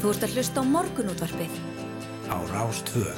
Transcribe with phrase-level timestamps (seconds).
[0.00, 1.56] Þú ert að hlusta á morgunútvarpið.
[2.32, 3.10] Á Rástvö.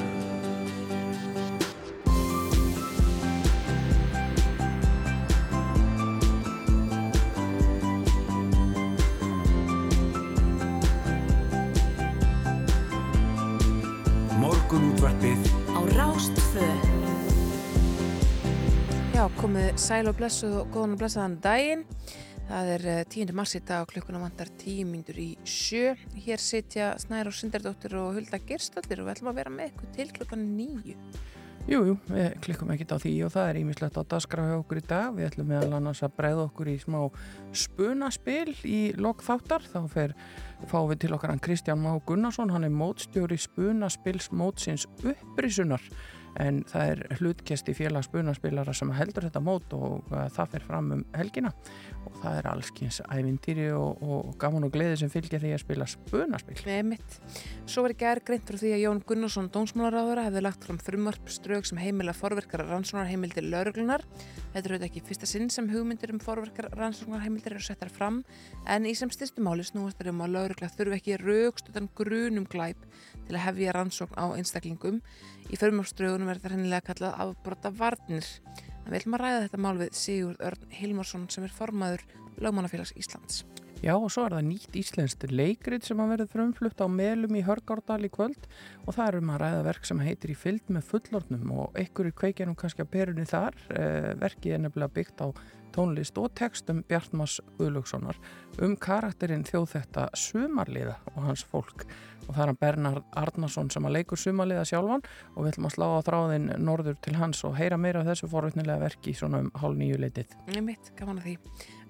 [14.43, 16.67] Morgunútvarpið Á Rástvö.
[19.15, 21.87] Já, komið sæl og blessuð og góðan og blessaðan daginn.
[22.49, 23.35] Það er eh, 10.
[23.37, 25.93] mars í dag og klukkuna vantar 10 myndur í sjö.
[26.25, 29.93] Hér sitja Snær og Sindardóttir og Hulda Gerstallir og við ætlum að vera með ykkur
[29.97, 30.97] til klukkan nýju.
[31.71, 34.81] Jú, jú, við klikkum ekkert á því og það er ímislegt á daskra hjá okkur
[34.81, 35.13] í dag.
[35.15, 36.99] Við ætlum meðal annars að breyða okkur í smá
[37.55, 39.69] spunaspil í lokþáttar.
[39.71, 40.17] Þá fer,
[40.67, 45.87] fáum við til okkar hann Kristján Má Gunnarsson, hann er mótstjóri spunaspils mótsins upprisunar
[46.41, 50.93] en það er hlutkesti félags spunaspilara sem heldur þetta mót og uh, það fer fram
[50.97, 51.53] um helgina
[52.07, 55.89] og það er allskins ævintýri og, og gaman og gleði sem fylgir því að spila
[55.91, 56.59] spunaspil.
[56.67, 57.19] Með mitt.
[57.67, 61.69] Svo var í gerð greint frá því að Jón Gunnarsson, dómsmálaráðura, hefði lagt fram frumvarpströg
[61.69, 64.05] sem heimila forverkara rannsónarheimildir lauruglunar.
[64.53, 68.21] Þetta er auðvitað ekki fyrsta sinn sem hugmyndir um forverkara rannsónarheimildir eru settar fram
[68.69, 72.45] en í sem styrstu máli snúast er um að laurugla þurfi ekki raukst utan grunum
[72.51, 72.83] glæp
[73.33, 75.01] til að hefja rannsókn á einstaklingum.
[75.49, 78.29] Í förmálströgunum er þetta hennilega kallað afbrota varnir.
[78.83, 82.05] En við ætlum að ræða þetta mál við Sigurd Örn Hilmarsson sem er formaður
[82.43, 83.45] Lögmannafélags Íslands.
[83.83, 87.43] Já og svo er það nýtt íslenskt leikrit sem að verður frumflutt á melum í
[87.43, 88.45] Hörgárdal í kvöld
[88.85, 92.15] og það er um að ræða verk sem heitir í fyllt með fullornum og einhverju
[92.21, 93.59] kveikjanum kannski að perunni þar.
[93.75, 95.27] Eh, verkið er nefnilega byggt á
[95.75, 98.19] tónlist og textum Bjartmars Guðlökssonar
[98.63, 101.87] um karakterinn þjóðþetta sumarliða og hans fólk
[102.29, 105.03] og það er hann Bernhard Arnarsson sem að leikur sumarliða sjálfan
[105.35, 108.29] og við ætlum að slá á þráðin norður til hans og heyra meira af þessu
[108.31, 110.37] forvittnilega verki svona um hálf nýju leitið.
[110.55, 111.35] Ég mitt, gaman að því.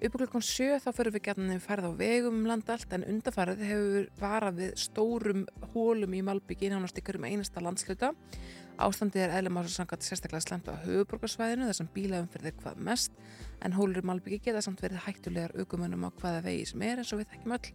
[0.03, 3.05] Upp á klukkan sjö þá fyrir við gætna færð á vegum um land allt en
[3.07, 8.11] undarfærið hefur varað við stórum hólum í Malbyggi nánast ykkur um einasta landsluta.
[8.81, 13.11] Ástandið er eðlum sangat sérstaklega slemt á höfuborgarsvæðinu þar sem þig hvað mest
[13.63, 17.13] en hólur í Malbyggi geta samt verið hættulegar aukumönum á hvaða vegi sem er eins
[17.13, 17.69] og við þekkjum öll.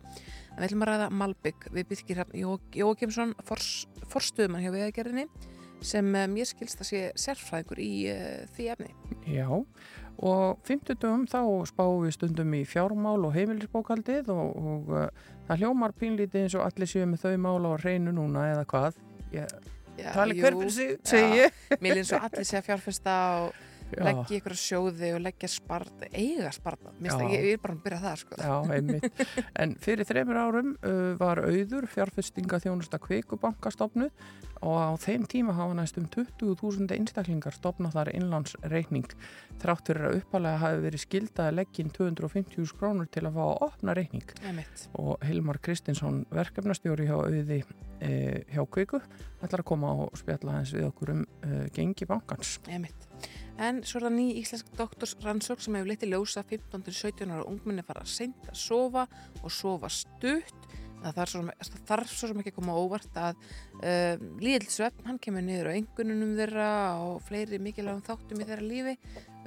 [0.51, 2.25] En við ætlum að ræða Malbygg við Birkir
[2.83, 5.29] Jókimsson, forstuðumann hjá vegagerðinni
[5.85, 8.89] sem eh, mér skilst að sé sérfræðingur í uh, því efni.
[9.29, 9.47] Já,
[10.19, 15.63] og 50 dögum þá spáum við stundum í fjármál og heimilisbókaldið og, og uh, það
[15.63, 18.99] hljómar pínlítið eins og allir séu með þau mál á reynu núna eða hvað.
[19.37, 19.55] Ég,
[20.15, 21.57] tali hver fyrir sig, segi ég.
[21.81, 23.65] Mér finnst svo allir sé að fjárfesta og.
[23.97, 26.93] Leggja ykkur á sjóði og leggja spart, eiga sparta.
[27.01, 28.41] Ég, ég er bara að byrja það, sko.
[28.43, 29.39] Já.
[29.63, 34.13] En fyrir þreymur árum uh, var auður fjárfestinga þjónusta kveikubanka stopnuð
[34.65, 39.13] og á þeim tíma hafa næstum 20.000 einstaklingar stopnað þar innlandsreikning
[39.63, 43.43] þrátt fyrir að uppalega hafi verið skildað að leggja inn 250.000 krónur til að fá
[43.45, 44.87] að opna reikning Einmitt.
[44.99, 48.13] og Hilmar Kristinsson verkefnastjóri hjá auði e,
[48.51, 49.03] hjá Kveiku
[49.43, 52.59] ætlar að koma og spjalla hans við okkur um e, gengi bankans.
[52.67, 53.09] Einmitt.
[53.59, 58.05] En svo er það ný íslensk doktorsrannsók sem hefur litið ljósa 15-17 ára ungminni fara
[58.05, 59.07] að seinta að sofa
[59.43, 60.69] og sofa stutt.
[60.99, 65.05] Það þarf svo, sem- þarf svo sem ekki að koma óvart að uh, líðild svefn,
[65.07, 66.71] hann kemur niður á engununum þeirra
[67.05, 68.95] og fleiri mikilvægum þáttum í þeirra lífi,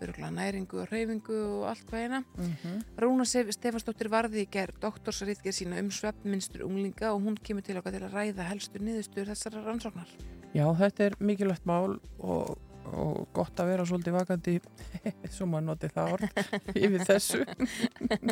[0.02, 2.22] öruglega næringu og reyfingu og allt hvað eina.
[2.38, 2.78] Mm -hmm.
[3.04, 7.92] Rúna Stefansdóttir varði í gerð doktorsriðgerð sína um svefnmynstur unglinga og hún kemur til okkar
[8.00, 10.08] til að ræða helstu niðurstur þessara rannsóknar.
[10.56, 12.58] Já, þetta er mikilvægt mál og,
[12.92, 14.56] og gott að vera svolítið vakandi,
[15.36, 16.40] svo maður noti það orð,
[16.74, 17.42] yfir þessu.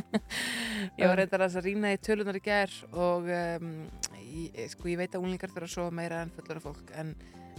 [1.00, 3.74] Ég var reyndar að rýna í tölunar í gær og um,
[4.20, 7.14] ég, sko, ég veit að unglingar þurfa að sofa meira en fullora fólk en,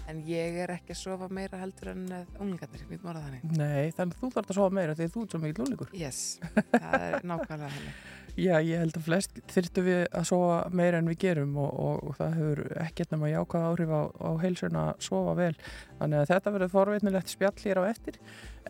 [0.08, 3.44] en ég er ekki að sofa meira heldur en uh, unglingarnir, við mára þannig.
[3.58, 5.92] Nei, þannig að þú þarf að sofa meira þegar þú ert svo mikið lúlingur.
[5.96, 6.22] Yes,
[6.72, 7.94] það er nákvæmlega henni.
[8.40, 12.04] Já, ég held að flest þyrftu við að sofa meira en við gerum og, og,
[12.10, 15.52] og það hefur ekkert nema jákvæð áhrif á, á heilsuna að sofa vel.
[15.98, 18.20] Þannig að þetta verður forveitnilegt spjall hér á eftir.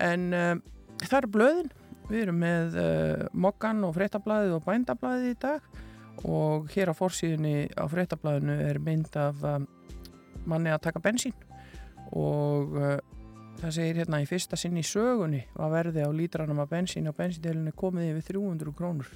[0.01, 0.63] En um,
[1.05, 1.71] það eru blöðin.
[2.11, 5.69] Við erum með uh, Mokkan og Fréttablaðið og Bændablaðið í dag
[6.27, 9.69] og hér á forsíðunni á Fréttablaðinu er mynd af um,
[10.49, 11.35] manni að taka bensín.
[12.17, 12.97] Og uh,
[13.61, 17.15] það segir hérna í fyrsta sinn í sögunni að verði á lítranum af bensín á
[17.17, 19.11] bensíndelinu komið yfir 300 krónur.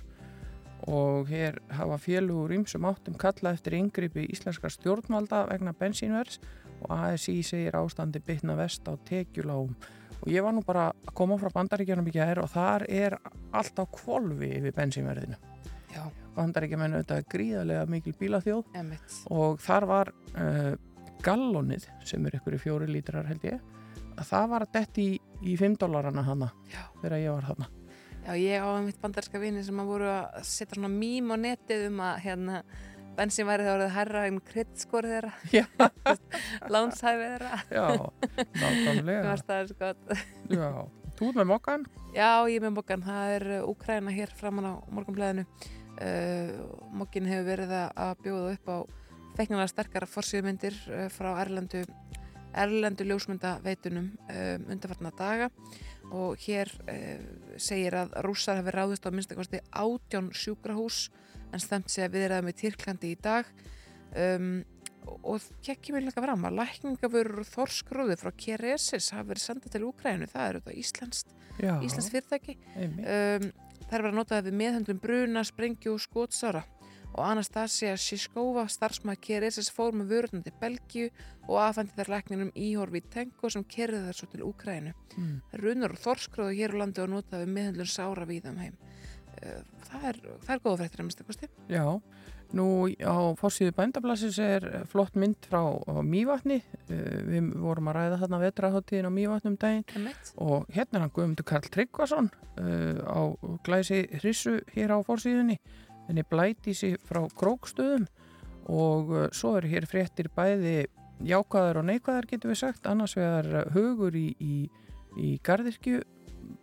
[0.85, 6.41] Og hér hafa félugur ymsum áttum kalla eftir yngripi íslenskar stjórnvalda vegna bensínvers
[6.83, 9.73] og ASI segir ástandi bytna vest á tekjuláum
[10.25, 13.17] og ég var nú bara að koma frá bandaríkjanum í gær og þar er
[13.53, 15.37] allt á kvolvi yfir bensínverðinu.
[15.93, 16.05] Já,
[16.35, 19.19] bandaríkjaman auðvitað gríðarlega mikil bílaþjóð emitt.
[19.31, 20.73] og þar var uh,
[21.25, 23.61] gallonið sem er ykkur í fjóri lítrar held ég
[24.15, 26.83] að það var að detti í, í 5 dólarana hana Já.
[27.03, 27.71] þegar ég var hana
[28.25, 31.89] Já, ég á mitt bandarska vini sem að voru að setja svona mím á netið
[31.91, 32.61] um að hérna
[33.19, 35.33] bensin væri það orðið herra um kryddskor þeirra,
[36.73, 37.59] lánshæfi þeirra.
[37.71, 37.85] já,
[38.63, 39.35] nákvæmlega.
[39.85, 40.25] Að...
[40.51, 40.71] Já,
[41.19, 41.85] þú ert með mokkan?
[42.17, 43.05] Já, ég með mokkan.
[43.07, 45.45] Það er uh, Úkraina hér framan á morgunblæðinu.
[45.95, 46.65] Uh,
[46.99, 48.79] mokkin hefur verið að- að bjóða upp á
[49.35, 51.85] feiknilega sterkara forsýðmyndir uh, frá Erlendu,
[52.55, 55.51] Erlendu ljósmyndaveitunum um, undarfarna daga.
[56.15, 57.25] Og hér uh,
[57.59, 61.09] segir að rússar hefur ráðist á minnstakosti átján sjúkrahús
[61.55, 63.51] en stemt sig að viðræða með Tyrklandi í dag.
[64.15, 64.63] Um,
[65.05, 69.83] og það kemur líka fram að lækningavörur og þorskrúði frá Keresis hafa verið sendað til
[69.89, 71.25] Úkrænu, það er auðvitað Íslands,
[71.59, 72.57] Já, Íslands fyrirtæki.
[72.81, 73.51] Um,
[73.85, 76.65] það er verið að nota það við meðhendlum bruna, sprengju og skotsára
[77.15, 81.09] og Anastasia Siskova starfsmæði Keresis fór með vörurnar til Belgíu
[81.49, 85.41] og aðfændi þær lækninum Íhorfi Tenko sem kerði þær svo til Úkrænu Mm.
[85.63, 88.75] runar og þorskróðu hér á landi og nota við meðhendlun sára víða um heim
[89.45, 91.83] Uh, það er, það er góða fréttir að mista kosti Já,
[92.55, 92.67] nú
[93.03, 95.59] á fórsíðu bændablassis er flott mynd frá
[96.07, 96.61] Mývatni.
[96.87, 100.07] Eh, Við vorum að ræða þarna vetraháttíðin á Mývatni um daginn
[100.39, 103.21] og hérna er hann Guðmundur Karl Tryggvason uh, á
[103.67, 105.59] glæsi hrissu hér á fórsíðunni.
[106.09, 108.09] Henni blæti sér frá krókstöðum.
[108.73, 110.87] Og uh, svo eru hér fréttir bæði
[111.25, 114.57] jákvæðar og neikvæðar getur við sagt, annars vegar uh, hugur í, í,
[115.21, 116.03] í gardirkju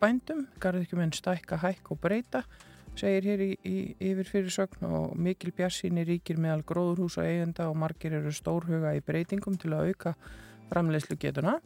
[0.02, 2.44] bændum, gardirkjumenn stækka, hækk og breyta
[2.98, 3.76] segir hér í, í
[4.12, 9.58] yfir fyrirsögn og mikil bjarsýni ríkir meðal gróðurhúsa eigenda og margir eru stórhuga í breytingum
[9.62, 10.16] til að auka
[10.72, 11.58] framleiðslu getuna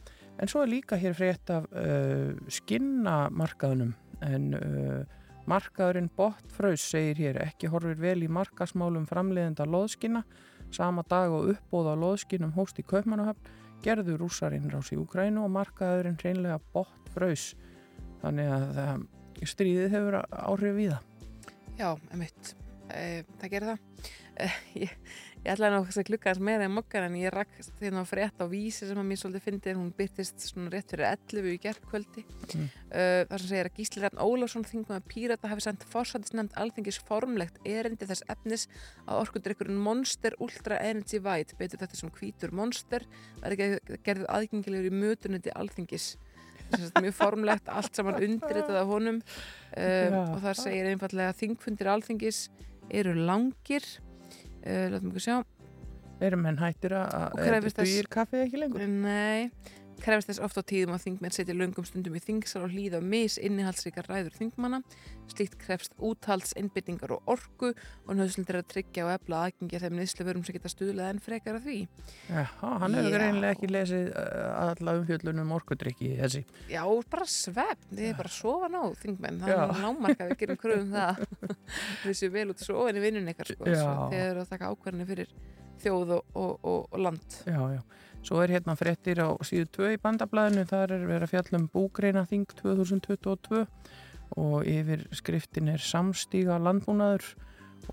[0.42, 3.94] en svo er líka hér frétt af uh, skinnamarkaðunum
[4.26, 10.24] en uh, markaðurinn Botfraus segir hér ekki horfir vel í markasmálum framleiðenda loðskinna
[10.74, 13.52] sama dag og uppbóða loðskinnum hóst í Kaupmannahöfn
[13.86, 17.52] gerðu rússarinn rás í Ukrænu og markaðurinn hreinlega Botfraus
[18.24, 19.10] þannig að um,
[19.46, 21.12] stríðið hefur áhrif í það
[21.76, 22.54] Já, emitt.
[22.88, 24.12] E, það gerir það.
[24.40, 24.46] E,
[24.86, 24.92] ég,
[25.46, 28.42] ég ætlaði nú að klukka þess meira en mokkar en ég rakst þegar það frétt
[28.42, 29.78] á vísi sem að mér svolítið fyndið.
[29.78, 32.26] Hún byrtist svona rétt fyrir 11 í gerðkvöldi.
[32.26, 32.68] Mm.
[32.90, 37.02] E, þar sem segir að Gísli Rann Ólafsson þingum að Pírata hafi sendt fórsættisnefnd alþingis
[37.06, 38.68] formlegt erindi þess efnis
[39.06, 43.06] að orkundrykkurinn Monster Ultra Energy White, betur þetta sem hvítur Monster,
[43.44, 46.16] er ekki gerðið aðgengilegur í mötunundi alþingis
[46.66, 49.22] Sagt, mjög formlegt, allt saman undirritað af honum um,
[49.78, 50.22] Já.
[50.24, 52.40] og þar segir einfallega að þingfundir alþingis
[52.90, 53.86] eru langir
[54.66, 55.38] uh, látum við sjá.
[56.24, 57.34] Erum menn hættir að
[57.76, 58.86] dugir kaffið ekki lengur?
[58.88, 59.52] Nei,
[60.02, 63.38] krefist þess oft á tíðum að þingmenn setja löngum stundum í þingsal og hlýða mis
[63.42, 64.82] innihaldsríkar ræður þingmanna.
[65.32, 69.88] Slíkt krefst úthalds, innbyttingar og orku og nöðslind er að tryggja og efla aðgengi að
[69.88, 71.78] þeim nýslu sem geta stuðlað en frekar að því.
[72.30, 76.44] Já, hann hefur reynilega ekki lesið uh, alla umfjöllunum orkudrykki í þessi.
[76.72, 79.60] Já, bara svefn, þið er bara að sofa nóg þingmenn, það Já.
[79.66, 81.26] er námarka við gerum kröfum það.
[82.06, 83.80] Við séum vel út svo en í vinnun ykkar sko, Já.
[83.82, 85.32] svo þeir eru að taka ákvarðinu fyrir
[85.82, 87.40] þjóð og, og, og, og land.
[87.46, 87.82] Já, já.
[88.26, 91.68] Svo er hérna fréttir á síðu 2 í bandablaðinu, þar er verið að fjalla um
[91.70, 93.66] búgreina þing 2022
[94.42, 97.28] og yfir skriftin er samstíga landbúnaður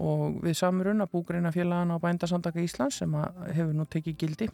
[0.01, 3.13] og við samruna búgreina félagana á bændasandaka Íslands sem
[3.53, 4.49] hefur nú tekið gildi.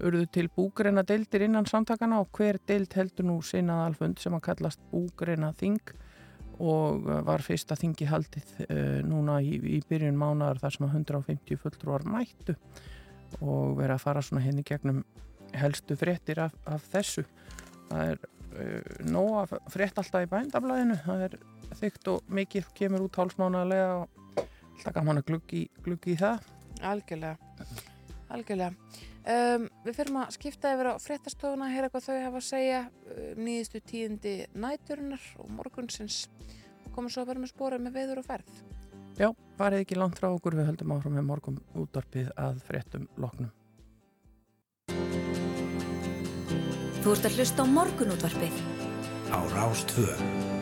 [0.00, 4.46] Urðu til búgreina deildir innan samtakana og hver deild heldur nú sinnað alfund sem að
[4.48, 5.92] kallast búgreina þing
[6.58, 11.60] og var fyrsta þingi haldið uh, núna í, í byrjun mánaðar þar sem að 150
[11.60, 12.56] fulltrúar mættu
[13.40, 15.02] og verið að fara svona henni gegnum
[15.56, 17.24] helstu fréttir af, af þessu.
[17.88, 20.98] Það er uh, nóg að frétt alltaf í bændablaðinu.
[21.04, 21.36] Það er
[21.78, 26.48] þygt og mikið kemur út hálsmánaðlega og alltaf gaman að gluggi, gluggi í það.
[26.88, 27.68] Algjörlega.
[28.34, 28.72] Algjörlega.
[29.28, 33.42] Um, við fyrir að skipta yfir á fréttastofuna heyra hvað þau hafa að segja um,
[33.44, 36.26] nýðistu tíðindi næturinnar og morgunsins.
[36.86, 38.62] Og komum svo að vera með spórið með veður og ferð
[39.18, 43.50] Já, farið ekki langt frá okkur við höldum áfram með morgum útvarpið að fréttum loknum
[46.98, 48.56] Þú ert að hlusta á morgunútvarpið.
[49.32, 50.57] á Rástvö.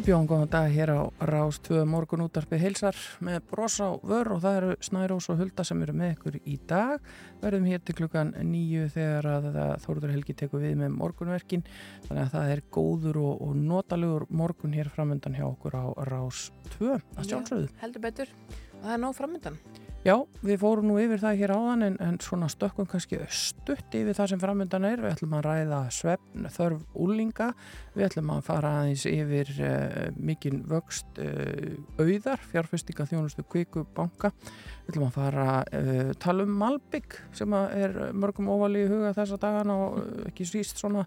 [0.00, 4.30] Við bjóðum góðan dag hér á Rás 2 morgun útarpið heilsar með bros á vör
[4.32, 7.04] og það eru Snærós og Hulda sem eru með ykkur í dag.
[7.42, 9.50] Verðum hér til klukkan nýju þegar að
[9.84, 11.66] Þóruður Helgi tekur við með morgunverkin.
[12.06, 16.46] Þannig að það er góður og, og notalugur morgun hér framöndan hjá okkur á Rás
[16.78, 17.68] 2 að sjálfsögðu.
[17.68, 19.60] Já, heldur betur og það er nóg framöndan
[20.00, 24.16] Já, við fórum nú yfir það hér áðan en, en svona stökkum kannski stutt yfir
[24.16, 25.02] það sem framöndan er.
[25.04, 27.50] Við ætlum að ræða svefn, þörf úlinga,
[27.92, 34.30] við ætlum að fara aðeins yfir uh, mikinn vöxt uh, auðar, fjárfestinga þjónustu kviku banka.
[34.86, 39.12] Við ætlum að fara uh, tala um Malbygg sem að er mörgum óvali í huga
[39.20, 41.04] þessa dagana og ekki síst svona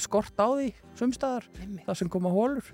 [0.00, 0.68] skort á því
[1.00, 1.48] sumstaðar,
[1.84, 2.68] það sem koma hólur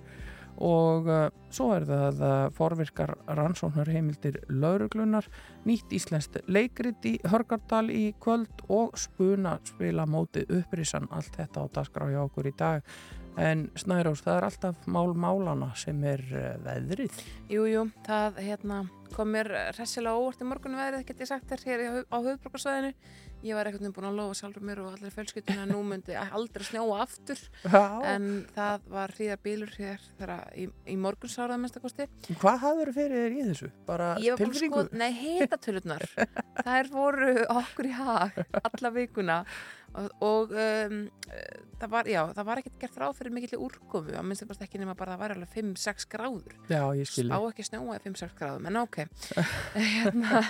[0.58, 5.28] og uh, svo er það uh, forvirkar rannsóknar heimildir lauruglunar,
[5.68, 11.08] nýtt íslenskt leikrit í Hörgardal í kvöld og spuna spila mótið upprisan.
[11.14, 12.86] Allt þetta á dagskrá hjá okkur í dag.
[13.38, 17.22] En Snærós, það er alltaf mál málana sem er uh, veðrið.
[17.52, 18.82] Jú, jú, það hérna,
[19.14, 22.94] kom mér hressilega óvart í morgunum veðrið, get ég sagt þér hér á höfðbrukarsvæðinu.
[23.46, 26.64] Ég var veginn búin að lofa sjálfur mér og allir fjölskyldinu að nú myndi aldrei
[26.66, 28.26] snjóa aftur en
[28.56, 30.02] það var hríðar bílur hér
[30.58, 32.08] í, í morgunsáraða minnstakosti.
[32.42, 33.70] Hvað hafður fyrir þér í þessu?
[33.86, 34.84] Bara tilfinningu?
[34.88, 36.06] sko, nei, hitatölurnar
[36.66, 39.42] þær voru okkur í hag alla vikuna
[39.94, 44.14] og, og um, uh, það var, já, það var ekkert gert ráð fyrir mikill úrkomu,
[44.18, 46.56] að minnst það ekki nema bara að það var alveg 5-6 gráður.
[46.68, 49.00] Já, á ekki að snjóa í 5-6 gráðum en ok.
[49.94, 50.42] Hérna,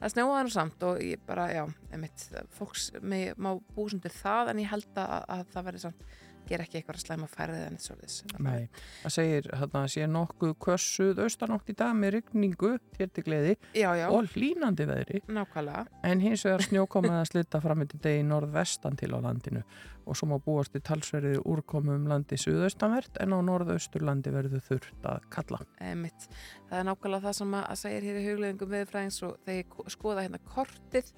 [0.00, 1.64] það snjóaði nú samt og ég bara, já,
[1.96, 2.26] emitt
[2.58, 6.06] fólks með, má búsundir það en ég held að, að það verði samt
[6.48, 8.68] gera ekki eitthvað að slæma færðið en eitt svolítið Nei,
[9.02, 13.88] það segir að sé nokkuð kössuð austanátt í dag með rigningu þér til gleði já,
[13.98, 15.22] já, og hlínandi veðri.
[15.28, 15.86] Nákvæmlega.
[16.08, 19.62] En hins vegar snjókomið að slita fram til degi norðvestan til á landinu.
[20.02, 25.06] Og svo má búast í talsverði úrkomu um landi suðaustanvert en á norðausturlandi verður þurft
[25.06, 25.60] að kalla.
[25.78, 26.26] Einmitt.
[26.66, 30.42] Það er nákvæmlega það sem að, segir hér í hugleðingum viðfræðings og ko- skoða hérna
[30.50, 31.12] kortið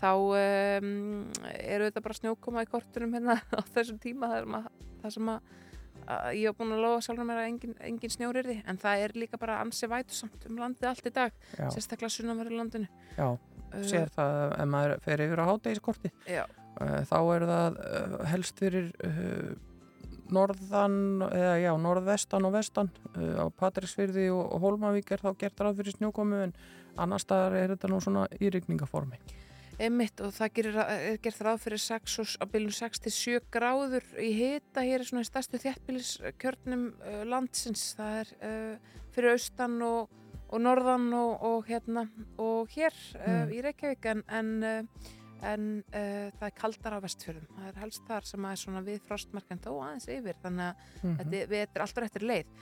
[0.00, 0.90] þá um,
[1.56, 4.28] eru þetta bara snjókoma í kortunum hérna á þessum tíma.
[4.32, 4.66] Þar sem að,
[5.02, 5.52] þar sem að,
[6.16, 9.16] að ég hef búin að lofa sjálfur mér að engin, engin snjóriði en það er
[9.24, 12.90] líka bara ansi vætusamt um landið allt í dag, Já, sérstaklega sunnanverðu landinu.
[13.16, 13.28] já,
[13.86, 16.44] sér það ef maður fer yfir á hátegiskorti Já,
[16.80, 19.56] uh, þá er það uh, helst fyrir uh,
[20.32, 22.90] norðan, eða já, norðvestan og vestan.
[23.14, 26.54] Uh, á Patrísfyrði og, Hólmavík er þá gert ráð fyrir snjókomu en
[26.96, 28.50] annar staðar er þetta nú svona í
[29.76, 33.40] Einmitt og það gerir, er gert ráð fyrir 6 og, á bylun 6 til 7
[33.52, 37.82] gráður í hita hér er svona í stærstu þjættbíliskjörnum uh, landsins.
[37.98, 40.08] Það er uh, fyrir austan og,
[40.48, 42.06] og norðan og, og hérna
[42.40, 43.52] og hér uh, Mm.
[43.52, 44.08] í Reykjavík.
[44.14, 44.88] En, en,
[45.44, 47.50] en það er kaldar á vestfjörðum.
[47.58, 50.40] Það er helst þar sem að er svona við frostmarkand þó aðeins yfir.
[50.40, 52.56] Þannig að Mm þetta, er- við þetta er alltaf réttir leið.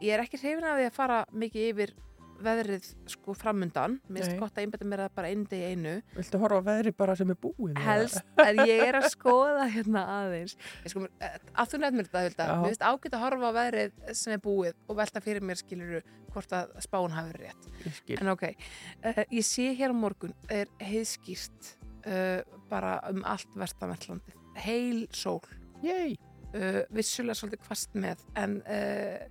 [0.00, 1.92] Ég er ekki hrifin af því að fara mikið yfir
[2.42, 3.98] veðrið sko framundan.
[4.08, 5.94] Mér finnst gott að einbæta mér það bara einu degi í einu.
[6.16, 7.84] Viltu horfa á veðri bara sem er eða?
[7.86, 10.56] helst, en ég er að skoða hérna aðeins.
[10.84, 14.14] Ég sko, eh, að þú nefnir þetta Hulda, mér finnst ágætt að horfa á veðrið
[14.20, 16.02] sem er búið og velta fyrir mér skiluru
[16.34, 17.68] hvort að spán hafi rétt.
[18.20, 18.48] En ok,
[19.02, 21.76] uh, ég sé hér á morgun er heiðskýrt
[22.06, 25.42] uh, bara um allt vestanvertlandi heil sól.
[26.56, 29.24] Uh, vissulega svolítið kvast með en uh,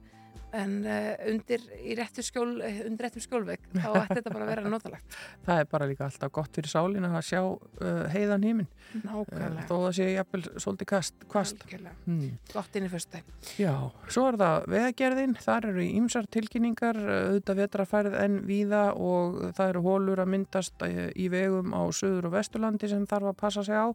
[0.55, 4.69] en uh, undir í réttu skjól undir réttum skjólvegg, þá ætti þetta bara að vera
[4.75, 5.17] notalegt.
[5.45, 8.69] Það er bara líka alltaf gott fyrir sálina að sjá uh, heiðan híminn
[9.03, 11.65] nákvæmlega, þó það sé jafnvel svolítið kast, kvast.
[12.05, 12.37] Hmm.
[12.53, 13.21] gott inn í fyrstu
[13.59, 13.73] Já,
[14.11, 19.83] svo er það veðagerðin, þar eru ýmsar tilkynningar, auðvitað vetrafærið en víða og það eru
[19.85, 23.87] hólur að myndast í vegum á söður og vesturlandi sem þarf að passa sig á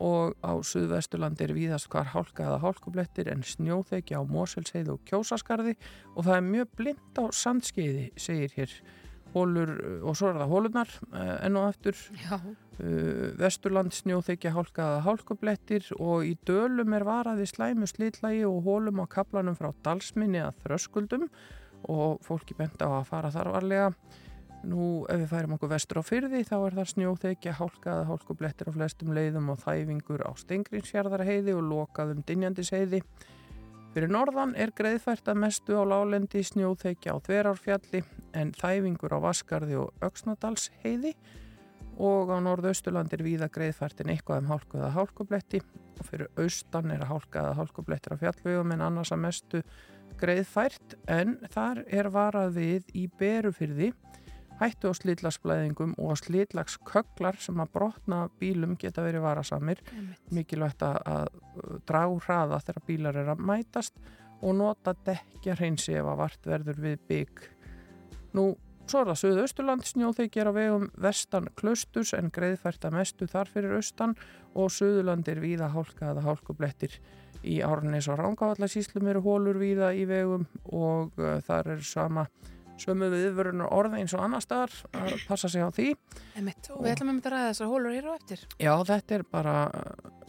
[0.00, 5.76] og á suðvesturlandi er víðast hvar hálka eða hálkublettir en snjóþekja á Moselseið og Kjósaskarði
[6.14, 8.74] og það er mjög blind á sandskeiði, segir hér
[9.34, 14.54] hólur uh, og svo er það hólunar uh, enn og aftur já, uh, Vesturland snjóþykja
[14.56, 19.70] hálkaða hálkublettir og í dölum er varað við slæmu slitlægi og hólum á kaplanum frá
[19.84, 21.28] dalsminni að þröskuldum
[21.90, 23.92] og fólki bent á að fara þar varlega.
[24.68, 28.76] Nú ef við færum okkur vestur á fyrði þá er það snjóþykja hálkaða hálkublettir á
[28.76, 33.00] flestum leiðum og þæfingur á Stengrinsfjörðarheiði og lokaðum Dinjandisheiði.
[33.94, 38.02] Fyrir norðan er greiðfært að mestu á lálendi snjóþekja á Þverárfjalli
[38.36, 41.14] en þæfingur á Vaskarði og Öksnadalsheiði
[42.00, 45.62] og á norðausturland er víða greiðfært en eitthvað um hálku eða hálkubletti.
[46.00, 49.64] Og fyrir austan er að hálka eða hálkublettir á fjallvegum en annars að mestu
[50.20, 53.94] greiðfært en þar er varað við í berufyrði
[54.60, 59.82] hættu á slitlagsblæðingum og slitlagskögglar sem að brotna bílum geta verið varasamir
[60.34, 64.02] mikilvægt að, að draga úr hraða þegar bílar er að mætast
[64.40, 67.40] og nota dekkja hreinsi ef að vart verður við bygg.
[68.36, 68.44] Nú,
[68.88, 73.76] svo er það Suðausturland, snjóþykir á vegum vestan klausturs en greiðfært að mestu þar fyrir
[73.80, 74.16] austan
[74.54, 76.96] og Suðurland er víða hálka eða hálkublettir.
[77.40, 82.26] Í Árnes og Rángavallasíslum eru hólur víða í vegum og uh, þar er sama
[82.80, 85.88] sömu viðvörunar orða eins og annar staðar að passa sig á því.
[86.40, 86.70] Einmitt.
[86.74, 88.44] Og við ætlum að mynda að ræða þessar hólur hér á eftir.
[88.60, 89.56] Já, þetta er bara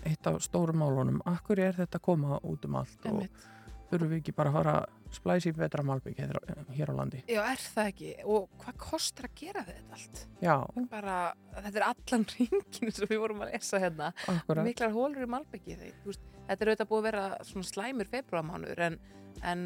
[0.09, 1.21] eitt af stórum málunum.
[1.29, 3.31] Akkur er þetta að koma út um allt Einmitt.
[3.45, 4.75] og þurfum við ekki bara að fara
[5.11, 6.37] splæsi betra malbygg hér,
[6.71, 7.19] hér á landi.
[7.27, 8.11] Já, er það ekki?
[8.31, 10.21] Og hvað kostar að gera þetta allt?
[10.39, 10.53] Já,
[10.93, 11.15] Bara,
[11.57, 14.13] þetta er allan ringinu sem við vorum að lesa hérna.
[14.31, 14.63] akkurat.
[14.69, 15.75] Miklar hólur í Malbyggi.
[15.81, 17.25] Þetta er auðvitað búið að vera
[17.67, 18.97] slæmur februarmánuður en,
[19.43, 19.65] en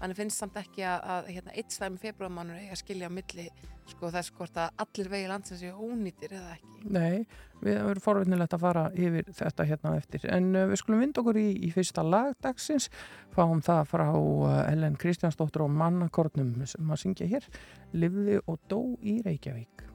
[0.00, 3.46] mann finnst samt ekki að, að hérna, eitt slæmur februarmánuður eigi að skilja á milli
[3.86, 6.72] sko, þess hvort að allir vegi landsins séu ónýtir eða ekki.
[6.96, 7.26] Nei,
[7.62, 10.26] við erum forvinnilegt að fara yfir þetta hérna eftir.
[10.32, 12.90] En uh, við skulum vinda okkur í, í fyrsta lagdagsins,
[13.34, 17.48] fáum það frá uh, Ellen Kristjánsdóttur og mannakornum sem að syngja hér,
[17.96, 19.86] Livði og dó í Reykjavík.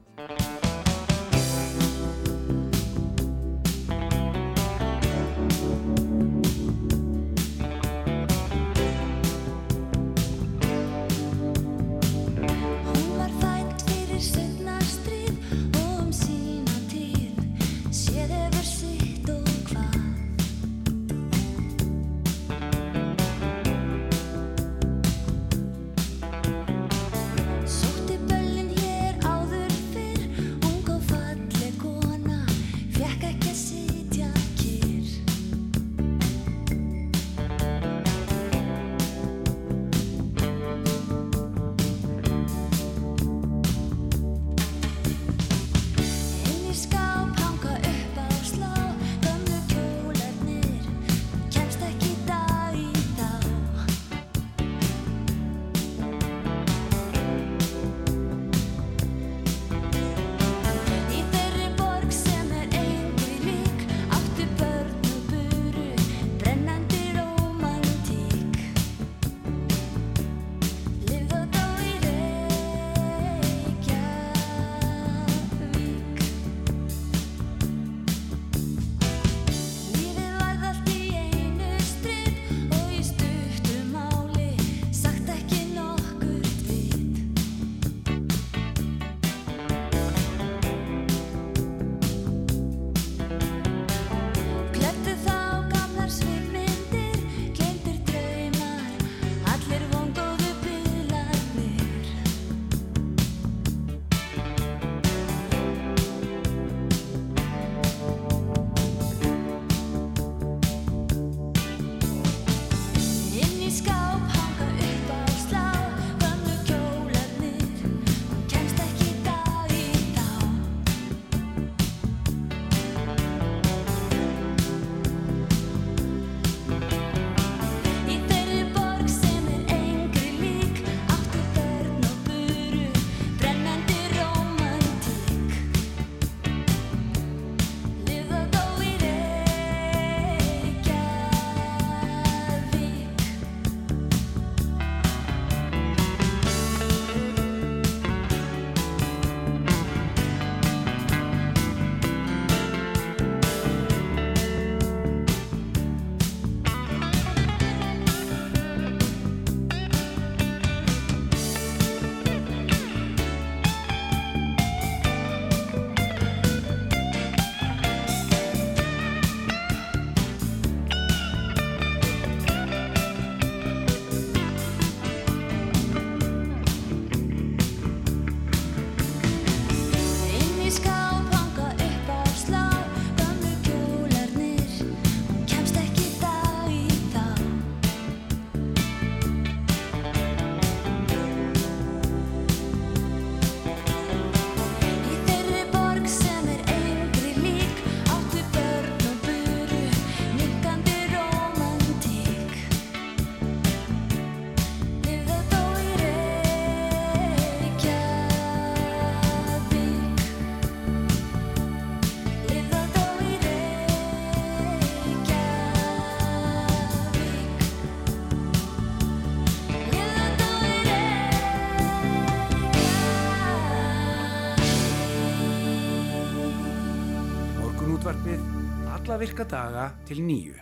[229.12, 230.56] Alla virka daga til nýju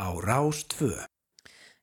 [0.00, 0.86] á Rás 2.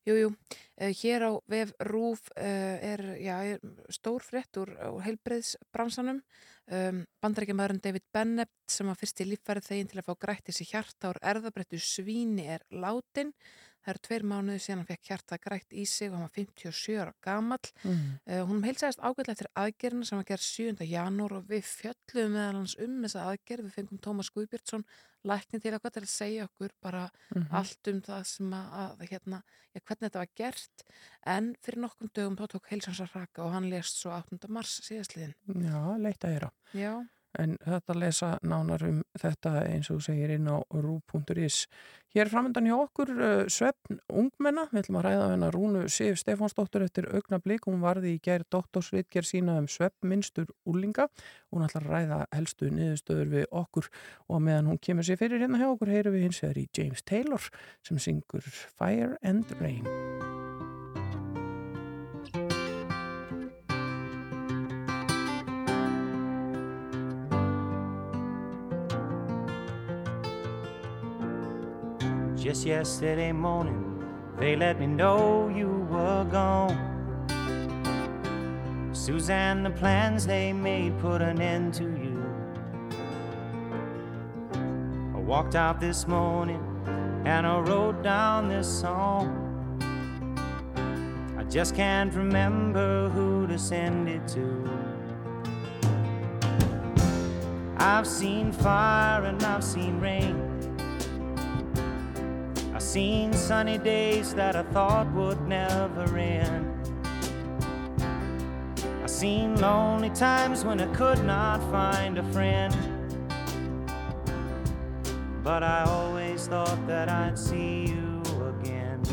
[0.09, 2.41] Jú, jú, uh, hér á vef Rúf uh,
[2.81, 3.59] er, já, er
[3.93, 6.23] stór frétt úr, úr heilbreiðsbransanum.
[6.65, 10.65] Um, Bandarækjamaðurinn David Bennett sem var fyrst í líffærið þegin til að fá grætt þessi
[10.71, 13.29] hjarta úr erðabrettu svíni er látin.
[13.85, 16.97] Það eru tveir mánuði síðan hann fekk hjarta grætt í sig og hann var 57
[17.03, 17.69] ára gamall.
[17.85, 18.01] Mm.
[18.25, 20.89] Uh, hún heilsaðist ágætlega eftir aðgerðina sem var gerð 7.
[20.89, 23.69] janúar og við fjöllum meðal hans um þessa aðgerð.
[23.69, 24.89] Við fengum Tómas Guðbjörnsson
[25.27, 27.47] lækni til okkar til að segja okkur bara Mhm.
[27.51, 29.41] allt um það sem að, að hérna,
[29.73, 30.83] ja, hvernig þetta var gert.
[31.25, 34.47] En fyrir nokkrum dögum þá tók heilsans að raka og hann lést svo 8.
[34.49, 35.33] mars síðastliðin.
[35.47, 36.51] Já, leitt að heyra.
[36.73, 37.07] Já,
[37.39, 41.65] En þetta lesa nánar um þetta eins og segir inn á rú.is.
[42.09, 44.65] Hér framöndan hjá okkur uh, svefn ungmenna.
[44.71, 47.67] Við ætlum að ræða hennar Rúnu Sif Stefánsdóttur eftir augnablík.
[47.69, 51.07] Hún varði í gær doktorsritger sína um svefnminstur úlinga.
[51.53, 53.91] Hún ætlar að ræða helstu niðurstöður við okkur
[54.27, 57.05] og meðan hún kemur sér fyrir hérna hjá okkur heyrum við hins vegar í James
[57.05, 57.49] Taylor
[57.85, 60.48] sem syngur Fire and Rain.
[72.49, 74.03] Just yesterday morning,
[74.39, 76.73] they let me know you were gone.
[78.91, 82.25] Suzanne, the plans they made put an end to you.
[85.13, 86.59] I walked out this morning
[87.23, 89.27] and I wrote down this song.
[91.37, 94.67] I just can't remember who to send it to.
[97.77, 100.48] I've seen fire and I've seen rain.
[102.89, 106.65] Seen sunny days that I thought would never end.
[109.03, 112.75] I've seen lonely times when I could not find a friend.
[115.43, 118.23] But I always thought that I'd see you
[118.57, 119.03] again.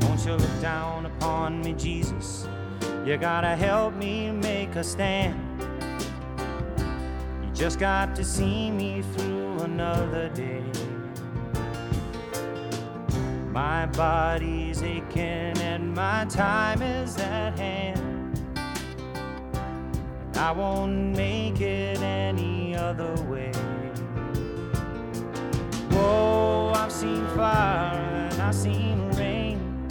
[0.00, 2.48] Won't you look down upon me, Jesus?
[3.06, 5.51] You gotta help me make a stand.
[7.62, 10.64] Just got to see me through another day.
[13.52, 18.36] My body's aching and my time is at hand.
[18.56, 23.52] And I won't make it any other way.
[25.92, 29.88] Whoa, I've seen fire and I've seen rain.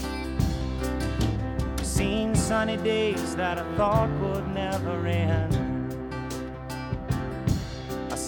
[1.81, 5.60] Seen sunny days that I thought would never end.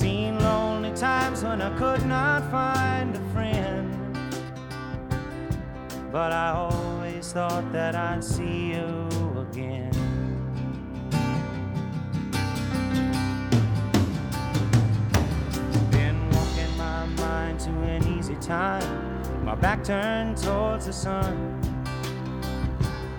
[0.04, 3.90] Seen lonely times when I could not find a friend.
[6.12, 9.08] But I always thought that I'd see you
[9.50, 9.94] again.
[15.90, 21.62] Been walking my mind to an easy time, my back turned towards the sun.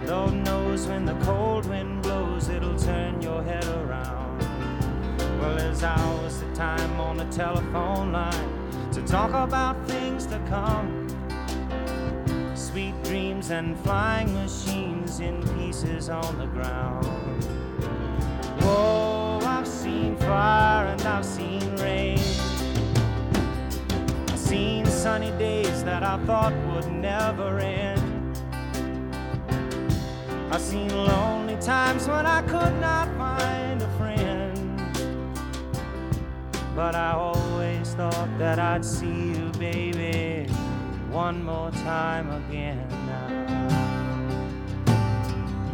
[0.05, 4.23] Lord knows when the cold wind blows, it'll turn your head around.
[5.52, 11.09] There's hours of time on the telephone line to talk about things to come.
[12.54, 17.04] Sweet dreams and flying machines in pieces on the ground.
[18.62, 22.18] Whoa, I've seen fire and I've seen rain.
[24.28, 28.38] I've seen sunny days that I thought would never end.
[30.50, 33.63] I've seen lonely times when I could not find
[36.74, 40.48] But I always thought that I'd see you, baby,
[41.08, 43.28] one more time again now.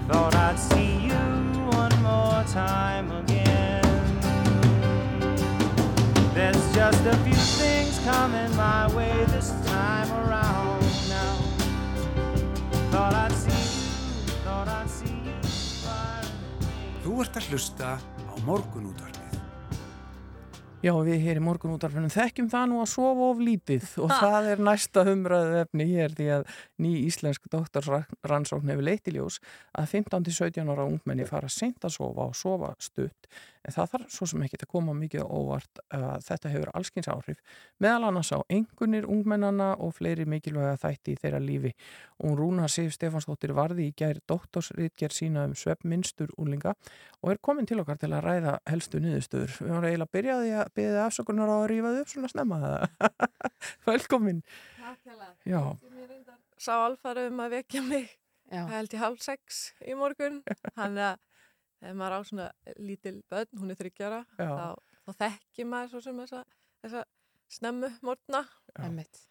[0.08, 1.24] Thought I'd see you
[1.72, 3.82] one more time again.
[6.34, 11.34] There's just a few things coming my way this time around now.
[12.92, 15.38] Thought I'd see you, thought I'd see you.
[17.04, 19.19] Þú ert að hlusta á morgunútvarpið.
[20.80, 24.62] Já, við hér í morgunútarfinum þekkjum það nú að sofa of lítið og það er
[24.64, 26.46] næsta umræðu efni hér því að
[26.80, 29.36] ný íslensk doktorsrannsókn hefur leitt í ljós
[29.76, 33.28] að 15-17 ára ungmenni fara seint að sofa og sofa stutt
[33.66, 37.40] en það þarf svo sem ekki að koma mikið óvart að þetta hefur allskins áhrif
[37.83, 41.73] meðal annars á engunir ungmennana og fleiri mikilvæga þætti í þeirra lífi
[42.25, 46.75] og Rúna Sif Stefansdóttir varði í gær doktorsritger sína um sveppminstur úlinga
[47.20, 49.57] og er komin til okkar til að ræða helstu niðurstöður.
[49.61, 52.12] Við varum eiginlega að byrja á því að byrja afsökunar á að rífa þau upp
[52.14, 53.11] svona snemma það.
[53.90, 54.40] Velkomin.
[55.49, 55.61] Já,
[56.61, 58.09] sá alfari um að vekja mig
[58.51, 60.40] já, held ég hálf sex í morgun
[60.79, 61.27] þannig að
[61.80, 64.66] ef maður á svona lítil börn, hún er þryggjara þá,
[65.06, 66.44] þá þekki maður svo sem þessa,
[66.84, 67.04] þessa
[67.50, 67.90] snemmu
[68.84, 69.22] emmitt.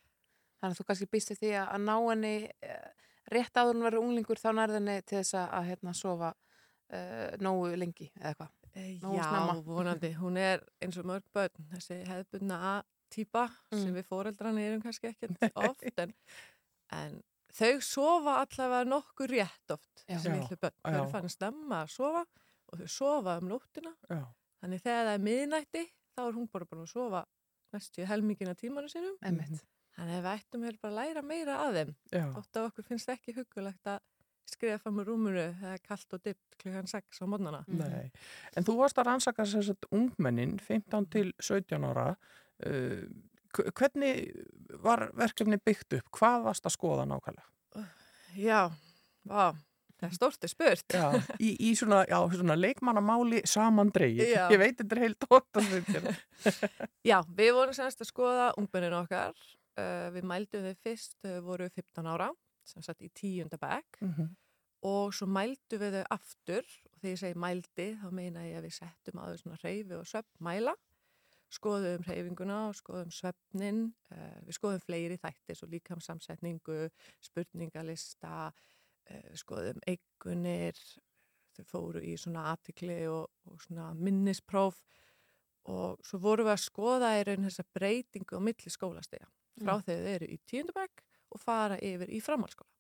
[0.60, 2.34] Þannig að þú kannski býstu því að, að ná henni
[2.66, 2.88] eh,
[3.32, 7.70] rétt áður en verður unglingur þá nærðinni til þess að, að hérna, sofa uh, nógu
[7.80, 8.56] lengi eða hvað.
[8.74, 9.56] Eh, Já, snemma.
[9.66, 10.12] vonandi.
[10.20, 13.80] Hún er eins og mörg börn, þessi hefðbundna A-típa Mm.
[13.84, 16.12] sem við fóreldrarnir erum kannski ekkert oft en,
[16.98, 17.16] en
[17.54, 20.18] þau sofa allavega nokkur rétt oft, Já.
[20.18, 20.76] þessi Já, litlu börn.
[20.84, 20.98] Þau já.
[21.00, 22.26] eru fann stemma að sofa
[22.70, 23.94] og þau sofa um nóttina.
[24.10, 24.22] Já.
[24.62, 25.84] Þannig þegar það er miðnætti
[26.16, 27.26] þá er hún bara búin að sofa
[27.74, 29.16] næstu helmingina tímanu sinum.
[29.24, 29.62] Einmitt.
[29.96, 31.94] Þannig að við ættum vel bara að læra meira að þeim.
[32.40, 34.00] Oft af okkur finnst ekki hugulegt að
[34.50, 37.64] skrifa fram úr þegar það er kallt og dipt klukkan 6 á mótnana.
[37.68, 38.12] nei.
[38.58, 42.16] En þú varst að rannsaka sem sagt ungmennin 15 til 17 ára.
[42.66, 43.06] Uh,
[43.56, 44.34] hv- hvernig
[44.84, 46.10] var verkefni byggt upp?
[46.18, 47.86] Hvað varst að skoða nákvæmlega?
[48.36, 48.70] Já,
[49.30, 49.54] vá,
[50.00, 50.96] það er stort er spurt.
[50.96, 51.06] Já,
[51.40, 54.24] í, í svona, já, svona leikmannamáli samandreið.
[54.32, 54.46] Já.
[54.54, 56.14] Ég veit þetta er heilt ótt að þetta.
[57.06, 59.36] Já, við vorum semst að skoða ungmennin okkar.
[59.80, 62.30] Uh, við mældum þau fyrst, þau voru 15 ára,
[62.68, 64.26] sem sagt í tíunda bekk Mhm.
[64.84, 68.68] og svo mældum við þau aftur og þegar ég segi mældi þá meina ég að
[68.68, 70.74] við settum að þau svona reyfi og svefnmæla
[71.50, 73.80] skoðum reyfinguna og skoðum svefnin
[74.14, 76.78] uh, við skoðum fleiri þættir svo líkamsamsetningu,
[77.26, 78.54] spurningalista uh,
[79.40, 80.80] skoðum eigunir
[81.58, 84.80] þau fóru í svona aðtikli og, og svona minnispróf
[85.70, 89.28] og svo vorum við að skoða í raun þessa breytingu á milli skólastega
[89.60, 89.82] frá Mm.
[89.84, 91.02] þegar þau eru í tíundabæk
[91.36, 92.72] og fara yfir í framhalskóla.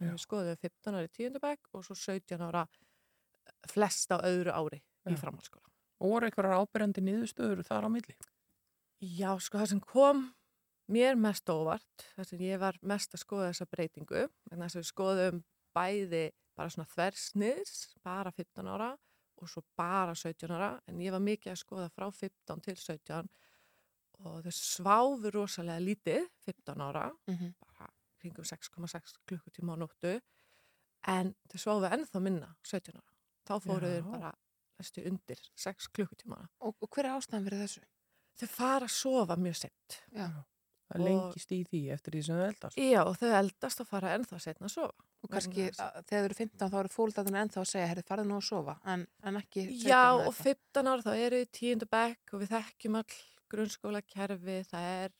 [0.00, 4.80] Við skoðum 15 ári í tíundabæk og svo 17 ára eh, flest á öðru ári
[4.80, 5.18] í Já.
[5.20, 5.68] framhalskóla.
[6.00, 8.16] Og voru einhverjar ábyrjandi niðurstöður þar á milli?
[9.04, 10.24] Já, sko það sem kom
[10.88, 14.80] mér mest óvart, þar sem ég var mest að skoða þessa breytingu, en þess að
[14.80, 18.92] við skoðum bæði bara svona þversniðs, bara 15 ára
[19.42, 23.28] og svo bara 17 ára, en ég var mikið að skoða frá 15 til 17
[24.24, 27.54] og þau sváfu rosalega lítið, 15 ára, Mhm.
[27.66, 27.88] bara
[28.20, 30.20] kringum 6,6 klukkutíma á nóttu,
[31.06, 33.12] en þau sváfu ennþá minna, 17 ára.
[33.44, 34.00] Þá fóru Já.
[34.02, 34.32] þau bara
[34.80, 36.48] næstu undir 6 klukkutíma.
[36.60, 37.82] Og, og hver er ástæðan fyrir þessu?
[38.38, 40.00] Þau fara að sofa mjög sett.
[40.14, 40.30] Já.
[40.94, 42.78] Það lengist í því eftir því sem þau eldast.
[42.78, 45.06] Já, og þau eldast að fara ennþá setna að sofa.
[45.24, 48.28] Og kannski að, þegar þau eru 15 þá eru fólkdæðin ennþá að segja, herri, farið
[48.30, 50.40] nú að sofa, en, en ekki 17 Já, og eitthvað.
[50.74, 53.18] 15 ára þá eru við tíundu bekk og við þekkjum all
[53.54, 55.14] grunnskóla kerfi, það er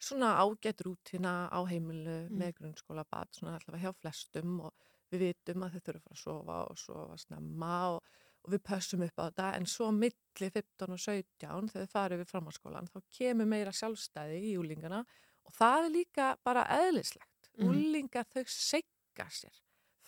[0.00, 2.38] svona ágætt rútina á heimilu Mm.
[2.40, 4.72] með grunnskóla bad, svona allavega hjá flestum og
[5.12, 8.02] við vitum að þau fara að sofa og sofa snemma og,
[8.44, 12.22] og við pössum upp á þetta, en svo milli 15 og 17 þegar þau farið
[12.22, 15.02] við framhalskólan, þá kemur meira sjálfstæði í úlingana
[15.46, 17.50] og það er líka bara eðlislegt.
[17.58, 17.68] Mhm.
[17.68, 19.60] Úlingar þau segga sér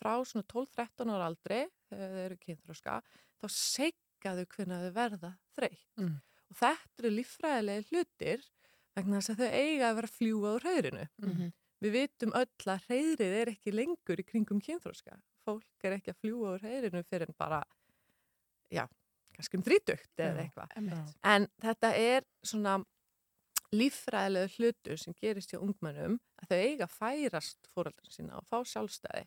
[0.03, 2.99] frá svona 12-13 ára aldri þegar þau eru kynþróska,
[3.39, 5.89] þá segga þau hvernig þau verða þreytt.
[6.01, 6.17] Mm.
[6.53, 8.47] Og þetta eru líffræðilegi hlutir
[8.97, 11.05] vegna þess að þau eiga að vera fljúa úr hraurinu.
[11.23, 11.53] Mhm.
[11.83, 15.17] Við vitum öll að hreirið er ekki lengur í kringum kynþróska.
[15.43, 17.63] Fólk er ekki að fljúa úr hraurinu fyrir en bara,
[18.73, 18.87] já,
[19.37, 20.73] kannski um þrítugt eða eitthvað.
[21.35, 22.79] En þetta er svona
[23.73, 28.59] líffræðilegu hlutur sem gerist hjá ungmennum að þau eiga að færast fóröldun sína og fá
[28.69, 29.25] sjálfstæði.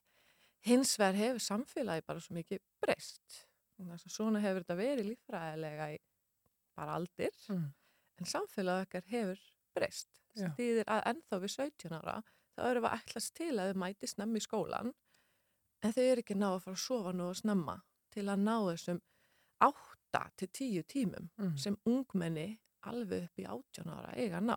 [0.66, 3.46] Hins vegar hefur samfélagi bara svo mikið breyst.
[3.82, 5.98] Að Svona hefur þetta verið líffræðilega í
[6.76, 7.74] bara aldir, Mm.
[8.20, 9.40] en samfélagi okkar hefur
[9.76, 10.08] breyst.
[10.36, 12.24] Þýðir að ennþá við 17 ára
[12.56, 14.94] þá erum við ætlast til að þau mæti snemmi í skólan
[15.84, 17.76] en þau eru ekki ná að fara að sofa nú og snemma
[18.12, 19.02] til að ná þessum
[19.62, 21.58] 8 til 10 tímum Mm.
[21.58, 24.56] sem ungmenni alveg upp í 18 ára eiga ná.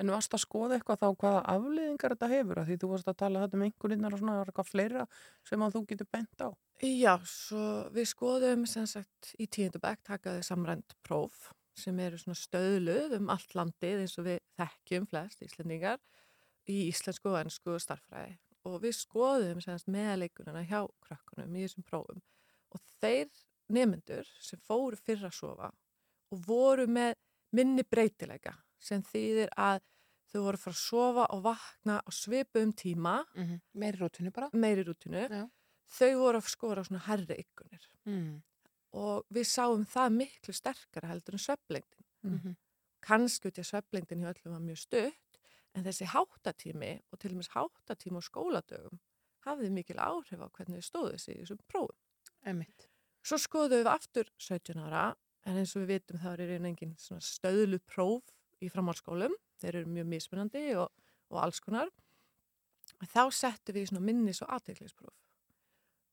[0.00, 3.16] En varst að skoða eitthvað þá hvaða afleiðingar þetta hefur að því þú varst að
[3.16, 5.06] tala þetta um einhverjirnar og svona eitthvað fleira
[5.44, 6.48] sem að þú getur bent á.
[6.82, 13.16] Já, svo við skoðum sem sagt í tíundabæk takaðu samrænt próf sem eru svona stöðluð
[13.18, 15.98] um allt landið eins og við þekkjum flest íslendingar
[16.68, 19.60] í íslensku og ennsku og starffræði og við skoðum
[19.92, 22.22] meðleikunina hjá krökkunum í þessum prófum
[22.72, 23.28] og þeir
[23.72, 25.70] nemyndur sem fóru fyrra að sofa
[26.32, 27.14] og voru með
[27.52, 29.80] minni breytileika sem þýðir að
[30.32, 33.60] þau voru að fara að sofa og vakna á svipu um tíma, Mhm.
[33.74, 34.50] Meiri rútinu bara.
[34.52, 35.48] meiri rútinu, Já.
[35.88, 38.42] þau voru að skora svona herri ykkunir Mm.
[38.92, 42.04] og við sáum það miklu sterkara heldur en sveflengdin.
[42.24, 42.56] Mhm.
[43.02, 45.38] Kannski út í að sveflengdin hjá öllum var mjög stutt,
[45.74, 48.98] en þessi háttatími og til og með háttatími og skóladögum
[49.46, 51.96] hafði mikil áhrif á hvernig þau stóðu sig í þessum prófum.
[52.44, 52.88] Einmitt.
[53.26, 55.08] Svo skoðum við aftur 17 ára,
[55.46, 58.28] en eins og við vitum þá er einu engin stöðlu próf
[58.62, 60.92] í framhalskólum, þeir eru mjög mismunandi og,
[61.32, 61.90] og alls konar.
[63.02, 65.16] Þá settum við í minnis- og aðteglispróf.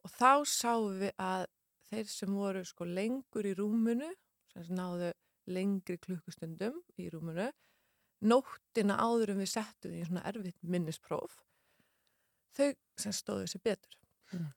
[0.03, 1.45] Og þá sáum við að
[1.91, 4.09] þeir sem voru sko lengur í rúmunu,
[4.55, 5.13] sem náðu
[5.53, 7.51] lengri klukkustundum í rúmunu,
[8.25, 11.43] nóttina áður en við settum því í svona erfitt minnispróf,
[12.57, 14.02] þau sem stóðu sér betur.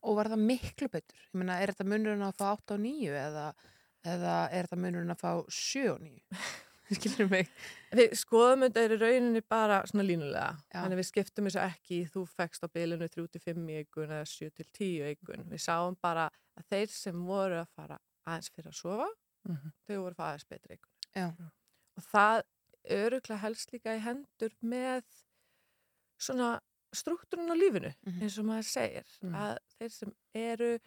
[0.03, 1.17] Og var það miklu betur?
[1.33, 3.49] Ég meina, er þetta munurinn að fá 8 og 9 eða,
[4.07, 6.23] Eða er það munurinn að fá sjö og nýju?
[6.95, 7.49] Skilur mig?
[7.99, 10.53] Við skoðum þetta er í rauninni bara svona línulega.
[10.71, 10.77] Já.
[10.85, 15.01] Þannig við skiptum þessu ekki þú fekst á bilinu 3-5 í eigun eða 7-10 í
[15.11, 15.43] eigun.
[15.51, 19.09] Við sáum bara að þeir sem voru að fara aðeins fyrir að sofa,
[19.49, 19.73] Mhm.
[19.89, 21.51] þau voru að fara aðeins betri eigun.
[21.97, 22.43] Og það
[23.01, 25.03] öruglega helst líka í hendur með
[26.23, 26.61] svona
[26.97, 28.23] struktúrun á lífinu, Mhm.
[28.23, 29.05] eins og maður segir.
[29.23, 29.35] Mhm.
[29.35, 30.79] Að þeir sem eru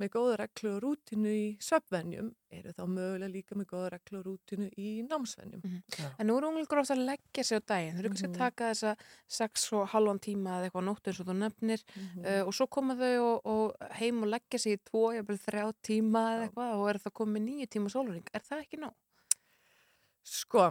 [0.00, 4.24] með góða reglu og rútinu í söpvenjum eru þá mögulega líka með góða reglu og
[4.26, 5.62] rútinu í námsvenjum.
[6.18, 7.94] En nú eru unglingur ofta að leggja sig á daginn.
[7.94, 8.38] Þau eru kannski að Mhm.
[8.38, 8.96] taka þessa
[9.28, 11.84] sex og halvan tíma eða eitthvað á nóttu eins og þú nefnir
[12.26, 15.72] uh, og svo koma þau og, og heim og leggja sig í tvo, jafnvel þrjá
[15.80, 18.26] tíma eða eitthvað og er það komið nýju tíma sólurring.
[18.34, 18.94] Er það ekki nóg?
[20.24, 20.70] Sko,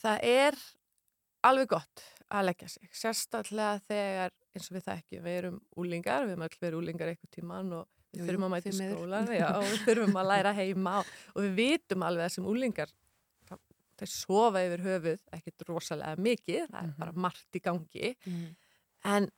[0.00, 0.54] það er
[1.44, 2.02] alveg gott
[2.34, 2.88] að leggja sig.
[2.92, 7.30] Sérstaklega þegar, eins og við þekkjum, við erum úlingar, við erum öll verið úlingar eitthvað
[7.38, 10.52] tíman og við Jú, þurfum að mæta í skólan já, og við þurfum að læra
[10.54, 12.92] heima og, og við vitum alveg að sem úlingar
[13.94, 16.98] þeir sofa yfir höfuð ekkit rosalega mikið, það er Mhm.
[16.98, 18.46] bara margt í gangi Mm.
[19.04, 19.28] en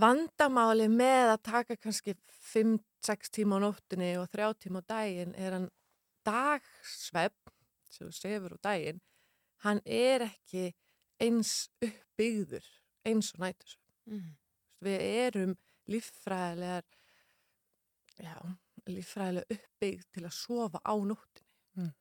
[0.00, 2.14] vandamáli með að taka kannski
[2.52, 5.68] 5-6 tíma á nóttunni og 3 tíma á daginn er hann
[6.24, 7.52] dagsvepp
[7.90, 9.00] sem þú sefur á daginn
[9.66, 10.70] hann er ekki
[11.20, 11.68] eins
[12.20, 12.66] uppbyggður
[13.08, 14.30] eins og nætursvepp Mm.
[14.82, 15.56] við erum
[15.88, 16.84] líffræðilegar
[18.20, 18.36] já,
[18.88, 21.92] líffræðilega uppbyggð til að sofa á nóttunni Mm.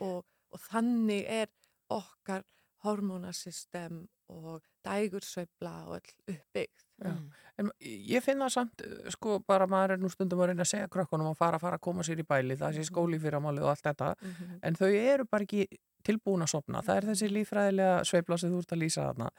[0.00, 1.48] og, og þannig er
[1.90, 2.44] okkar
[2.84, 7.12] hormónasystem og dægursveifla og all uppbyggð Já.
[7.12, 7.30] Mm.
[7.58, 11.28] En ég finna samt, sko, bara maður er nú stundum að reyna að segja krökkunum
[11.30, 12.88] að fara, fara að koma sér í bæli, það sé Mhm.
[12.90, 14.58] skóli fyrir ámálið og allt þetta, Mhm.
[14.62, 15.66] en þau eru bara ekki
[16.08, 16.82] tilbúin að sopna.
[16.86, 19.30] Það er þessi lífræðilega sveifla sem þú ert að lýsa þarna.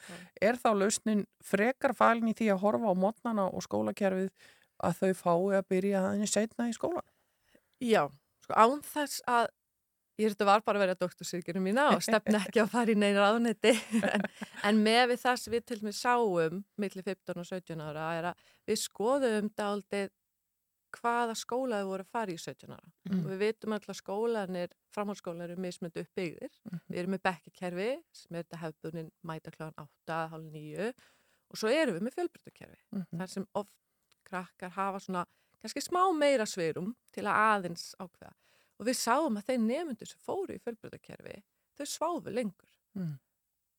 [0.50, 4.32] Er þá lausnin frekar falin í því að horfa á mótnana og skólakerfið
[4.80, 7.04] að þau fái að byrja aðeins setna í skóla?
[7.84, 8.06] Já,
[8.46, 9.50] sko án þess að
[10.20, 13.24] ég þetta var bara að vera doktorsyrkjunum mína og stefna ekki að fara í neina
[13.24, 13.72] ráðneti
[14.04, 14.26] en,
[14.68, 18.30] en með við það sem við til mig sáum millir 15 og 17 ára er
[18.34, 20.12] að við skoðum dálítið
[20.92, 23.20] hvaða skóla þau voru að fara í 17 ára Mm.
[23.26, 26.52] og við vitum alltaf að skólanir, framhaldsskólanir eru mismöndu uppbyggðir.
[26.90, 29.74] Við erum með bekkikerfi sem er þetta hefðbunin mæta kláðan
[30.08, 30.94] 8, halv 9
[31.50, 33.18] og svo erum við með fjölbrytakerfi Mhm.
[33.20, 33.72] þar sem oft
[34.26, 35.26] krakkar hafa svona
[35.62, 38.34] kannski smá meira sveirum til að aðeins ákveða.
[38.80, 41.44] Og við sáum að þeir nefnundur sem fóru í fjölbrytakerfi,
[41.78, 42.70] þau sváfu lengur.
[42.96, 43.20] Mm.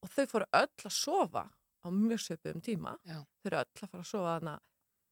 [0.02, 1.50] Og þau fóru öll að sofa
[1.84, 2.98] á mjög svipum tíma.
[3.06, 3.24] Já.
[3.42, 4.60] Þau eru öll að fara að sofa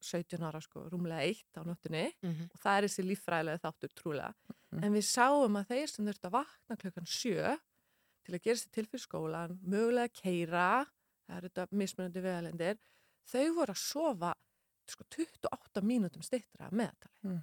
[0.01, 2.51] 17 ára sko, rúmlega eitt á nóttunni Mhm.
[2.55, 4.35] og það er þessi líffræðilega þáttur trúlega.
[4.73, 4.85] Mhm.
[4.85, 7.59] En við sáum að þeir sem þurftu að vakna klukkan sjö
[8.25, 10.87] til að gera sér til fyrir skólan, mögulega keira,
[11.29, 12.79] það eru þetta mismunandi vegalendir,
[13.27, 14.35] þau voru að sofa
[14.87, 17.43] sko 28 mínútum stittra að meðatali.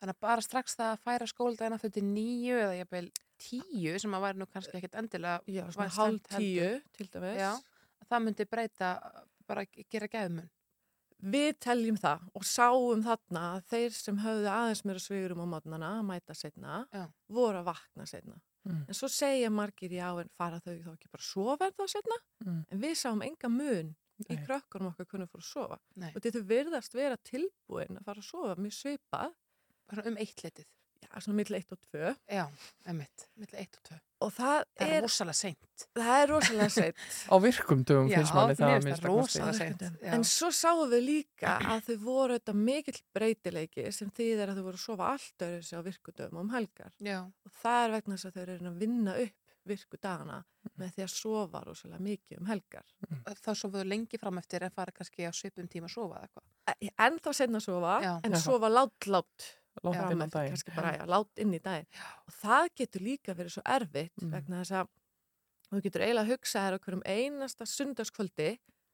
[0.00, 4.10] Þannig að bara strax það að færa skóldaginn aftur til nýju eða jafnvel tíu sem
[4.16, 6.40] að væri nú kannski ekkit endilega Já, svona hálf heldur.
[6.40, 7.36] tíu til dæmis.
[7.36, 7.52] Já,
[8.08, 8.88] það myndi breyta
[9.46, 10.48] bara að gera gæðumun.
[11.22, 15.90] Við teljum það og sáum þarna að þeir sem höfðu aðeins meira svigurum á mótnana
[15.98, 17.06] að mæta setna, Já.
[17.28, 18.38] voru að vakna setna.
[18.68, 18.82] Mm.
[18.88, 21.84] En svo segja margir já en fara þau þá ekki bara að sofa en þá
[21.88, 22.18] setna?
[22.44, 22.58] Mm.
[22.70, 23.94] En við sáum enga mun
[24.28, 24.42] í Nei.
[24.44, 25.78] krökkunum okkar kunni fór að sofa.
[25.96, 29.32] Nei, Og þetta virðast vera tilbúin að fara að sofa mjög svipað,
[29.88, 30.66] bara um eitt litið.
[31.00, 32.14] já, svona mill 1 og 2.
[32.28, 32.44] Já,
[32.92, 34.00] emitt, millir eitt og tvö.
[34.20, 35.84] Og það Það er er, rosalega seint.
[35.96, 37.04] það er rosalega seitt.
[37.32, 39.08] Á virkum dögum finnst manni það að kosti.
[39.08, 39.84] rosalega seint.
[40.12, 44.64] En svo sáum við líka að þau voru þetta mikill breytileiki sem þýðir að þau
[44.68, 46.92] voru að sofa allt öðru sig á virkudöfum um helgar.
[47.00, 49.36] Já, Og það er vegna þess að þau eru að vinna upp
[49.70, 50.38] virkudagana
[50.80, 52.86] með því að sofa rosalega mikið um helgar.
[53.44, 56.92] þá sofuðu lengi fram eftir en fara kannski á svipum tíma að sofa eða eitthvað.
[57.06, 58.12] En þá setna að sofa, Já.
[58.24, 58.40] en Já.
[58.40, 59.48] sofa látt látt
[59.84, 60.62] Látt inn á daginn.
[60.76, 61.86] bara já, látt inn í daginn.
[62.26, 64.30] Og það getur líka verið svo erfitt Mm.
[64.34, 64.88] vegna þess að
[65.70, 68.50] þú getur eiginlega að hugsa þér á hverjum einasta sundarskvöldi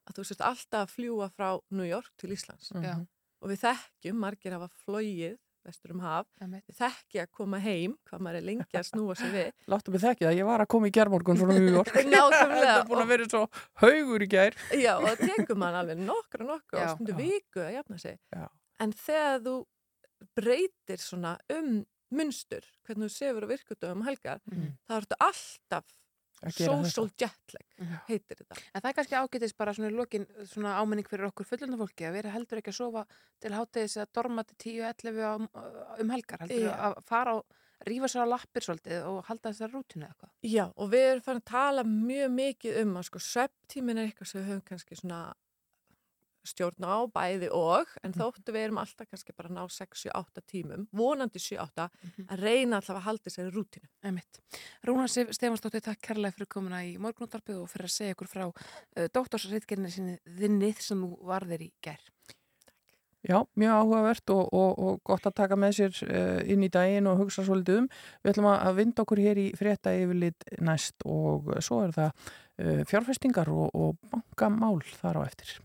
[0.07, 2.71] að þú sért alltaf að fljúa frá New York til Íslands.
[2.71, 2.95] Já.
[3.41, 5.37] Og við þekkjum, margir hafa flóið
[5.67, 9.31] vestur um haf, við þekki að koma heim, hvað maður er lengi að snúa sig
[9.33, 9.49] við.
[9.73, 11.91] Láttu mig þekki það, ég var að koma í gerðmorgun frá New York.
[12.13, 12.61] Nákvæmlega.
[12.61, 13.41] Þetta er búin að vera svo
[13.83, 14.55] haugur í gær.
[14.79, 18.15] Já, og það tekur mann alveg nokkra nokkra og stundu viku að jafna sig.
[18.31, 18.47] Já.
[18.79, 19.55] En þegar þú
[20.35, 24.77] breytir svona um munstur, hvernig þú sefur og virkudum um helgar, Mhm.
[24.87, 25.85] þá ertu alltaf
[26.45, 27.65] Að social jetlag,
[28.07, 28.57] heitir þetta.
[28.75, 32.05] En það er kannski ágætis bara svona í lokin svona áminning fyrir okkur fullunda fólki
[32.05, 33.05] að vera heldur ekki að sofa
[33.41, 36.77] til hátegis eða dorma til 10-11 á- um helgar heldur Já.
[36.93, 37.43] að fara og
[37.87, 40.29] rífa sér á lappir svolítið og halda þessar rútinu eða eitthvað.
[40.43, 44.27] Já, og við erum farin að tala mjög mikið um að sko svepptímin er eitthvað
[44.27, 45.33] sem við höfum kannski svona
[46.47, 51.41] stjórn á bæði og, en þóttu við erum alltaf kannski bara ná 6-7-8 tímum, vonandi
[51.43, 51.87] 7-8,
[52.25, 53.89] að reyna alltaf að halda þessari rútinu.
[54.07, 54.41] Emitt.
[54.87, 58.45] Rúna Sif Stefansdóttir, takk kærlega fyrir komuna í morgunúttarpið og fyrir að segja ykkur frá
[58.47, 62.03] uh, doktorsreitgerinu sinni þinnið sem þú varðir í gær.
[63.27, 67.09] Já, mjög áhugavert og, og, og gott að taka með sér uh, inn í daginn
[67.11, 67.87] og hugsa svolítið um.
[68.23, 72.11] Við ætlum að að vinda okkur hér í frétta yfirlit næst og svo er það
[72.13, 75.57] uh, fjárfestingar og, og bankamál þar á eftir.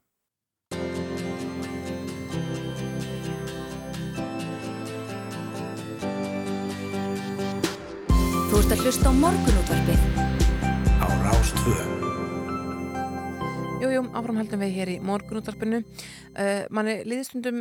[8.63, 10.03] Þú ert að hlusta á morgunútvarpið
[11.03, 11.73] á Rástvö.
[13.83, 15.81] Jú, jú, áframhaldum við hér í morgunúttarpinu.
[16.37, 17.59] Uh, manni líðstundum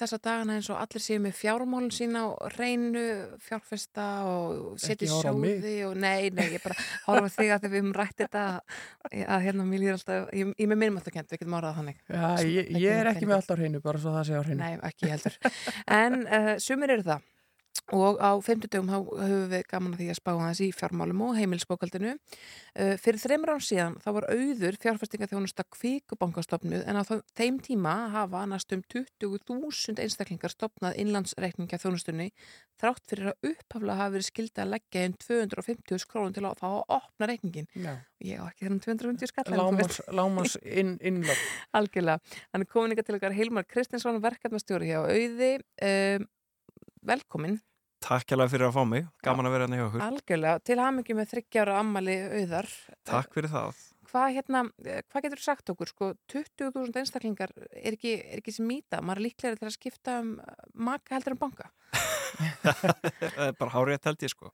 [0.00, 3.04] þessa dagana eins og allir séu með fjármálun sína á reynu,
[3.44, 7.78] fjárfesta og setja sjóði og nei, nei, ég bara horfa á þig að þegar við
[7.82, 8.82] höfum rætt þetta að,
[9.20, 11.80] að hérna mér líður alltaf, ég, ég er með minnum alltaf kent, við getum árað
[11.82, 12.02] þannig.
[12.08, 14.60] Já, ég, ég er ekki með allt á hreinu, bara svo það sé á hreinu.
[14.64, 15.40] Nei, ekki heldur.
[16.00, 17.32] En uh, sumir eru það
[17.94, 21.36] og á 50 dögum höfum við gaman að því að spá aðeins í fjármálum og
[21.38, 22.14] heimilsbókaldinu.
[23.02, 27.02] Fyrir þreymur án síðan þá var auður fjárfestingaþjónusta kvíkubankastofnuð en á
[27.38, 32.30] þeim tíma hafa næstum 20.000 einstaklingar stopnað innlandsreikninga þjónustunni
[32.80, 36.66] þrátt fyrir að upphaflega hafi verið skildi að leggja inn 250 krónum til að fá
[36.68, 37.68] að opna reikningin.
[37.72, 37.94] Já.
[38.24, 39.46] Ég á ekki þennan 250 skall.
[40.16, 41.42] lámars inn, innlöf.
[41.78, 42.36] Algjörlega.
[42.52, 45.52] Hann er komin ykkar til okkar Hilmar Kristinsson, verkefnastjóri hjá Auði.
[45.84, 46.28] Um,
[47.06, 47.58] velkomin,
[48.06, 50.02] Takk hérlega fyrir að fá mig, gaman að vera hérna hjá okkur.
[50.04, 50.62] algjörlega.
[50.68, 52.68] Til hamingi með þryggjára ammali Auðar.
[53.08, 53.80] Takk fyrir það.
[54.06, 55.90] Hvað, hérna, eh, hvað getur sagt okkur?
[55.90, 59.00] Sko, 20.000 einstaklingar er ekki, er ekki sem mýta.
[59.00, 61.70] Maður er líklega til að skipta um eh, maka heldur en banka.
[63.34, 64.52] Það er bara hárið held ég sko.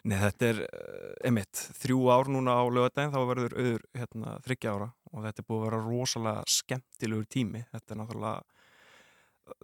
[0.00, 4.72] Nei, þetta er uh, einmitt þrjú ár núna á lögadaginn, þá verður auður hérna, þryggja
[4.72, 7.60] ára og þetta er búið að vera rosalega skemmtilegur tími.
[7.74, 9.60] Þetta er náttúrulega,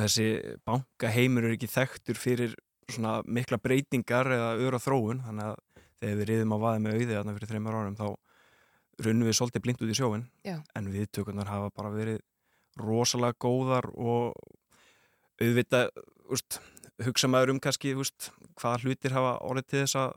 [0.00, 0.26] þessi
[0.68, 2.54] bankaheimur er ekki þekktur fyrir
[2.90, 5.60] svona mikla breytingar eða öðra þróun, þannig að
[6.00, 8.06] þegar við riðum á vaði með auði þarna fyrir þreymar árum þá
[9.04, 10.56] runnum við svolítið blind út í sjóin Já.
[10.76, 12.18] en viðtökunar hafa bara verið
[12.80, 14.34] rosalega góðar og
[15.40, 15.88] auðvitað,
[16.32, 16.58] úst,
[17.04, 20.10] hugsa maður um kannski, úst, hvaða hlutir hafa orðið til þess að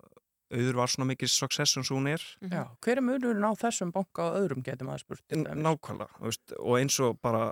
[0.53, 3.93] auður var svona mikið success eins og hún er Já, hver er munurinn á þessum
[3.95, 5.23] banka og öðrum getum að spurt?
[5.27, 5.63] til N- dæmis?
[5.65, 7.47] nákvæmlega, úst, og eins og bara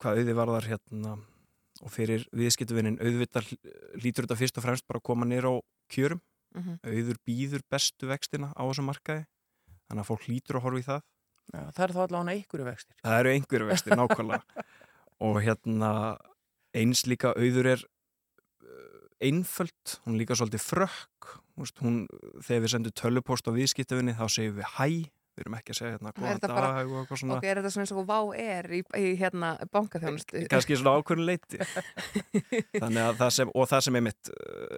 [0.00, 1.14] hvað auði varðar hérna
[1.80, 3.54] og fyrir viðskiptuvinnin auðvitað
[4.02, 5.54] lítur þetta fyrst og fremst bara að koma nýr á
[5.92, 9.20] kjörum Mm auður býður bestu vextina á þessum markaði
[9.86, 11.02] þannig að fólk lítur að horfa í það
[11.50, 12.96] Já, það er þá allavega einhverju vextir.
[13.02, 14.66] Það eru einhverju vextir, nákvæmlega.
[15.26, 15.92] og hérna
[16.78, 17.82] eins líka auður er
[18.62, 21.32] uh, einföld, hún líka svolítið frökk.
[21.82, 22.04] Hún,
[22.40, 24.86] þegar við sendum tölupost á viðskiptafinni þá segjum við hæ,
[25.40, 27.36] við erum ekki að segja hérna góðan dag bara- og eitthvað svona.
[27.40, 30.42] Ok, er þetta svona eins og vá er í, í hérna bankaþjónustu?
[30.52, 31.60] kannski svona ákveðin leiti
[32.82, 34.30] þannig að það sem, og það sem er mitt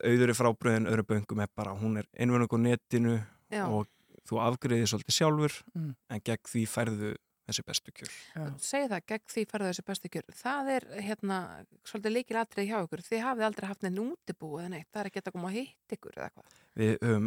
[0.06, 3.16] auður er frábröðin öðru böngum er bara hún er einvörnum á netinu
[3.52, 3.66] Já.
[3.68, 3.90] og
[4.28, 5.94] þú afgriðir svolítið sjálfur Mm.
[6.14, 7.12] en gegn því færðu
[7.52, 8.12] þessi bestu kjör.
[8.58, 10.26] Segð það, gegn því farðu þessi bestu kjör.
[10.42, 11.38] Það er hérna
[11.86, 13.04] svolítið líkil atrið hjá ykkur.
[13.06, 14.88] Þið hafið aldrei haft neinn útibú eða neitt.
[14.92, 16.58] Það er ekki að koma að hitt ykkur eða hvað.
[16.80, 17.26] við uh,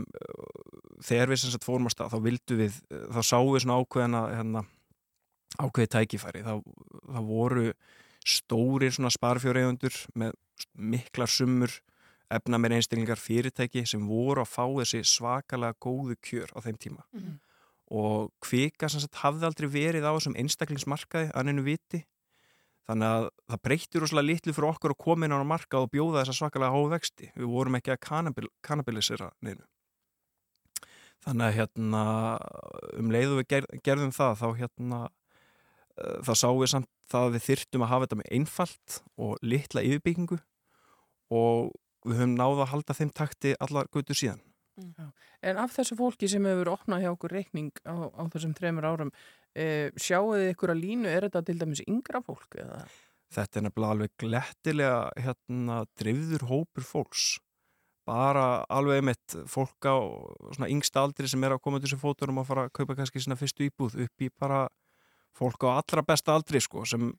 [1.06, 2.80] þegar við sem sagt fórum á stað, þá vildu við,
[3.14, 4.64] þá sáum við svona ákveðina, hérna,
[5.62, 6.54] ákveði tækifæri, þá,
[7.14, 7.66] þá voru
[8.26, 10.34] stórir svona sparfjóreigundur með
[10.74, 11.76] miklar summur
[12.34, 17.04] efna með einstaklingar fyrirtæki sem voru að fá þessi svakalega góðu kjör á þeim tíma
[17.14, 17.36] Mhm.
[17.94, 22.02] Og kvika sem sagt hafði aldrei verið á þessum einstaklingsmarkaði anninu viti.
[22.86, 26.22] Þannig að það breytti rosalega litlu fyrir okkur að koma inn á markað og bjóða
[26.22, 27.32] þessa svakalega háu vexti.
[27.34, 29.66] Við vorum ekki að kanabil, kanabilisera neinu.
[31.26, 32.02] Þannig að hérna
[33.00, 37.38] um leiðu við ger, gerðum það þá hérna uh, þá sáum við samt það að
[37.38, 40.38] við þyrftum að hafa þetta með einfalt og litla yfirbyggingu
[41.34, 41.72] og
[42.06, 44.44] við höfum náða að halda þeim takti allar gutur síðan
[44.76, 49.12] En af þessu fólki sem hefur opnað hjá okkur reikning á, á þessum þremur árum,
[49.56, 52.58] e, sjáu þið ykkur að línu, er þetta til dæmis yngra fólk?
[52.60, 52.84] Eða?
[53.34, 57.26] þetta er nefnilega alveg glettilega hérna drifður hópur fólks
[58.06, 59.98] bara alveg mitt fólk á
[60.54, 63.24] svona yngsta aldri sem er að koma til þessu fóturum að fara að kaupa kannski
[63.24, 64.66] svona fyrstu íbúð upp í bara
[65.36, 67.10] fólk á allra besta aldri sko sem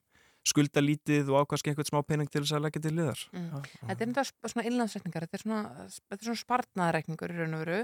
[0.47, 3.65] skulda lítið og ákvæmst einhvern smá pening til þess að leggja til liðar Mm.
[3.89, 7.63] Þetta er þetta svona innlandsreikningar, þetta er svona, þetta er svona spartnaðreikningur í raun og
[7.65, 7.79] veru.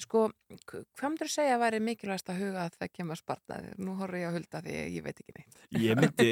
[0.00, 0.22] Sko,
[0.66, 3.72] hvað myndur þú segja að væri mikilvægast að huga að það kemur spartnaði?
[3.80, 5.60] Nú horfum ég að hulda því ég veit ekki neitt.
[5.84, 6.30] ég myndi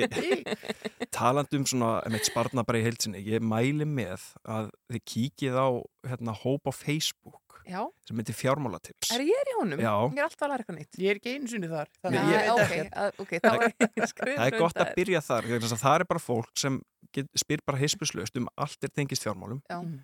[1.19, 5.69] talandi um svona einmitt sparna bara í heilsinni ég mæli með að þið kíkið á
[6.07, 9.81] hérna, hóp á Facebook Já, sem heitir fjármálatips er ég er í honum?
[9.83, 9.93] Já.
[10.09, 10.99] Ég er alltaf að læra eitthvað nýtt.
[11.03, 11.89] Ég er ekki einu sinni þar.
[12.01, 12.95] þannig Nei, að ég veit ok, ekkert.
[13.03, 16.05] að, ok, þá er ég skrifin það er gott að byrja þar að það er
[16.13, 16.79] bara fólk sem
[17.13, 19.79] get, spyr bara hispuslaust um allt er tengist fjármálum Já.
[19.83, 19.99] Mm.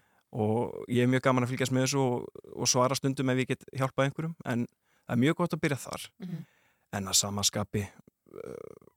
[0.45, 2.29] og ég er mjög gaman að fylgjast með þessu og,
[2.59, 4.67] og svara stundum ef ég get hjálpað einhverjum en
[5.07, 6.45] það er mjög gott að byrja þar Mhm.
[7.01, 8.93] en að samaskapi uh,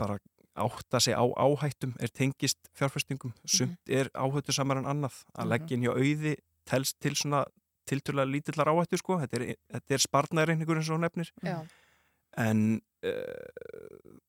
[0.00, 0.18] bara
[0.56, 3.32] átta sig á áhættum er tengist fjárfestingum.
[3.46, 5.24] Sumt er áhættu samar en annað.
[5.36, 5.50] Að Mhm.
[5.52, 6.36] leggja inn hjá auði
[6.66, 7.44] telst til svona
[7.86, 11.30] tilturlega lítillar áhættu sko, þetta er, þetta er sparnæðreiningur eins og hún nefnir.
[11.42, 11.62] Já,
[12.36, 13.10] en uh,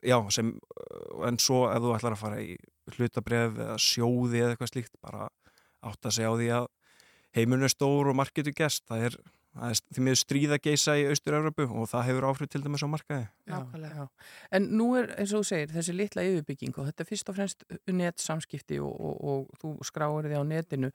[0.01, 0.59] já, sem
[1.27, 2.55] en svo ef þú ætlar að fara í
[2.95, 5.27] hlutabref eða sjóði eða eitthvað slíkt bara
[5.83, 6.67] átt að segja á því að
[7.37, 9.15] heimurinn er stór og marketu gest það er,
[9.51, 12.89] það er því miður stríða geisa í Austur-Európu og það hefur áhrif til dæmis á
[12.93, 14.05] markaði Nákvæmlega.
[14.05, 14.29] já.
[14.57, 17.35] En nú er, eins og þú segir, þessi litla yfirbygging og þetta er fyrst og
[17.39, 20.91] fremst netsamskipti og, og, og þú skráir því á netinu.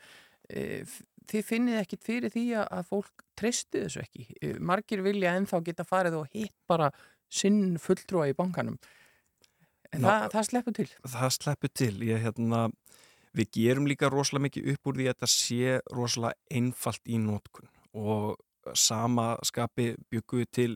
[0.48, 0.84] E,
[1.26, 4.26] Þið finnið ekkit fyrir því að, að fólk treysti þessu ekki.
[4.46, 6.92] E, Margir vilja ennþá geta farið og hitt bara
[7.26, 8.76] sinn fulltrúa í bankanum.
[9.90, 10.86] En Ná- það, það sleppur til.
[11.02, 12.60] það sleppur til ég, hérna,
[13.34, 17.66] við gerum líka rosalega mikið upp úr því að þetta sé rosalega einfalt í nótkun
[17.96, 18.36] og
[18.76, 20.72] sama skapi byggum við til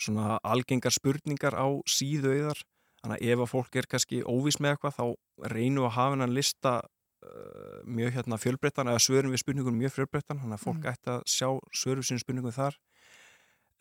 [0.00, 2.64] svona algengar spurningar á síðu auðar
[3.04, 5.04] þannig að ef að fólk er kannski óvís með eitthvað þá
[5.52, 9.96] reynum við að hafa hennan lista uh, mjög hérna fjölbreyttan eða svörum við spurningunum mjög
[9.98, 10.90] fjölbreyttan þannig að fólk Mm.
[10.92, 12.78] ætti að sjá svörum sín spurningum þar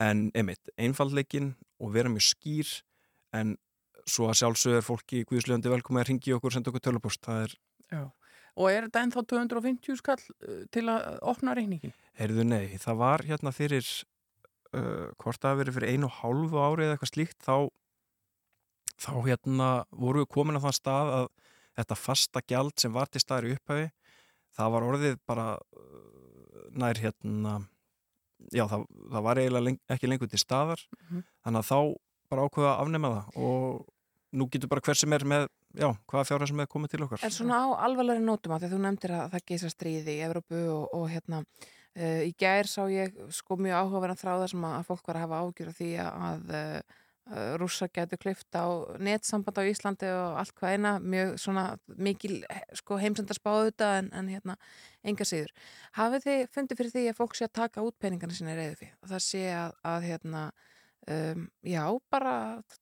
[0.04, 2.70] en einmitt, einfaldleikin og vera mjög skýr
[3.34, 3.58] en
[4.06, 7.46] svo að sjálfsögur fólki í Guðslöndi velkomið að ringi okkur og senda okkur tölupost það
[7.46, 7.54] er,
[7.94, 8.04] Já.
[8.56, 11.94] Og er þetta ennþá 250 skall uh, til að opna reyningin?
[12.20, 13.88] heyrðu nei, það var hérna fyrir
[14.78, 17.56] uh, hvort hafi verið fyrir einu hálfu ári eða eitthvað slíkt þá
[19.04, 21.28] þá hérna voru við komin á þann stað að
[21.80, 23.88] þetta fasta gjald sem var til staðar í upphæfi
[24.54, 27.56] það var orðið bara uh, nær hérna
[28.54, 28.86] já, það,
[29.16, 31.24] það var eiginlega leng, ekki lengur til staðar Mhm.
[31.44, 31.80] þannig að þá
[32.30, 33.84] bara ákveða að afnema það og
[34.34, 35.44] nú getur bara hver sem er með
[35.78, 37.24] já, hvaða fjárhæð sem er komið til okkar.
[37.26, 40.26] En svona á alvarlegri nótum að því að þú nefndir að það geisa stríði í
[40.28, 44.84] Evrópu og, og hérna uh, í gær sá ég sko mjög áhugaverðan þráða sem að
[44.90, 47.00] fólk var að hafa ágjur af því að uh,
[47.32, 48.66] uh, rússar getur klift á
[49.02, 50.94] netsamband á Íslandi og allt hvað eina.
[51.00, 51.66] Mjög svona
[51.96, 54.58] mikil eh, sko heimsendarspáðu þetta en, en hérna
[55.04, 55.54] enga síður.
[55.98, 58.96] Hafið þið fundið fyrir því að fólk sé að taka út peningana sinni reyðu fyrir
[59.02, 60.46] og það sé að, að hérna
[61.12, 62.36] um, já, bara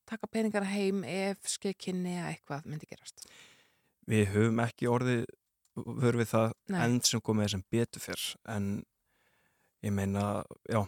[0.09, 3.25] taka peningana heim ef skekkinni eða eitthvað myndi gerast.
[4.09, 5.25] við höfum ekki orðið
[5.81, 6.79] höfum við það Nei.
[6.85, 8.71] end sem komið sem betur fyrr en
[9.85, 10.81] ég meina, já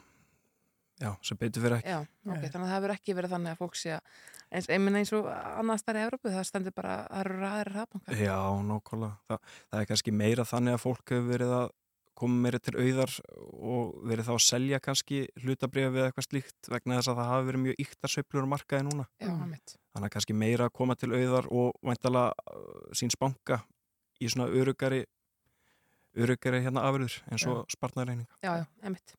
[1.02, 2.50] já, sem betur fyrr ekki Já, ok, Nei.
[2.50, 4.18] þannig að það hefur ekki verið þannig að fólk sé að
[4.54, 8.20] eins, ég meina eins og annað stærri Evrópu, það stendur bara það eru ræðir hraðbankar.
[8.22, 8.38] Já,
[8.70, 9.16] nákvæmlega.
[9.32, 9.38] Þa,
[9.72, 11.72] það er kannski meira þannig að fólk hefur verið að
[12.18, 13.14] koma meira til auðar
[13.54, 17.48] og verið þá að selja kannski hlutabrif eða eitthvað slíkt vegna þess að það hafi
[17.50, 19.08] verið mjög yktar sveiflur á markaði núna.
[19.24, 19.76] Já, mitt.
[19.94, 23.64] Þannig að kannski meira að koma til auðar og væntalega uh, síns banka
[24.22, 25.04] í svona örugari
[26.14, 28.30] örugari hérna afurður eins og spartnareining.
[28.46, 29.16] Já, já, emitt.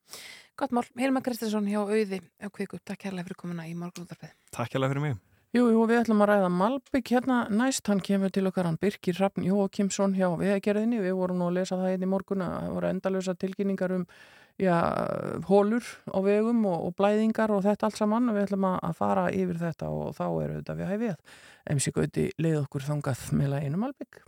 [0.55, 4.31] Gott mál, Hilma Kristinsson hjá Auði á Kviku, takk kærlega fyrir komuna í morgunúttarpið.
[4.55, 5.17] Takk hérlega fyrir mig.
[5.55, 9.15] Jú, jú, við ætlum að ræða Malbygg hérna næst, hann kemur til okkar hann Birkir
[9.15, 12.73] Hrafn Jóakimsson hjá veðgerðinni, við vorum nú að lesa það hérna í morgun að það
[12.75, 14.03] voru endalösa tilkynningar um
[14.59, 14.75] já,
[15.47, 19.29] hólur á vegum og, og blæðingar og þetta allt saman og við ætlum að fara
[19.31, 21.15] yfir þetta og þá eru þetta við hæfið.
[21.77, 24.25] MC Gauti leið okkur þangað með læginu Malbygg.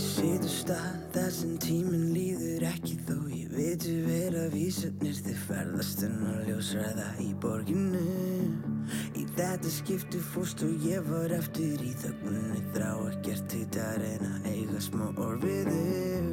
[0.00, 6.18] Situr stað þar sem tíminn líður ekki þó ég veitu vera vísarnir þið ferðast en
[6.32, 8.04] að ljósræða í borginu
[9.14, 14.30] Í þetta skipti fórst og ég var eftir í þöggunni þrá ekkert hitt að reyna
[14.38, 15.04] að eiga smá
[15.44, 16.30] þig.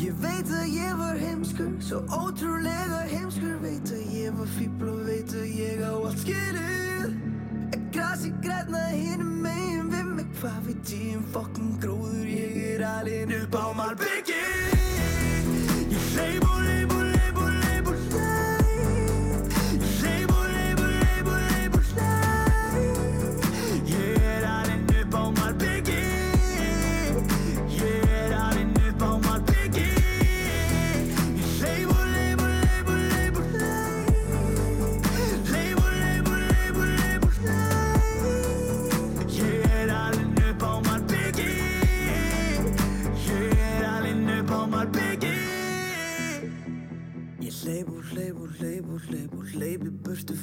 [0.00, 3.58] Ég veit að ég var heimskur, svo ótrúlega heimskur.
[3.64, 7.10] Veit að ég var fíbl og veit að ég á allt skilið
[7.70, 12.49] Er grasi græna hinum megin við mig Hvað veit ég um fokkin gróður Ég
[12.80, 13.64] er alinn upp á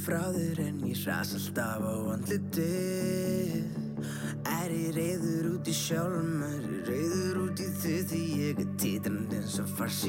[0.07, 3.65] ras alltaf á andlitið
[4.47, 8.69] Er ég reyður út í sjálfum, er ég reyður út í þau Því ég er
[8.79, 9.99] titrand eins og fars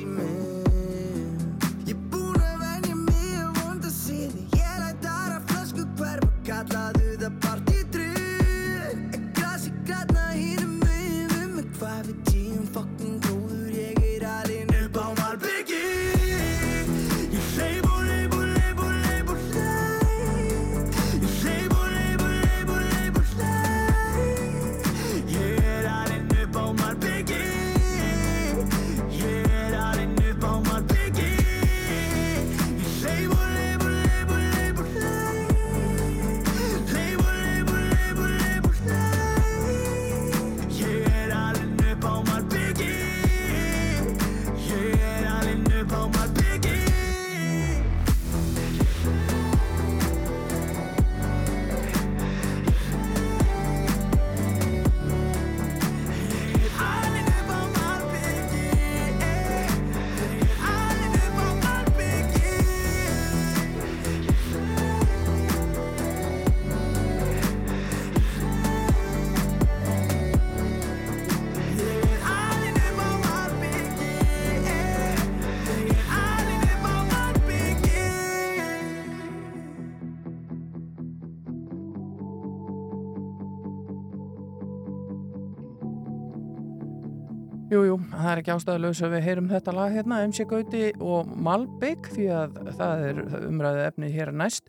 [88.29, 92.26] það er ekki ástæðulegs að við heyrum þetta lag hérna, MC Gauti og Malbygg því
[92.37, 94.68] að það er umræðið efni hér næst.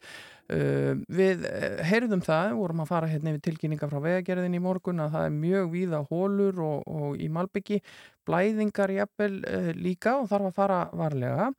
[0.49, 5.03] Uh, við eh, heyrðum það, vorum að fara hérna yfir tilkynninga frá vegagerðin í morgun
[5.03, 7.77] að það er mjög víða hólur og, og í Malbyggi
[8.25, 11.51] blæðingar jafnvel uh, líka og þarf að fara varlega.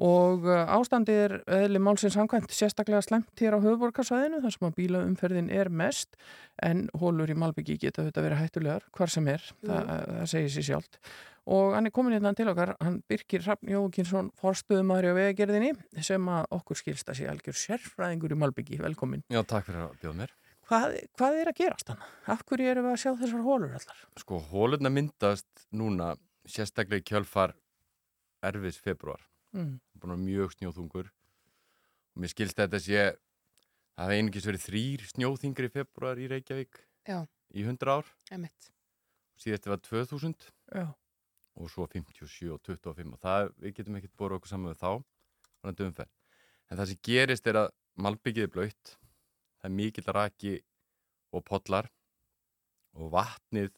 [0.00, 4.78] Og uh, ástandið er eðli málsins samkvæmt sérstaklega slemt hér á höfuborgarsvæðinu þar sem að
[4.78, 6.16] bílaumferðin er mest
[6.64, 10.68] en hólur í Malbyggi geta þetta verið hættulegar hvar sem er, það, það segir sér
[10.70, 10.98] sjálft
[11.46, 15.72] og hann er komin hérna til okkar hann Birkir Hrafn Jókinsson forstuðumæri á vegagerðinni
[16.04, 19.96] sem að okkur skilst að sé algjör sérfræðingur í Malbyggi, velkomin Já, takk fyrir að
[20.02, 20.36] bjóða mér.
[20.68, 22.04] hvað, hvað er að gerast hann?
[22.30, 24.04] Af hverju erum við að sjá þessar hólur allar?
[24.22, 26.14] Sko, hólurna myndast núna
[26.48, 27.56] sérstaklega í kjölfar
[28.42, 29.22] erfis februar.
[29.54, 29.76] Mm.
[30.02, 31.10] Að mjög snjóþungur.
[32.12, 33.04] Og mér skilst að þetta sé,
[33.96, 37.22] það hefði einungis verið þrýr snjóþingri í februar í Reykjavík Já,
[37.54, 38.10] í 100 ár.
[39.42, 40.86] Síðast var 2000 Já.
[41.56, 44.92] Og svo 57 og 25 og það, við getum ekkert bóra okkur saman við þá,
[45.62, 46.12] þannig umferð.
[46.70, 48.94] En það sem gerist er að malbyggið er blöytt,
[49.60, 50.54] það er mikill raki
[51.32, 51.90] og pollar
[52.96, 53.72] og vatnið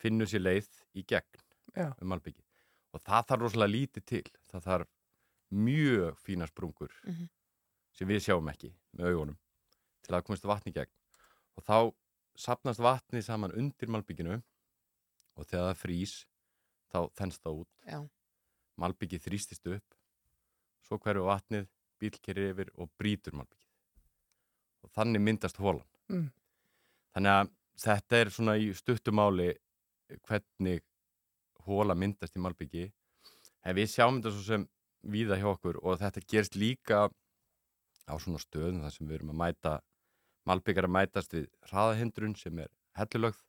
[0.00, 1.42] finnur sér leið í gegn
[1.76, 1.90] Já.
[2.00, 2.44] um malbyggið.
[2.96, 4.88] Og það þarf rosalega lítið til, það þarf
[5.52, 7.28] mjög fína sprungur Mhm.
[7.92, 9.38] sem við sjáum ekki með augunum
[10.02, 10.92] til að komast vatni í gegn.
[11.56, 11.94] Og þá
[12.36, 14.42] sapnast vatnið saman undir malbygginu
[15.36, 16.14] og þegar það frýs
[16.92, 17.68] þá þennst það út.
[17.86, 18.00] Já.
[18.78, 19.94] malbyggið þrýstist upp
[20.86, 21.64] svo hverju vatnið,
[21.98, 23.66] bíl kerir yfir og brýtur malbyggið.
[24.86, 26.30] Og þannig myndast hólan Mm.
[27.12, 27.50] þannig að
[27.82, 29.48] þetta er svona í stuttumáli
[30.24, 30.80] hvernig
[31.66, 32.92] hóla myndast í malbyggi.
[33.64, 34.68] En við sjáum þetta svo sem
[35.04, 37.10] víða hjá okkur og þetta gerst líka
[38.08, 39.74] á svona stöðum þar sem við erum að mæta
[40.48, 43.42] malbyggar að mætast við hraðahindrun sem er hellulögð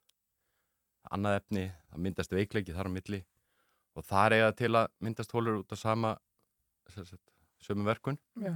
[1.09, 3.19] annað efni, það myndast veikleiki þar á milli
[3.97, 6.15] og það er eiga til að myndast hólur út af sama
[7.63, 8.55] sömu verkun Já.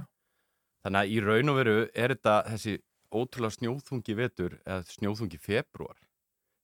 [0.84, 2.78] þannig að í raun og veru er þetta þessi
[3.14, 6.00] ótrúlega snjóþungi vetur eða snjóþungi februar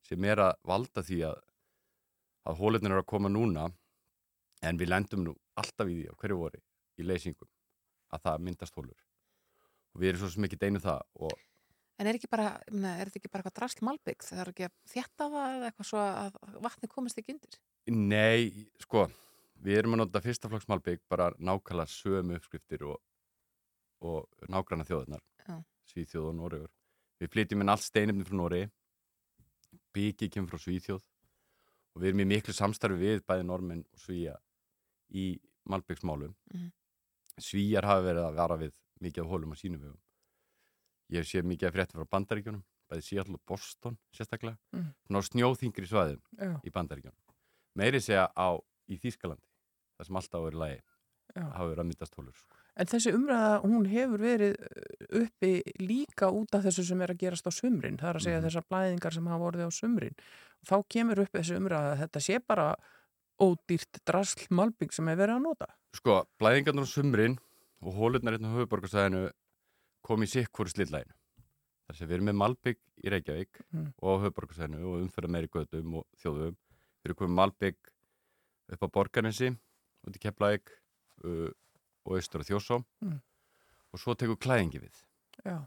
[0.07, 1.39] sem er að valda því að
[2.49, 3.69] að hólurnir eru að koma núna
[4.65, 6.61] en við lendum nú alltaf í því á hverju voru
[7.01, 7.51] í leysingum
[8.11, 8.97] að það myndast hólur
[9.95, 11.37] og við erum svo sem ekki deinu það og
[12.01, 14.25] En er, bara, ég meina, er þetta ekki bara eitthvað drasl malbygg?
[14.25, 17.59] Það er ekki að þjætta það eða eitthvað svo að vatni komist ekki undir?
[17.93, 19.03] Nei, sko,
[19.61, 22.97] við erum að nota fyrstaflokksmalbygg bara nákvæmlega sömu uppskriftir og,
[24.01, 25.59] og nágranna þjóðunar, Já.
[25.93, 26.73] Svíþjóð og Noregur.
[27.21, 28.71] Við flytjum inn allt steinefni frá Noregi,
[29.93, 34.39] byggi kemur frá Svíþjóð og við erum í miklu samstarfi við bæði normenn og Svíja
[35.13, 35.35] í
[35.69, 36.33] malbyggsmálum.
[36.55, 36.71] Mhm.
[37.41, 40.01] Svíjar hafa verið að vara við mikið af hólum á sínum vegum.
[41.11, 44.93] Ég séð mikið af frétti frá bandaríkjunum, bæði Seattle og Boston sérstaklega, Mhm.
[45.09, 46.61] svona á snjóþingri svæðum Já.
[46.65, 47.19] í bandaríkjunum.
[47.77, 48.59] Meiri segja á
[48.89, 49.47] í Þýskalandi,
[49.99, 50.81] það sem alltaf er lagi,
[51.37, 52.35] hafa verið að myndast hólur.
[52.35, 52.57] Sko.
[52.77, 57.19] En þessi umræða, hún hefur verið uh, uppi líka út af þessu sem er að
[57.19, 57.99] gerast á sumrin.
[57.99, 58.47] Það er að segja Mhm.
[58.49, 60.17] þessar blæðingar sem hafa orðið á sumrin.
[60.65, 62.77] Þá kemur upp þessi umræða að þetta sé bara
[63.41, 65.67] ódýrt drasl malbygg sem er verið að nota.
[65.95, 67.39] Sko, blæðingarnar á sumrin
[67.83, 69.31] og hólurnar hérna á höfuborgarsæðinu
[70.11, 71.15] koma í sikkur slillæginu.
[71.91, 73.89] Þar sem við erum með Malbygg í Reykjavík Mm.
[73.99, 76.55] og á höfborgarsæðinu og umferða meiri gödum og þjóðum.
[77.01, 77.77] Við erum komið Malbygg
[78.71, 79.51] upp á Borgarnesi,
[80.07, 80.71] í Keflæk
[81.25, 81.51] uh,
[82.07, 83.19] og austur á Þjósó Mm.
[83.93, 85.03] og svo tekur klæðingi við.
[85.45, 85.67] Já.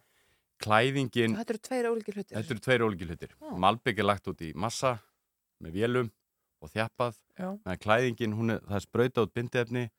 [0.63, 2.37] Klæðingin, Þetta eru tveir ólíkir hlutir.
[2.37, 3.31] þetta eru tveir ólíkir hlutir.
[3.41, 3.57] Já.
[3.59, 4.93] Malbygg er lagt út í massa
[5.61, 6.11] með vélum
[6.63, 7.17] og þjappað.
[7.37, 7.49] Já.
[7.65, 9.89] Meðan klæðingin, hún er, það er sprautað út bindiefni,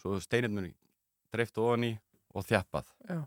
[0.00, 0.72] svo steinefnir
[1.34, 1.92] dreift ofan í
[2.34, 2.88] og þjappað.
[3.08, 3.20] Já.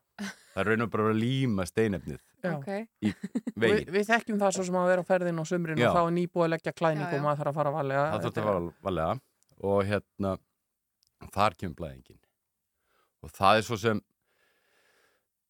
[0.53, 2.51] Það er raun og bara að líma steinefnið Já.
[2.57, 2.69] Ok.
[3.05, 3.13] í
[3.61, 3.91] veginn.
[3.93, 5.87] við þekkjum það svo sem að vera á ferðin á sumrin Já.
[5.89, 7.07] og þá er nýbúið að leggja já.
[7.07, 8.05] og maður þarf að fara valega.
[8.11, 9.19] Það þurfti að fara valega
[9.67, 10.35] og hérna
[11.33, 12.19] þar kemur blæðingin
[13.25, 14.01] og það er svo sem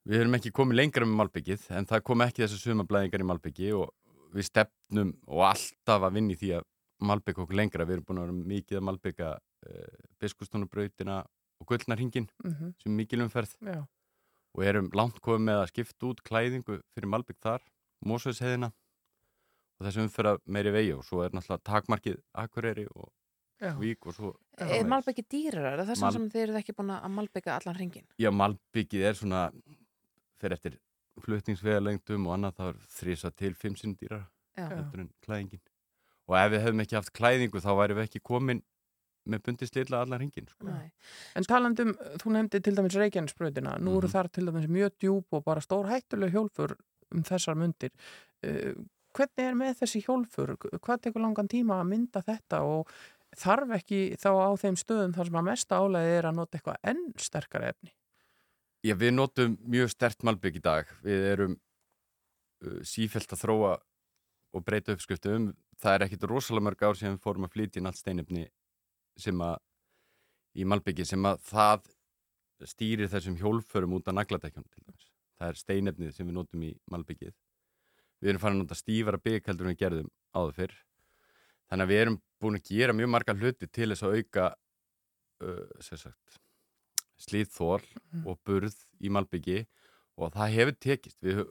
[0.07, 3.27] við erum ekki komið lengra með Malbyggið en það kom ekki þessu suma blæðingar í
[3.27, 3.91] Malbyggi og
[4.35, 6.67] við stefnum og alltaf að vinna í því að
[7.07, 11.17] Malbygg okkur lengra, við erum búin að vera mikið að Malbygga uh, biskustónubrautina
[11.61, 12.73] og gullnarhingin Mhm.
[12.81, 13.85] sem er mikil umferð Já.
[14.55, 17.61] og erum langt komið með að skipta út klæðingu fyrir Malbygg þar,
[18.05, 18.71] Mósveitsheiðina
[19.79, 23.11] og þessi umferða meiri vegi og svo er náttúrulega takmarkið Akureyri og
[23.59, 23.73] Já.
[23.79, 25.73] Vík og svo Er malbyggi dýrar?
[25.73, 28.05] Er það þess Mal- sem þið eruð ekki búin að malbygga allan hringin?
[28.19, 29.51] Já, Malbyggið er svona
[30.39, 30.77] fyrir eftir
[31.19, 34.27] flutningsvegalengdum og annað það er þrisa til fimm sinn dýra
[34.57, 34.69] Já.
[34.69, 35.59] heldur en klæðingin
[36.27, 38.61] og ef við hefum ekki haft klæðingu þá væri við ekki komin
[39.27, 40.65] með bundi slilla allan hringin sko.
[40.69, 40.91] Nei.
[41.35, 44.13] En talandum, þú nefndi til dæmis Reykjanesbrautina, nú eru Mhm.
[44.15, 46.77] þar til dæmis mjög djúb og bara stór hættuleg hjólfur
[47.11, 47.91] um þessar mundir.
[48.43, 48.73] Uh,
[49.13, 50.55] hvernig er með þessi hjólfur?
[50.57, 52.89] Hvað tekur langan tíma að mynda þetta og
[53.35, 56.77] þarf ekki þá á þeim stöðum þar sem að mesta álæði er að nota eitthvað
[56.83, 57.91] enn sterkara efni?
[58.85, 61.57] Já, við notum mjög stert Malbygg í dag við erum
[62.63, 63.77] uh, sífælt að þróa
[64.53, 65.51] og breyta uppskriftum
[65.81, 68.47] það er ekkit rosalega mörg ár sem við fórum að flytja inn allt steinefni
[69.17, 69.57] sem að
[70.57, 71.89] í Malbyggi sem að það
[72.65, 75.09] stýrir þessum hjólförum út af nagladekjum til dæmis.
[75.37, 77.35] Það er steinefnið sem við notum í Malbyggið.
[78.21, 80.73] Við erum farin að nota stífara bygg heldur en við gerðum áður fyrr.
[81.69, 84.47] Þannig að við erum búin að gera mjög marga hluti til þess að auka
[85.45, 86.07] uh,
[87.27, 87.81] slíðþól
[88.25, 89.59] og burð í Malbyggi
[90.17, 91.17] og það hefur tekist.
[91.21, 91.43] Við,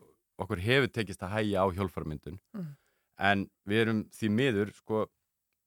[0.42, 2.76] okkur hefur tekist að hægja á hjólfarmyndun Mm.
[3.18, 5.06] en við erum því miður sko,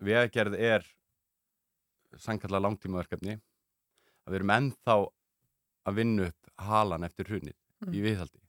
[0.03, 0.83] vegagerð er
[2.17, 4.95] sannkalla langtímaverkefni að við erum ennþá
[5.89, 7.93] að vinna upp halan eftir hrunið Mm.
[7.95, 8.39] í viðhaldi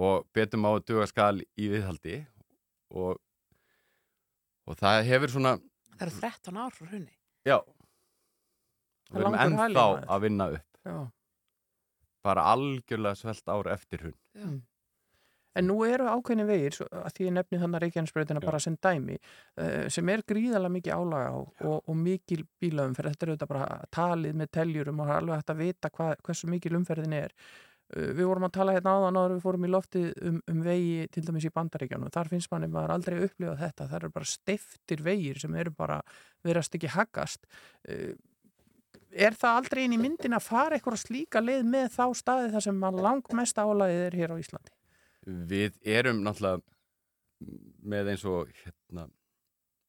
[0.00, 2.14] og betum á að duga skal í viðhaldi
[2.96, 3.18] og,
[4.64, 5.52] og það hefur svona
[5.94, 7.12] Það eru 13 ár frá hrunni.
[7.44, 7.58] já
[9.12, 10.96] við erum ennþá að vinna upp Já.
[12.24, 14.48] bara algjörlega svelt ár eftir hrun Já.
[15.54, 18.46] En nú eru ákveðni vegir, að því ég nefni þannig Reykjanesbrautina Já.
[18.48, 19.18] bara sem dæmi,
[19.62, 23.14] uh, sem er gríðarlega mikið álaga á og, og mikil bílaumferð.
[23.14, 26.74] Þetta er auðvitað bara talið með teljurum og alveg hægt að vita hva, hversu mikil
[26.80, 27.38] umferðin er.
[27.94, 31.08] Uh, við vorum að tala hérna áðan áður við fórum í loftið um, um vegi
[31.14, 32.14] til dæmis í bandaríkjanum.
[32.18, 33.90] Þar finnst manni maður aldrei upplifað þetta.
[33.90, 36.02] Það eru bara steiftir vegir sem eru bara
[36.42, 37.46] verast ekki haggast.
[37.86, 38.14] Uh,
[39.14, 42.64] er það aldrei inn í myndin að fara eitthvað slíka leið með þá staði þar
[42.66, 44.74] sem langmest álagið er hér á Íslandi?
[45.26, 46.62] Við erum náttúrulega
[47.84, 49.08] með eins og hérna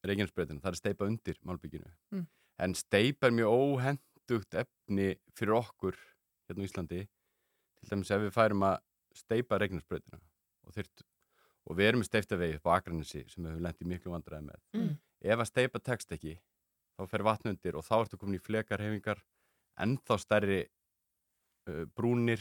[0.06, 2.28] Reykjanesbreytin, það er steipa undir Malbygginu Mm.
[2.60, 5.96] en steipa er mjög óhendugt efni fyrir okkur
[6.48, 8.78] hérna á Íslandi til dæmis ef við færum að
[9.16, 10.20] steipa Reykjanesbreytina
[10.66, 11.04] og, þyrt,
[11.68, 14.46] og við erum með steiftavegi upp á Akranesi sem við höfum lent í miklu vandræði
[14.50, 14.98] með Mm.
[15.22, 16.38] ef að steipa tekst ekki
[16.96, 19.24] þá fer vatn undir og þá ertu komin í flekarhefingar
[19.80, 20.62] ennþá stærri
[21.68, 22.40] uh, brúnir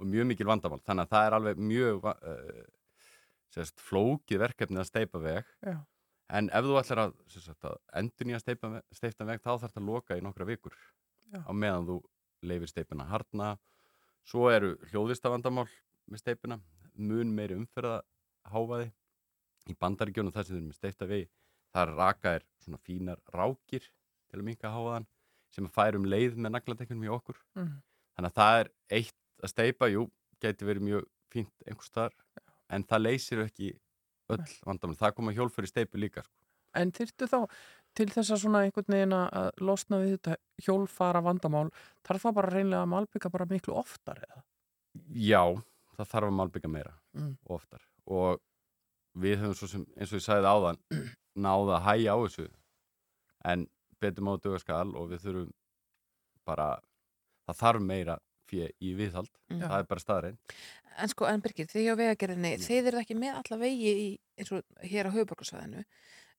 [0.00, 2.60] og mjög mikil vandamál þannig að það er alveg mjög uh,
[3.54, 5.76] sérst, flókið verkefni að steipa veg Já.
[6.38, 9.88] en ef þú ætlar að, sérst, að endur nýja steipta veg þá þarf það að
[9.90, 10.76] loka í nokkra vikur
[11.34, 11.42] Já.
[11.44, 11.98] á meðan þú
[12.50, 13.52] leifir steipina harna
[14.30, 15.68] svo eru hljóðistavandamál
[16.10, 16.56] með steipina,
[16.96, 18.00] mun meiri umferða
[18.50, 18.90] háfaði
[19.70, 21.28] í bandaríkjónu þar sem þeir eru með steipta vegi
[21.74, 23.84] þar raka er svona fínar rákir
[24.30, 25.06] til að minka háfaðan
[25.54, 27.70] sem að færa um leið með naglatekkunum í okkur Mm.
[28.16, 30.06] þannig að það er eitt að steipa, jú,
[30.42, 32.14] geti verið mjög fínt einhvers staðar,
[32.70, 33.72] en það leysir ekki
[34.30, 36.34] öll vandamál, það koma hjólfur í steipu líka sko.
[36.78, 37.38] En þyrftu þá
[37.98, 41.64] til þess að svona einhvern veginn að losna við þetta hjólfara vandamál,
[42.06, 44.44] þarf það bara reynlega að malbygga bara miklu oftar eða?
[45.18, 45.42] Já,
[45.96, 47.32] það þarf að malbygga meira Mm.
[47.48, 48.38] og oftar og
[49.18, 50.76] við höfum svo sem, eins og ég sagði áðan
[51.34, 52.44] náða að hæja á þessu
[53.50, 53.64] en
[54.00, 55.48] betur má duga skal og við þurfum
[56.46, 56.68] bara
[57.48, 58.16] það þarf meira
[58.50, 59.62] fyrir í viðhald Mm.
[59.64, 60.38] það er bara staðrein
[61.00, 64.50] En sko, en Birgir, þið hjá vegagerðinni, þið eru ekki með alla vegi í, eins
[64.52, 65.84] og hér á höfuborgarsvæðinu.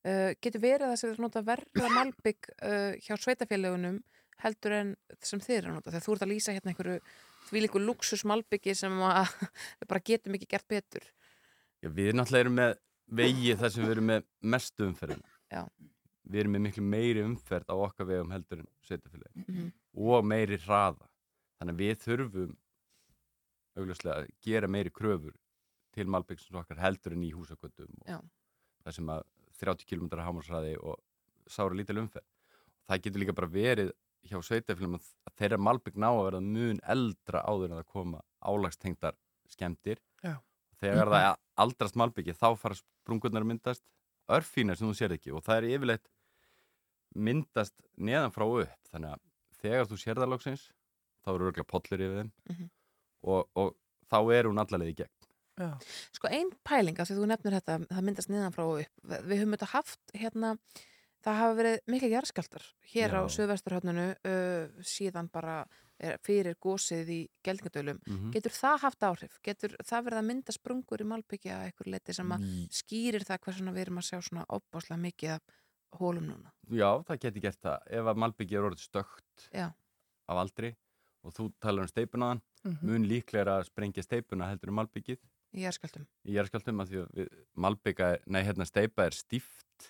[0.05, 3.97] Uh, getur verið að þess að nota verða malbygg uh, hjá sveitafélagunum
[4.43, 4.91] heldur en
[5.23, 5.91] sem þið eru að nota?
[5.95, 6.99] Þegar þú ert að lýsa hérna einhverju
[7.49, 9.33] því líku luxus malbyggi sem að
[9.89, 11.05] bara getum ekki gert betur
[11.81, 12.73] Já, við náttúrulega erum með
[13.21, 15.23] vegi þar sem við erum með mestu umferðin.
[15.51, 15.63] Já.
[16.31, 19.71] Við erum með miklu meiri umferð á okkar vegum heldur en sveitafélagi Mhm.
[19.97, 21.07] og meiri hraða.
[21.61, 22.53] Þannig að við þurfum
[23.77, 25.35] augljóslega að gera meiri kröfur
[25.93, 28.23] til malbyggsins okkar heldur en í húsakvöldum og
[28.81, 29.25] það sem að
[29.61, 30.97] 30 km hámarsraði og
[31.45, 32.25] sára lítil umferð.
[32.89, 33.91] Það getur líka bara verið
[34.25, 38.21] hjá sveitafélagum að að þeirra malbygg ná að verða mun eldra áður en það koma
[38.41, 39.17] álagstengdar
[39.49, 40.35] skemmtir Já.
[40.81, 43.83] þegar það er aldrast malbyggi þá fara sprungurnar að myndast
[44.31, 46.11] örfínar sem þú sér ekki og það er yfirleitt
[47.15, 49.25] myndast neðan frá upp þannig að
[49.61, 50.67] þegar þú sér það loksins
[51.25, 52.69] þá eru örgulega pollir yfir þeim Mhm.
[53.23, 53.75] og, og
[54.11, 55.17] þá er hún allarleið í gegn
[55.61, 55.75] Já.
[56.15, 59.01] Sko ein pæling, af því þú nefnir þetta, það myndast niðan frá og upp.
[59.27, 60.53] Við höfum þetta haft hérna,
[61.21, 62.63] það hafa verið mikla jarðskjaldar
[62.93, 63.33] hér á Já.
[63.35, 65.57] Suðvesturhöfnunu uh, síðan bara
[65.99, 67.99] er, fyrir gósið í Geldingadölum.
[68.07, 68.31] Mhm.
[68.33, 69.37] Getur það haft áhrif?
[69.43, 72.47] Getur það verið að mynda sprungur í Malbyggja eitthvað leiti sem að
[72.79, 75.41] skýrir það hversuna við erum að sjá svona opbáslega mikið af
[75.99, 76.49] hólum núna?
[76.71, 79.67] Já, það geti gert það ef að malbyggi er orðið stökt Já.
[80.31, 80.73] af aldri
[81.23, 82.77] og þú talar um steipunaðan Mhm.
[82.85, 85.17] mun líklega að sprengja steipuna heldur um malbyggið
[85.57, 86.05] Í jarðskjaldum.
[86.29, 89.87] í jarðskjaldum að því malbygga, nei hérna steipa er stíft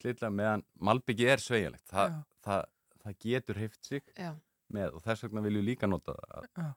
[0.00, 2.22] slitlega meðan malbyggi er sveigjanlegt Þa, Já.
[2.46, 2.64] það,
[3.04, 4.32] það getur heift sig Já.
[4.72, 6.72] með og þess vegna viljum við líka nota það Já.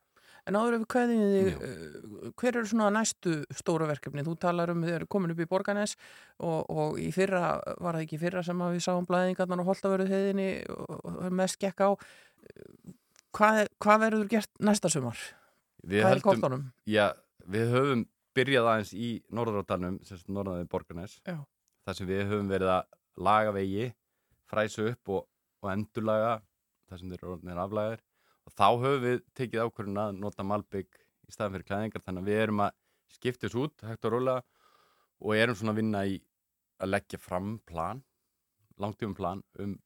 [0.47, 4.23] En áður ef við kveðum þig, uh, hver eru svona næstu stóra verkefni?
[4.23, 5.95] Þú talar um þið eru komin upp í Borganes
[6.39, 10.47] og, og í fyrra, var það ekki fyrra sem við sáum blæðingarnar og holtavöruð heiðinni
[10.71, 11.89] og, og mest gekk á.
[13.37, 15.17] Hvað, hvað verður gert næsta sumar?
[15.85, 16.63] Við Hvað er í höldum- kortunum?
[16.89, 17.05] Já,
[17.45, 18.03] við höfum
[18.37, 21.19] byrjað aðeins í Norðurátanum, sem sagt norðaðið Borgarnes.
[21.25, 22.83] Þar sem við höfum verið að
[23.27, 23.93] laga vegi,
[24.49, 25.27] fræsa upp og,
[25.63, 26.41] og endurlaga
[26.89, 28.01] þar sem þeir eru aflagaðir
[28.47, 30.87] og þá höfum við tekið ákvörðun að nota malbygg
[31.27, 32.03] í staðan fyrir klæðingar.
[32.05, 32.71] Þannig að við erum að
[33.17, 34.43] skipta þessu út hægt og rólega
[35.21, 36.17] og erum svona að vinna í
[36.79, 38.03] að leggja fram plan
[38.79, 39.77] langtífum plan um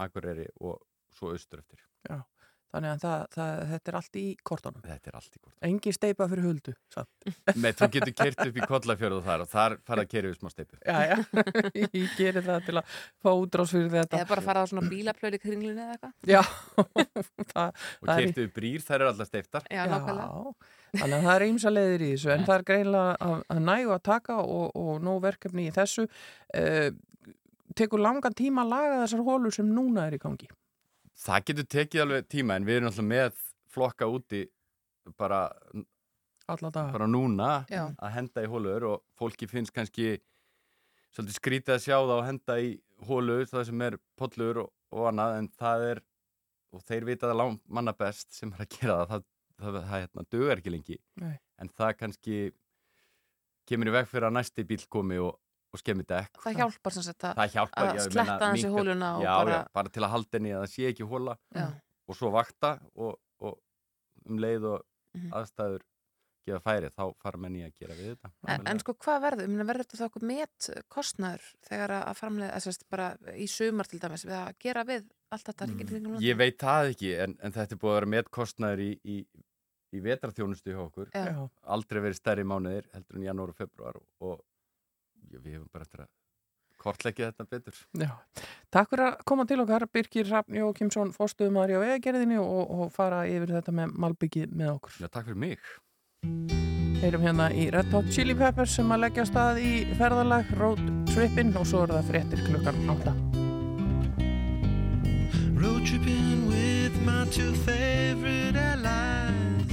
[0.00, 0.80] Akureyri og
[1.12, 1.82] svo austur eftir.
[2.08, 2.22] Já,
[2.72, 4.82] þannig að það, það, þetta er allt í kortunum.
[4.86, 5.58] Þetta er allt í kortunum.
[5.68, 7.28] Engin steipa fyrir huldu, satt.
[7.54, 10.38] Nei, þú getur kert upp í kollafjörðu og þar og þar fara að kera við
[10.40, 11.16] smá steipu Já, já,
[12.02, 14.22] ég gerir það til að fá útrás fyrir þetta.
[14.22, 16.14] Eða bara fara á svona bílaplöð í kringlunni eða eitthvað?
[16.32, 16.42] Já,
[17.52, 20.56] það, og er kertu við brýr, þær eru alltaf steiftar Já, nákvæmlega.
[20.92, 23.92] Þannig að það er ýmsa leiðir í þessu en það er greinlega að, að nægu
[23.94, 26.88] að taka og, og nóg verkefni í þessu uh,
[27.78, 30.50] tekur langan tíma að laga þessar hólur sem núna er í gangi
[31.22, 33.40] það getur tekið alveg tíma en við erum alltaf með
[33.72, 34.42] flokka úti
[35.18, 35.46] bara,
[36.48, 37.86] bara núna Já.
[37.96, 40.16] að henda í hólur og fólki finnst kannski
[41.12, 42.72] svolítið skrítið að sjá það og henda í
[43.08, 46.02] hólu það sem er pollur og, og annað en það er
[46.72, 49.24] og þeir vita það lang manna best sem er að gera það það,
[49.58, 51.34] það, það, það hérna, dugar ekki lengi Nei.
[51.60, 52.38] en það kannski
[53.68, 55.36] kemur í veg fyrir að næsti bíl komi og,
[55.72, 58.48] og skemmi dekk Það hjálpar sem sagt að, það hjálpar að já, ég meina, sletta
[58.52, 60.88] hans í hóluna og já, bara, já, bara til að halda henni að það sé
[60.92, 61.66] ekki hóla Já.
[62.08, 63.58] og svo vakta og, og
[64.28, 65.32] um leið og Mhm.
[65.36, 65.82] aðstæður
[66.42, 69.66] gefa færi þá fara menni að gera við þetta en, en sko hvað verður, Meni,
[69.68, 73.08] verður þetta þá okkur met kostnaður þegar að framlega, þess að bara
[73.38, 75.76] í sumar til dæmis, við að gera við allt þetta mm.
[75.92, 79.18] kringum ég veit það ekki en, en þetta er búið að vera metkostnaður í, í,
[79.92, 81.36] í vetraþjónustu hjá okkur Já.
[81.76, 84.42] Aldrei verið stærri mánuðir heldur en janúar og februar og
[85.40, 86.10] við hefum bara eftir að
[86.82, 88.10] kortleggja þetta betur Já.
[88.74, 93.22] Takk fyrir að koma til okkar Birgir Rafn Jókimsson, fórstuðumari á vegagerðinni og, og fara
[93.30, 95.72] yfir þetta með Malbyggi með okkur Já, takk fyrir mig
[97.02, 101.54] Heyrum hérna í Red Hot Chili Peppers sem að leggja stað í ferðalag Road Trippin
[101.58, 103.14] og svo er það fréttir klukkan 8
[105.62, 109.70] Road tripping with my two favorite allies.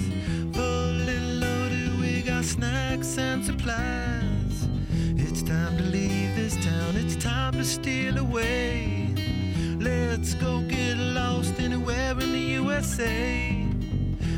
[0.56, 4.19] Fully loaded, we got snacks and supplies.
[5.50, 9.16] Time to leave this town, it's time to steal away.
[9.80, 13.68] Let's go get lost anywhere in the USA.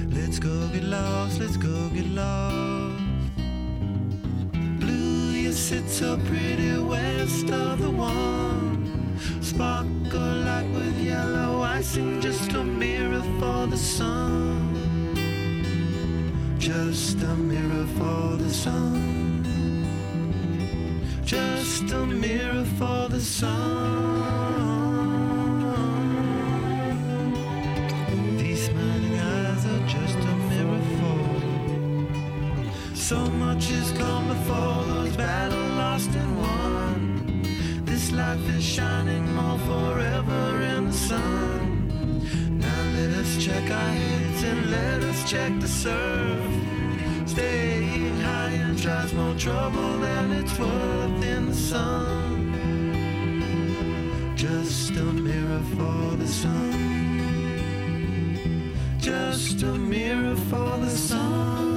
[0.07, 3.03] Let's go get lost, let's go get lost.
[4.79, 9.19] Blue, you sit so pretty west of the one.
[9.41, 15.17] Sparkle like with yellow icing, just a mirror for the sun.
[16.57, 19.30] Just a mirror for the sun.
[21.31, 23.47] Just a mirror for the sun.
[28.37, 32.95] These smiling eyes are just a mirror for.
[32.97, 37.85] So much has come before those battles lost and won.
[37.85, 42.59] This life is shining more forever in the sun.
[42.59, 46.50] Now let us check our heads and let us check the surf.
[47.31, 52.51] Staying high and tries more trouble than it's worth in the sun.
[54.35, 56.73] Just a mirror for the sun.
[58.99, 61.70] Just a mirror for the sun.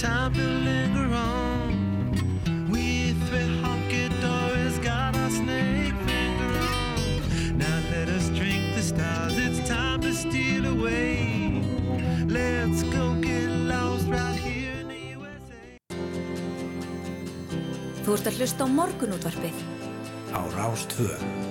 [0.00, 2.70] Time to linger on.
[2.70, 7.58] We three honky dories got our snake finger on.
[7.58, 11.62] Now let us drink the stars, it's time to steal away.
[12.26, 15.60] Let's go get lost right here in the USA.
[18.00, 19.56] Þú ert að hlusta á morgunútvarpið
[20.32, 21.49] á Rástvö.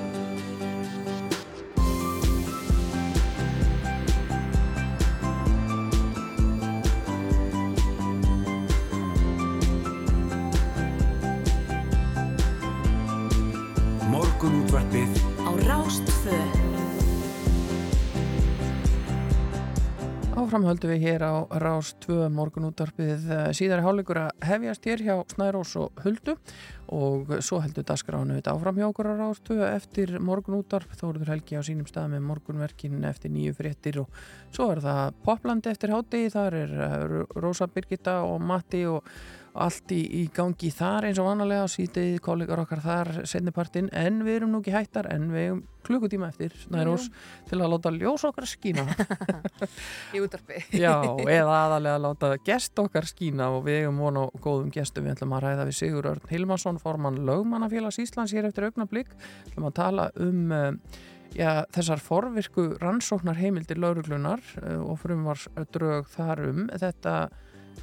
[20.70, 23.26] Höldum við hér á Rás 2 morgunúttarpið
[23.58, 26.36] síðari hálfleikur að hefjast hér hjá Snærós og Huldu.
[26.90, 31.60] Og svo heldur dagskránu þetta áfram hjá okkur á Rás 2 eftir morgunúttarp Þóruður Helgi
[31.60, 36.32] á sínum stað með morgunverkin eftir nýju fréttir og svo er það Poplandi eftir hátegi,
[36.34, 39.06] þar er eh, Rósa Birgitta og Matti og
[39.54, 44.40] allt í, í gangi þar eins og vanalega síðdegið kollegar okkar þar sennipartinn en við
[44.40, 47.08] erum nú ekki hættar en við erum klukkutíma eftir Snærós
[47.50, 48.86] til að láta ljós okkar skína.
[50.16, 50.94] Í útarpi Já,
[51.24, 55.08] eða aðalega að láta gest okkar skína og við eigum von á góðum gestum.
[55.08, 59.16] Við ætlum að ræða við Sigur Örn Hilmarsson formann lögmannafélags Íslands hér eftir augnablík
[59.50, 60.72] ætlum að tala um uh,
[61.36, 66.66] já, þessar forvirku rannsóknar heimildir lauruglunar uh, og frumvars drög þar um.
[66.80, 67.16] Þetta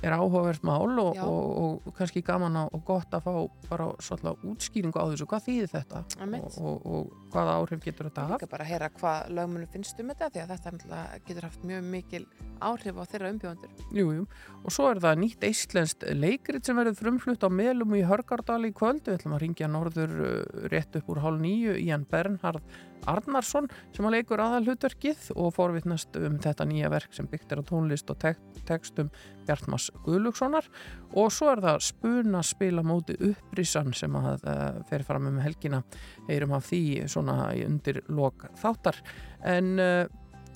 [0.04, 3.32] er áhugavert mál og, og, og kannski gaman og gott að fá
[3.70, 6.02] bara svolítið útskýringu á þessu, hvað þýðir þetta?
[6.40, 8.42] Og, og, og hvaða áhrif getur þetta haft?
[8.42, 11.88] Líka bara að heyra hvað lögmunum finnst um þetta því að þetta getur haft mjög
[11.94, 12.22] mikil
[12.64, 13.84] áhrif á þeirra umbjóðandur.
[13.96, 14.26] Jú, jú,
[14.62, 18.72] og svo er það nýtt eistlenskt leikrit sem verður frumflutt á meðlum í Hörgardal í
[18.76, 19.04] kvöld.
[19.06, 20.36] Við ætlum að ringja norður uh,
[20.72, 22.64] rétt upp úr hálf nýju hann Bernhard
[23.10, 27.62] Arnarsson sem að leikur aðal hlutverkið og forvitnast um þetta nýja verk sem byggt er
[27.62, 29.10] á tónlist og tek tekstum
[29.46, 30.66] Bjartmas Guðlugssonar
[31.14, 35.82] og svo er það spuna spila móti upprísan sem að uh, fer fram um helgina.
[36.30, 38.98] Heyrum af því svona undir lok þáttar.
[39.46, 40.06] En uh,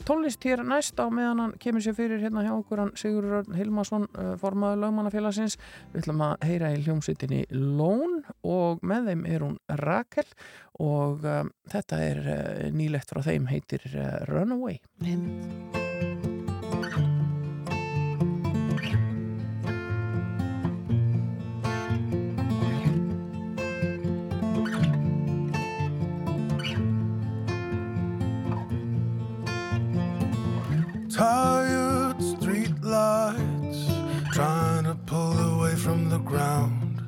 [0.09, 4.07] tónlist hér næst á meðan hann kemur sér fyrir hérna hjá okkur hann Sigurður Hilmarsson
[4.11, 5.59] uh, formaður lögmannafélagsins.
[5.93, 10.27] Við ætlum að heyra í hljómsveitinni Lón og með þeim er hún Rakel
[10.81, 14.81] og um, þetta er uh, nýlegt frá þeim heitir uh, Runaway
[31.21, 33.85] Tired street lights,
[34.33, 37.03] trying to pull away from the ground,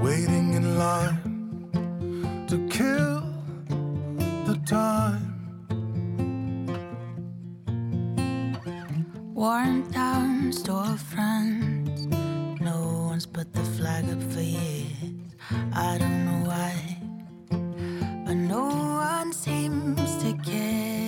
[0.00, 3.22] waiting in line to kill
[4.46, 5.34] the time.
[9.34, 12.06] Worn down storefronts,
[12.60, 15.34] no one's put the flag up for years.
[15.72, 16.98] I don't know why,
[18.24, 18.66] but no
[19.10, 21.05] one seems to care.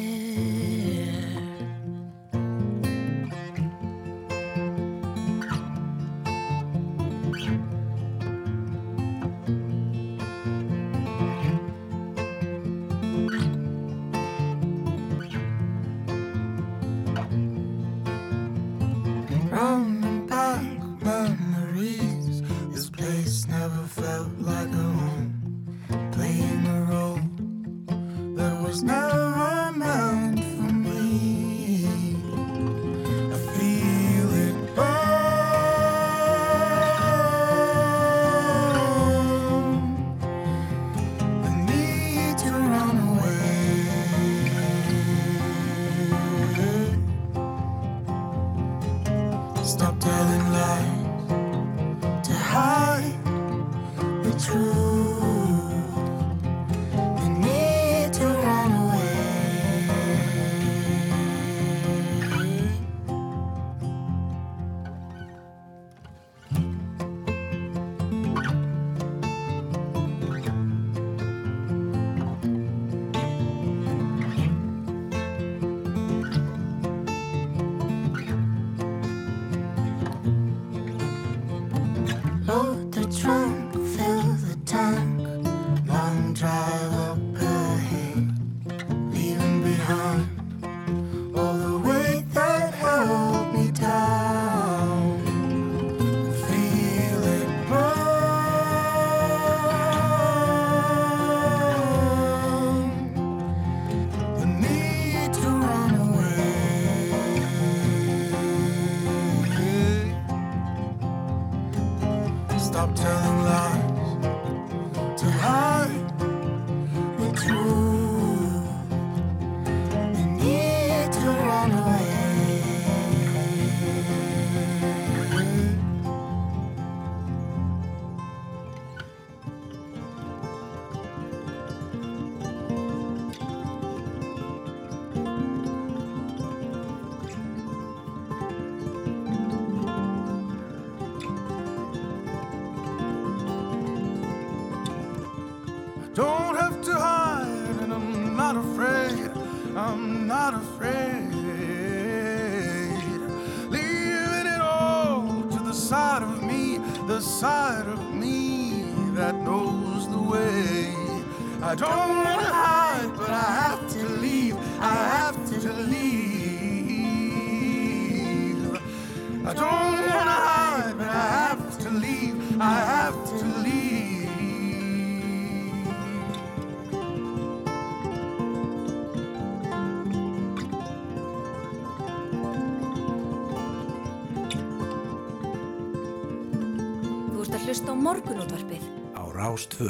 [189.79, 189.87] 2.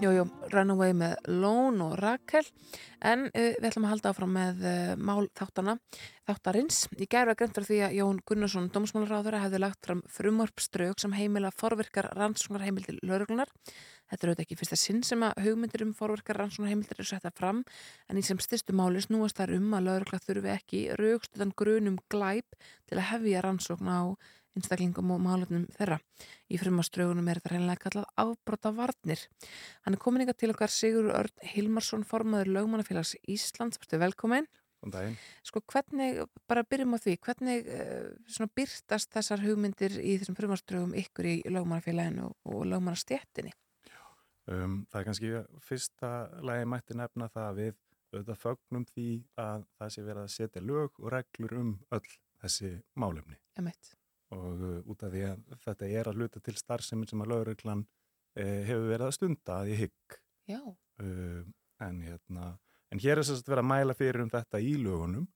[0.00, 0.22] Jújú,
[0.52, 2.44] Runaway með Lone og Rakel
[3.04, 5.74] en uh, við ætlum að halda áfram með uh, mál þáttana,
[6.28, 6.78] þáttarins.
[6.96, 11.16] Í gæru að greint fyrir því að Jón Gunnarsson, dómsmálaráður, hefði lagt fram frumvarpströg sem
[11.16, 13.52] heimila forvirkar rannsóknarheimildir lauruglunar.
[14.08, 17.60] Þetta er auðvitað ekki fyrsta sinn sem að hugmyndir um forvirkar rannsóknarheimildir eru setta fram
[18.08, 22.56] en í sem styrstu máli snúast þar um að laurugla þurfi ekki raugstuðan grunum glæp
[22.88, 24.00] til að hefja rannsókn á
[24.56, 26.00] einstaklingum og málefnum þeirra.
[26.50, 29.24] Í frumaströgunum er þetta reynilega kallað afbrota varnir.
[29.84, 33.80] Hann er komin ykkar til okkar Sigur Örn Hilmarsson, formaður lögmannafélags Íslands.
[33.82, 34.48] Vertu velkomin.
[34.86, 35.16] Góðan daginn.
[35.46, 40.94] Sko hvernig, bara byrjum á því, hvernig uh, svona byrtast þessar hugmyndir í þessum frumaströgum
[41.00, 43.54] ykkur í lögmannafélaginu og, og lögmannastjættinni?
[44.46, 45.32] Um, það er kannski
[45.66, 46.12] fyrsta
[46.46, 47.74] lagi mætti nefna það að við
[48.12, 49.08] auðvitað fögnum því
[49.42, 52.06] að það sé verið að setja lög og reglur um öll
[52.42, 53.40] þessi málefni.
[53.58, 53.96] Emmett.
[54.34, 57.84] Og uh, út af því að þetta er að hluta til starfsemin sem að lögreglan
[57.86, 60.16] uh, hefur verið að stunda að ég hygg.
[60.50, 60.60] Já.
[61.02, 61.44] Uh,
[61.86, 62.48] en, hérna,
[62.90, 65.28] en hér er sérst verið að mæla fyrir um þetta í lögunum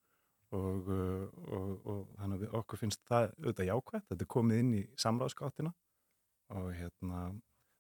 [0.56, 4.08] og, uh, og, og þannig að okkur finnst það auðvitað jákvæmt.
[4.10, 5.74] Þetta er komið inn í samráðskáttina
[6.56, 7.24] og hérna,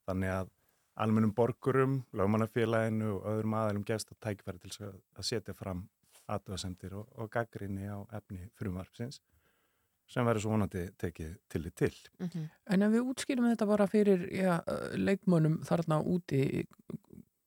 [0.06, 0.52] þannig að
[1.00, 5.88] almennum borgurum, lögmannafélaginu og öðrum aðeilum gefst að tækifæri til þess að, að setja fram
[6.30, 9.20] aðtöðasendir og, og gaggrinni á efni frumvarpsins
[10.10, 11.92] sem verður svo vonandi tekið tillit til.
[12.18, 12.48] Mhm.
[12.74, 14.60] En ef við útskýrum þetta bara fyrir já,
[14.98, 16.66] leikmönnum þarna úti,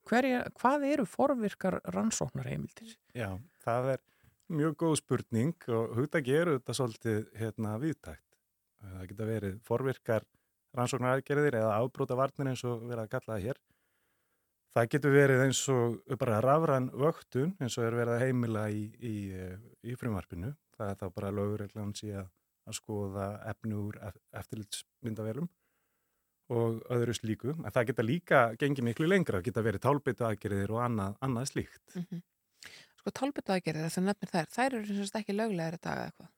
[0.08, 2.96] hverja, hvað eru forvirkar rannsóknarheimildir?
[3.14, 4.00] Já, það er
[4.54, 8.40] mjög góð spurning og hugtaki eru þetta svolítið hérna viðtækt.
[8.84, 10.26] Það geta verið forvirkar
[10.78, 13.62] rannsóknaraðgerðir eða afbróta varnir eins og verið að kalla það hér.
[14.74, 18.88] Það getur verið eins og bara rafran vöktun eins og er verið að heimila í,
[19.06, 19.16] í,
[19.86, 20.56] í frumvarpinu.
[20.74, 22.32] Það er þá bara lögurreglan síðan
[22.68, 23.98] að skoða efni úr
[24.40, 25.50] eftirlitsmyndavelum
[26.54, 27.56] og öðru slíku.
[27.56, 31.50] En það geta líka gengið miklu lengra, það geta verið tálbyttu aðgerðir og annað, annað
[31.52, 31.84] slíkt.
[31.96, 32.24] Mm -hmm.
[33.00, 36.10] Sko tálbyttu aðgerðir, þess að nefnir þær, þær eru semst ekki löglegar í dag eða
[36.12, 36.32] eitthvað?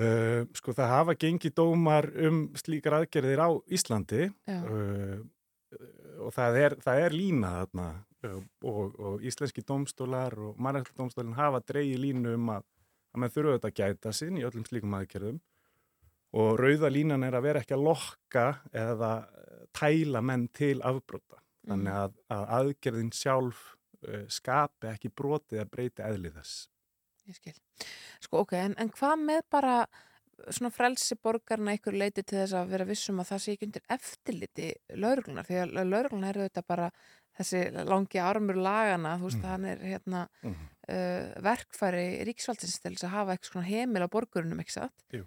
[0.00, 5.20] Uh, sko það hafa gengið dómar um slíkar aðgerðir á Íslandi uh,
[6.24, 7.88] og það er, það er lína þarna
[8.24, 12.64] uh, og, og íslenski dómstólar og mannættdómstólinn hafa dreigi línu um að,
[13.12, 15.42] að maður þurfa þetta að gæta sinn í öllum slíkum aðgerðum
[16.32, 19.12] og rauða línan er að vera ekki að lokka eða
[19.76, 23.62] tæla menn til afbrota þannig að, að aðgerðin sjálf
[24.32, 26.68] skapi ekki brotið að breyta eðlið þess
[27.28, 27.54] Ég skil.
[28.22, 29.74] Sko ok, en, en hvað með bara
[30.50, 33.84] svona frelsi borgarna ykkur leiti til þess að vera vissum að það sé ekki undir
[33.94, 36.88] eftirliti lauruglunar, því að lauruglunar eru þetta bara
[37.38, 39.50] þessi langi armur lagana, þú veist, mm.
[39.52, 40.56] hann er hérna mm.
[40.96, 45.06] uh, verkfæri ríksvaldsins til þess að hafa eitthvað heimil á borgurunum, ekki satt?
[45.14, 45.22] Jú.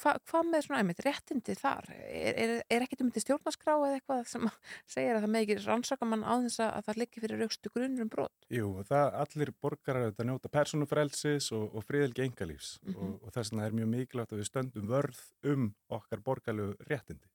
[0.00, 1.88] Hvað hva með svona einmitt réttindi þar?
[2.06, 4.48] Er, er, er ekkit um þetta stjórnaskrá eða eitthvað sem
[4.90, 8.06] segir að það með ekki rannsaka mann á þess að það liggi fyrir raukstu grunur
[8.06, 8.48] um brot?
[8.52, 13.12] Jú, það allir borgarar þetta njóta persónufrelsis og, og friðelgi engalífs mm -hmm.
[13.14, 15.22] og, og þess vegna er mjög mikilvægt að við stöndum vörð
[15.52, 17.30] um okkar borgarlegu réttindi.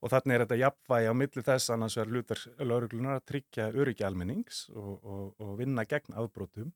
[0.00, 4.04] Og þannig er þetta jafnvægi á milli þess annars er hlutar lauruglunar að tryggja öryggi
[4.04, 6.72] almennings og, og vinna gegn aðbrotum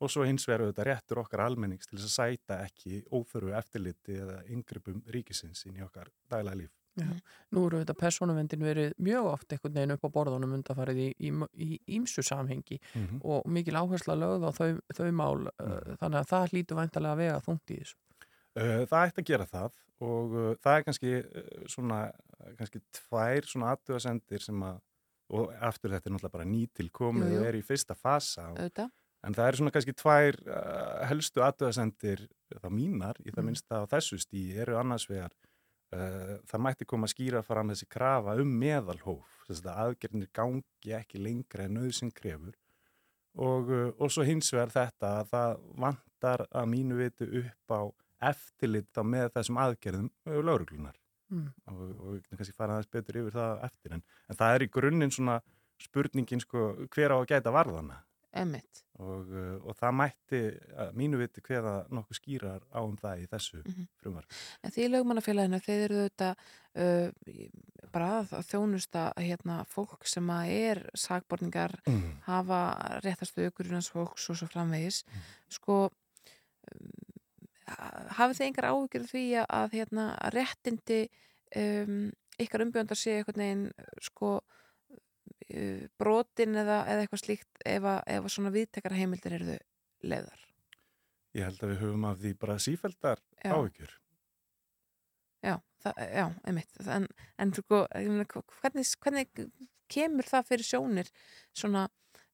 [0.00, 4.18] og svo hins veru þetta réttur okkar almennings til þess að sæta ekki óþörfu eftirliti
[4.22, 6.74] eða yngrypum ríkisins inn í okkar daglega líf.
[6.96, 7.08] Já.
[7.52, 12.24] Nú eru þetta persónuvendin verið mjög oft einhvern veginn upp á borðunum undarfarið í ímsu
[12.24, 13.18] samhengi mm -hmm.
[13.22, 15.96] og mikil áhersla lögð á þau, þau mál mm -hmm.
[16.00, 17.96] þannig að það hlýtu væntalega að vega þungt í þessu.
[18.56, 21.24] Uh, það ætti að gera það og uh, það er kannski
[21.68, 22.12] svona,
[22.56, 24.80] kannski tvær svona aðtöðasendir sem að,
[25.28, 27.40] og aftur þetta er náttúrulega bara nýtilkomið Jú, jú.
[27.40, 28.90] og er í fyrsta fasa og, auðvitað.
[29.26, 32.24] En það er svona kannski tvær uh, helstu aðtöðasendir
[32.54, 33.48] það mínar í það Mm.
[33.50, 35.32] minnsta á þessu stíi eru annars vegar
[35.94, 40.94] uh, það mætti koma að skýra fram þessi krafa um meðalhóf þess að aðgerðinir gangi
[41.00, 42.54] ekki lengra en auðsinn krefur
[43.36, 47.80] og, uh, og svo hins vegar þetta að það vantar að mínu viti upp á
[48.30, 50.12] eftirlit þá með þessum aðgerðum
[50.46, 50.96] lauruglunar
[51.26, 51.48] Mm.
[51.66, 55.10] og, og kannski fara aðeins betur yfir það eftir en, en það er í grunninn
[55.10, 55.40] svona
[55.82, 57.96] spurningin sko hver á að gæta varðana
[58.36, 58.82] Emmitt.
[58.98, 60.38] og, uh, og það mætti
[60.96, 63.86] mínu viti hveða nokkuð skýrar á um það í þessu mm Mhm.
[64.00, 64.24] frumvar
[64.64, 66.30] En því lögmannafélaginu, þeir eru þetta
[66.76, 67.10] uh,
[67.92, 72.10] bara að þjónusta hérna, fólk sem að er sagborningar, Mhm.
[72.26, 72.60] hafa
[73.04, 75.04] réttastu aukurinn fólks og svo framvegis.
[75.48, 75.90] Sko,
[76.72, 76.90] um,
[77.66, 81.08] hafið þið engar af því að, hérna, að réttindi
[81.56, 84.40] um, ykkar umbjöndar sé eitthvað neginn sko
[86.00, 90.42] brotin eða, eða eitthvað slíkt ef að, ef að svona viðtekara heimildir eru þau leiðar?
[91.36, 93.94] Ég held að við höfum af því bara sífældar áhyggjur
[95.44, 96.78] Já, það, já, einmitt.
[96.90, 97.06] En,
[97.42, 99.44] en sko, hvernig, hvernig
[99.92, 101.10] kemur það fyrir sjónir
[101.56, 101.86] svona,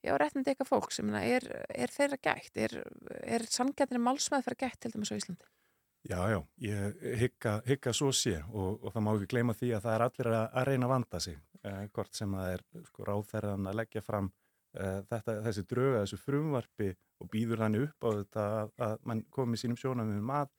[0.05, 2.57] já, réttindi eitthvað fólks, ég meina, er, er þeirra gætt?
[2.57, 2.79] Er,
[3.37, 5.51] er sangjarnir málsmeð fyrir gætt til dæmis á Íslandi?
[6.09, 9.85] Já, já, ég hygga, hygga svo sé og, og það má ekki gleyma því að
[9.85, 13.05] það er allir að, að reyna að vanda sig eh, hvort sem það er sko,
[13.07, 14.33] ráðferðan að leggja fram
[14.75, 16.89] eh, þetta, þessi dröga, þessu frumvarpi
[17.23, 20.51] og býður þannig upp á þetta að, að mann komi sínum sjónum um að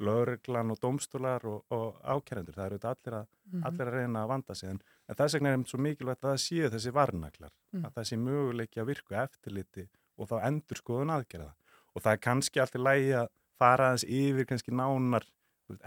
[0.00, 3.64] lögreglan og dómstólar og, og ákærendur, það eru þetta allir að, Mhm.
[3.68, 4.78] allir að reyna að vanda sig en,
[5.10, 7.84] en þess vegna er einmitt svo mikilvægt að það séu þessi varnaglar, Mm.
[7.84, 9.84] að það sé möguleiki að virku eftirliti
[10.16, 11.50] og þá endur skoðun aðgerða
[11.92, 13.28] og það er kannski alltaf lægi að
[13.60, 15.26] fara aðeins yfir kannski nánar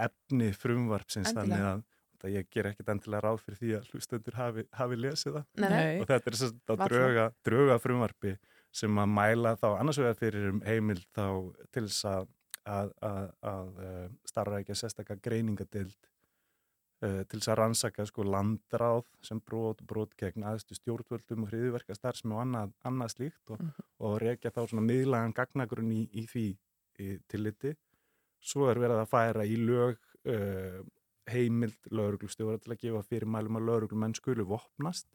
[0.01, 1.51] efni frumvarpsins Endilega.
[1.51, 1.83] þannig að,
[2.33, 5.43] ég ger ekkert endilega ráð fyrir því að hlustendur hafi, hafi lesið það.
[5.61, 5.99] Nei, nei.
[6.01, 8.37] og þetta er þess að drauga, drauga frumvarpi
[8.75, 11.27] sem að mæla þá annars vegar fyrir um heimil þá
[11.69, 12.33] til þess að
[12.65, 16.09] að, að, að uh, starra ekki að sérstakka greiningadeild
[17.05, 21.97] uh, til þess að rannsaka sko landráð sem brot, brot gegn aðstu stjórnvöldum og hriðverka
[21.97, 23.61] starfsmi og annað, annað slíkt og,
[24.01, 26.47] og rekja þá svona miðlagan gagnagrunn í, í því
[27.01, 27.73] í tilliti.
[28.45, 29.97] Svo er verið að færa í lög
[30.29, 30.81] uh,
[31.31, 35.07] heimild lauruglustjóra til að gefa fyrir mælum að lauruglumenn skulu vopnast.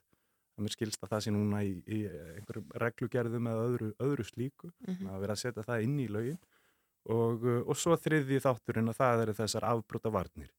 [0.57, 2.01] Það mér skilst að það sé núna í, í
[2.37, 4.73] einhverjum reglugerðum eða öðru, öðru slíku.
[4.89, 5.07] Mhm.
[5.15, 6.41] að vera að setja það inn í lögin
[7.09, 10.51] og, uh, og svo þriði þátturinn að það eru þessar afbrota varnir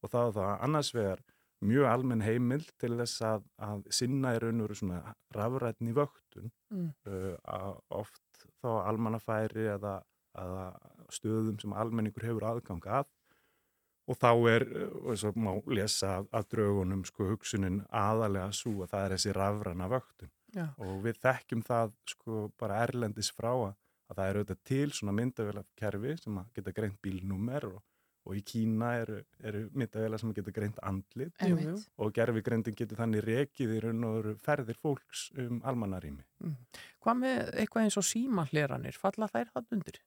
[0.00, 1.20] og það er það annars vegar
[1.60, 6.50] mjög almenn heimild til þess að, að sinna í raun og veru svona rafrætni vöktun
[6.70, 6.92] Mm.
[7.10, 9.96] uh, að oft þá almannafæri eða
[11.10, 13.08] stöðum sem almenningur hefur aðgang að
[14.10, 18.50] og þá er, uh, og þess að má lesa af, af draugunum sko hugsunin aðalega
[18.56, 20.64] svo að það er þessi rafræna vöktun Já.
[20.82, 23.76] og við þekkjum það sko bara erlendis frá að,
[24.10, 27.78] að það eru auðvitað til svona myndavélakerfi sem að geta greint bílnúmer og,
[28.26, 31.76] og í Kína eru, eru myndavélar sem geta greint andlit Jú, jú.
[32.02, 36.26] og gerfigreindin getur þannig rekið í raun og ferðir fólks um almannarými.
[36.42, 36.58] Mm.
[36.98, 40.02] Hvað með eitthvað eins og símahleranir, falla þær það undir?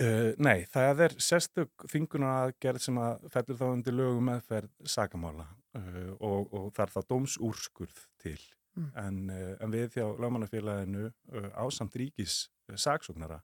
[0.00, 5.44] Uh, nei, það er sérstök þinguna aðgerð sem að fellur þá undir lögum meðferð sakamála
[5.76, 8.38] uh, og, og þar þá dómsúrskurð til.
[8.78, 8.86] Mm.
[9.02, 11.10] En, uh, en við þjá lögmannafélaginu
[11.52, 13.42] ásamt ríkis saksóknara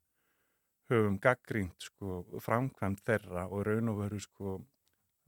[0.88, 4.56] höfum gaggrínt sko, framkvæmt þeirra og raun og veru sko,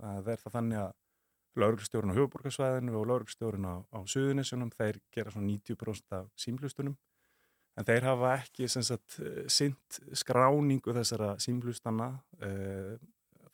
[0.00, 0.96] það er það þannig að
[1.58, 6.96] lauruglustjórun á höfuborgarsvæðinu og lauruglustjórun á, á suðunissunum, þeir gera svona 90% af símhlustunum
[7.78, 9.18] en þeir hafa ekki sagt
[9.52, 12.08] sint skráningu þessara símhlustana
[12.42, 12.94] uh,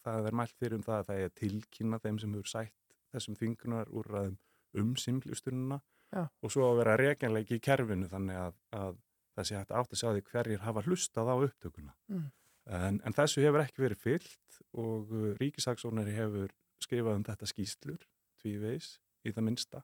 [0.04, 3.36] það er mælt fyrir um það að það er tilkynna þeim sem hefur sætt þessum
[3.40, 4.38] þingunar úrraðum
[4.80, 5.78] um símhlustununa
[6.14, 6.24] Já.
[6.42, 8.96] og svo að vera reikjanleiki í kerfinu þannig að, að
[9.34, 12.26] það sé hægt átt að sjá því hverjir hafa hlustað á upptökuna Mm.
[12.66, 16.52] en, en þessu hefur ekki verið fyllt og uh, ríkisaksónari hefur
[16.82, 18.04] skrifað um þetta skýslur
[18.42, 19.82] tvíveis í það minnsta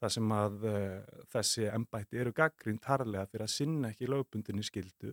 [0.00, 5.12] þar sem að uh, þessi embætti eru gaggrínt harlega fyrir að sinna ekki lögbundinni skildu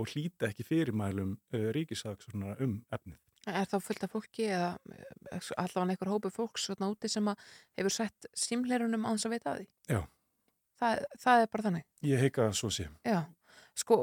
[0.00, 3.20] og hlýta ekki fyrirmælum uh, ríkisaksónara um efnið.
[3.44, 7.42] Er þá fullt af fólki eða eh, allavega einhver hópu fólks svona úti sem að
[7.76, 9.66] hefur sett símleirunum án að veita að því?
[9.92, 10.00] Já.
[10.80, 11.84] Það, það er bara þannig?
[12.08, 12.86] Ég heika að svo sé.
[13.04, 13.20] Já,
[13.78, 13.98] sko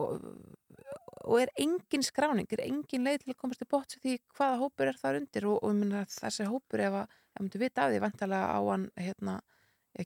[1.21, 4.89] og er engin skráning, er engin leið til að komast til bótt því hvaða hópur
[4.89, 8.01] er þar undir og, og minna, þessi hópur ef að, ef myndu vita af því
[8.05, 9.51] vantalega á hann hérna, eh,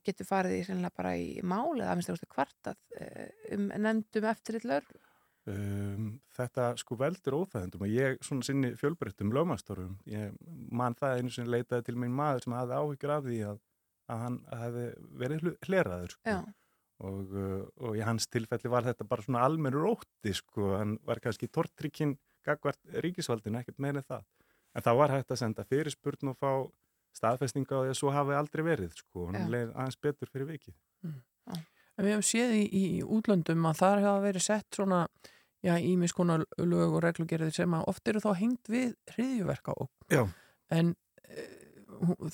[0.05, 4.29] getur farið í sennilega bara í mál eða að minnst þú kvartað eh, um nefndum
[4.31, 4.95] eftir eitt lög
[5.51, 10.35] um, þetta sko veldur óþæðendum og ég svona sinni fjölbreyttum lögmastorum, ég
[10.73, 13.59] man það einu sem leitaði til minn maður sem hafði áhyggjur af því að,
[14.11, 14.85] að hann hefði
[15.23, 16.37] verið hleraður sko.
[17.05, 21.19] Og, uh, og í hans tilfelli var þetta bara svona almennur ótti sko, hann var
[21.23, 24.23] kannski tortrykkin gagvart ríkisvaldinu, ekkert en það.
[24.75, 26.51] En það var hægt að senda fyrirspurn og fá
[27.15, 29.51] staðfestinga á því að svo hafi aldrei verið sko, hann Já.
[29.55, 30.75] leið aðeins betur fyrir vikið
[31.95, 35.05] En við hefum séð í, í útlöndum að þar hafa verið sett svona
[35.65, 40.25] ímiskonar lög og reglugerði sem að oft eru þá hengt við hriðjuverka og Já.
[40.75, 40.91] en
[41.23, 41.45] e,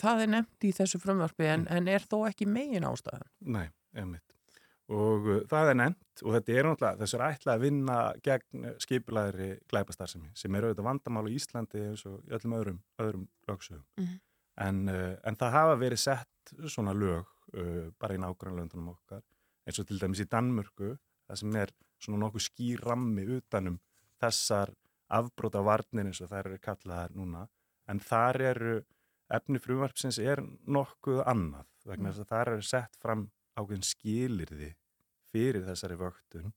[0.01, 1.71] það er nefnt í þessu frumvarpi en, Mm.
[1.77, 4.25] en er þó ekki megin ástæðan Nei, einmitt.
[4.91, 8.65] Og uh, það er nefnt og þetta er náttúrulega, þessu er ætlað að vinna gegn
[8.83, 13.85] skipulæðri glæpastarsemi sem er auðvitað vandamál í Íslandi eins og öllum öðrum, öðrum lögsögum.
[14.01, 14.17] Mhm.
[14.61, 17.25] En, uh, en það hafa verið sett svona lög
[17.57, 19.23] uh, bara í nágrannlöndunum okkar
[19.65, 23.79] eins og til dæmis í Danmörku það sem er svona nokkuð skýr rammi utanum
[24.21, 24.73] þessar
[25.11, 27.45] afbróta varnir eins og þær eru kallaðar núna
[27.91, 28.77] en þar eru
[29.31, 33.27] efni frumvarpsins er nokkuð annað vegna þess að þar eru sett fram
[33.57, 34.71] ákveðin skilirði
[35.31, 36.51] fyrir þessari vöktun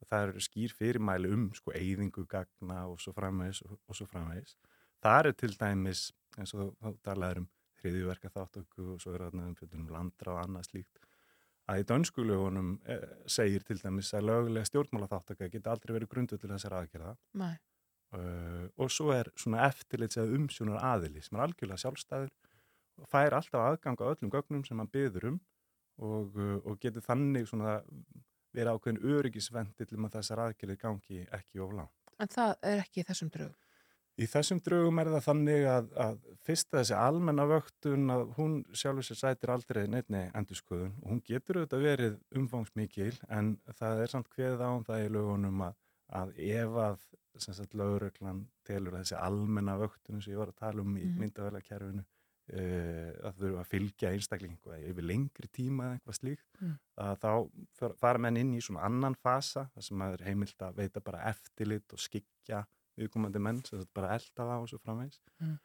[0.00, 4.06] og það eru skýr fyrirmæli um sko eyðingu gagna og svo framvegis og, og svo
[4.08, 4.56] framvegis.
[5.00, 6.06] Það er til dæmis
[6.42, 7.48] eins og þá talaður um
[7.80, 11.00] hriðjuverka þáttöku og svo er þarna um fjöldunum landra og annað slíkt
[11.70, 16.38] að í dönskulögunum eh, segir til dæmis að lögulega stjórnmála þáttaka geta aldrei verið grundu
[16.40, 17.52] til þessar aðgerða Nei.
[18.16, 22.32] uh, og svo er svona eftirlits eða umsjónar aðili sem er algjörlega sjálfstæður
[23.00, 25.38] og fær alltaf aðgang á öllum gögnum sem hann byður um
[26.00, 27.78] og, uh, og getur þannig svona
[28.56, 32.14] verið ákveðin öryggisvendil um að þessar aðgerðir gangi ekki of langt.
[32.20, 33.52] En það er ekki þessum drög.
[34.20, 39.06] Í þessum draugum er það þannig að, að fyrst þessi almenna vöktun að hún sjálfur
[39.06, 44.28] sér sætir aldrei neittni endurskoðun og hún getur auðvitað verið umfangsmikil en það er samt
[44.34, 45.74] kveðið á um það í lögunum að,
[46.20, 46.98] að ef að
[47.40, 51.04] sem sagt lögreglan telur að þessi almenna vöktun sem ég var að tala um í
[51.06, 51.20] Mhm.
[51.22, 56.74] myndavælakerfinu uh, að þau eru að fylgja einstaklingu yfir lengri tíma eða eitthvað slíkt Mm.
[57.00, 60.74] að þá fara menn inn í svona annan fasa þar sem að er heimilt að
[60.82, 62.66] veita bara eftirlit og skikja
[63.00, 65.58] viðkomandi menn sem sagt bara elda það og svo framvegs Mm.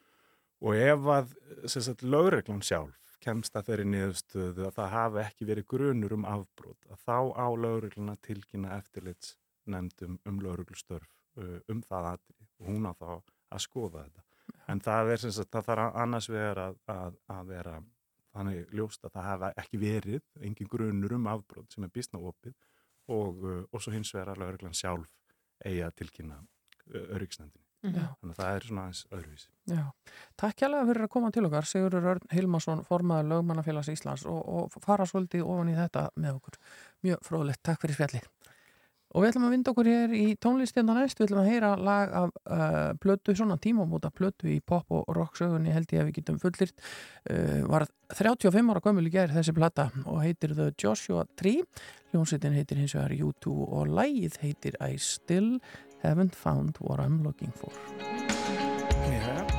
[0.65, 1.33] og ef að
[1.71, 6.25] sem sagt lögreglan sjálf kemst að þeirri niðurstöðu að það hafi ekki verið grunur um
[6.29, 9.33] afbrót að þá á lögreglan að tilkynna eftirlits
[9.65, 11.09] nefndum um lögreglustörf
[11.41, 13.09] uh, um það aðri og hún á þá
[13.55, 14.21] að skoða þetta.
[14.69, 17.75] En það er sem sagt það þarf annars vegar að, að, að vera
[18.35, 22.53] þannig ljóst að það hafa ekki verið engin grunur um afbrót sem er býstna opið
[23.09, 25.09] og, uh, og svo hins vegar að lögreglan sjálf
[25.65, 26.43] eigi að tilkynna
[26.93, 27.65] öryggsnefndinni.
[27.85, 28.05] Já.
[28.17, 29.49] Þannig að það er svona aðeins öðruvísi.
[29.69, 29.83] Já,
[30.41, 34.79] takk hjálpa fyrir að koma til okkar Sigurður Örn Hilmarsson, formaður lögmannafélags Íslands og, og
[34.85, 36.57] fara svolítið ofan í þetta með okkur.
[37.05, 38.29] Mjög fróðlegt, takk fyrir spjallið.
[39.15, 42.15] Og við ætlum að vinda okkur hér í tónlistina næst, við ætlum að heyra lag
[42.19, 46.17] af uh, plötu, svona tímamóta plötu í pop og rock sögunni held ég að við
[46.17, 46.75] getum fullirt.
[47.29, 51.63] Uh, var 35 ára gömul í gerð þessi plata og heitir The Joshua Tree.
[52.11, 55.61] Hljómsveitin heitir hins vegar U2 og lægið heitir I Still
[56.03, 57.71] Haven't Found What I'm Looking For.
[59.09, 59.54] Já.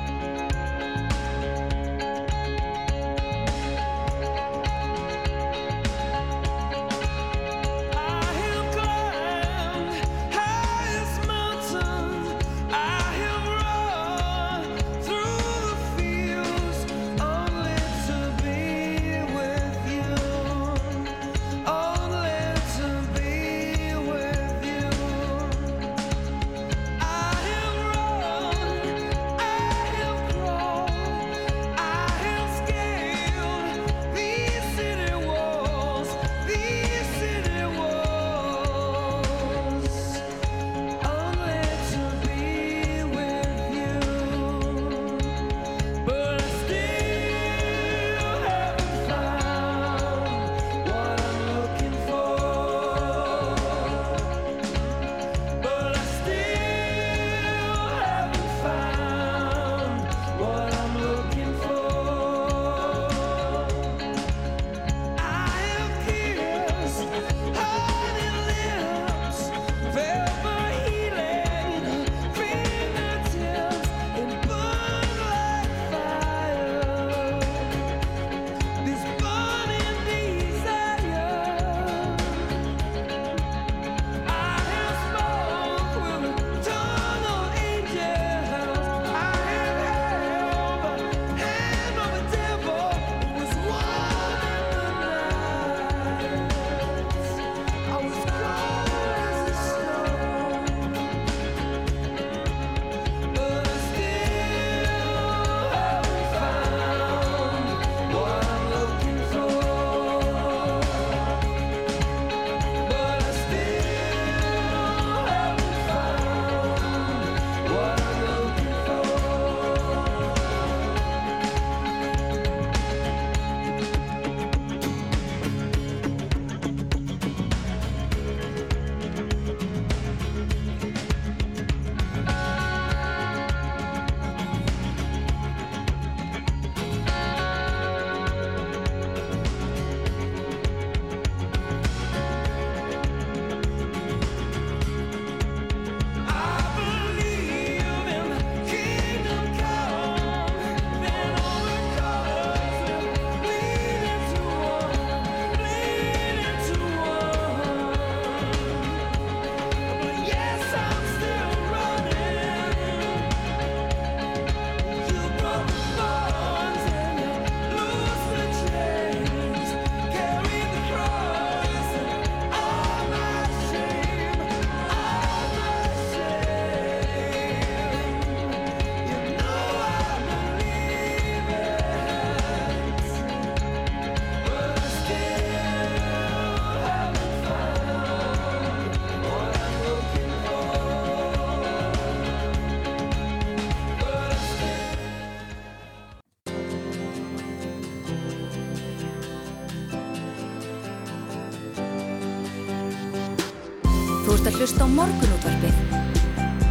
[204.57, 205.79] Að hlusta á morgunútvarpið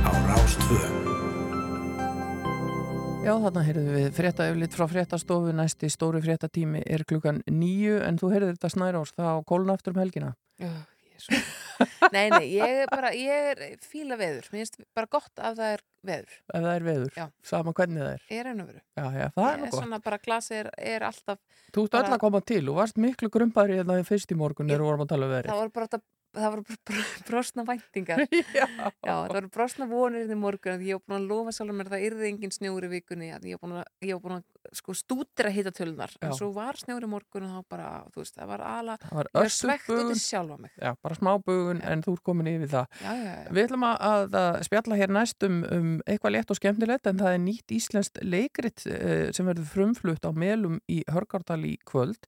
[0.06, 0.78] á Rástvö.
[3.26, 8.18] Já, þarna heyrðum við frétta yfirleitt frá fréttastofu næsti stóri fréttatími er klukkan nýju en
[8.22, 10.34] þú heyrðir þetta snærós þá kólna aftur um helgina.
[10.62, 10.72] Já,
[11.14, 11.38] jésu.
[12.16, 14.46] Nei, nei, ég er bara, ég er fíla veður.
[14.54, 16.36] Mér finnst bara gott að það er veður.
[16.54, 17.26] Ef það er veður, Já.
[17.50, 18.22] sama hvernig það er.
[18.32, 18.80] Ég er einu veru.
[18.96, 19.80] Já, já, það er Ég nú er gott.
[19.82, 21.42] svona bara glasi er, er alltaf
[21.76, 24.70] Þú ert öll að koma til og varst miklu grumpaðri hérna í fyrst í morgun
[24.72, 25.60] þegar við vorum að tala um það verið.
[25.60, 28.24] voru bara þetta- það voru bara br- brostna væntingar
[28.60, 28.66] já.
[29.06, 31.96] það voru brostna vonir í morgun að ég var búin að lofa sjálfur mér að
[31.96, 35.52] það yrði engin snjóri vikunni að ég var búin að, var búin að sko, stúdira
[35.54, 36.38] hittatölunar en Já.
[36.40, 39.46] svo var snjóri morgun og þá bara þú veist, það var ala Það var ég
[39.46, 39.54] össubugun.
[39.60, 42.88] svegt út í sjálfa mig Já, bara smá bugun en þú ert komin yfir það.
[43.04, 43.52] já, já, já.
[43.54, 47.22] Við ætlum að, að, að spjalla hér næst um, um eitthvað létt og skemmtilegt en
[47.22, 52.26] það er nýtt íslenskt leikrit eh, sem verður frumflutt á melum í Hörgárdal í kvöld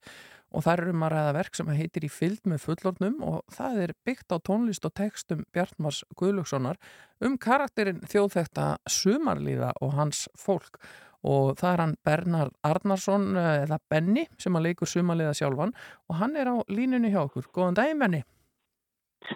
[0.58, 3.82] og það er um að ræða verk sem heitir í fylgd með fullornum og það
[3.84, 6.80] er byggt á tónlist og textum Bjartmars Guðlökssonar
[7.22, 10.82] um karakterinn þjóðþekta sumarlíða og hans fólk
[11.28, 15.76] og það er hann Bernard Arnarsson eh, eða Benny sem að leikur sumarlíða sjálfan
[16.10, 17.50] og hann er á línunni hjá okkur.
[17.54, 18.24] Góðan daginn Benny.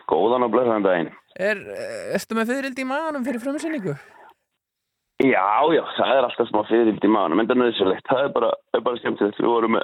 [0.10, 1.14] Góðan og blessaðan daginn.
[1.36, 3.98] Er, eh, ertu með fyririldi í maganum fyrir frumsynningu?
[5.22, 8.08] Já, já, það er alltaf smá fyririldi í maðunum, en það er nöðsynlegt.
[8.10, 9.42] Það er bara, bara skemmtilegt.
[9.42, 9.84] Við vorum með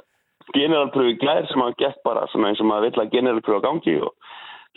[0.55, 3.67] generalpröfu í glær sem hafa gett bara svona eins og maður vill að generalpröfu á
[3.67, 4.13] gangi og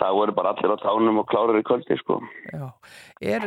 [0.01, 2.18] það voru bara allir á tánum og klárar í kvöldi, sko.
[2.48, 2.66] Já.
[3.20, 3.47] Er,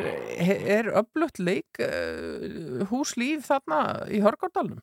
[0.78, 3.80] er öflutt leik uh, húslíf þarna
[4.14, 4.82] í Hörgárdalum?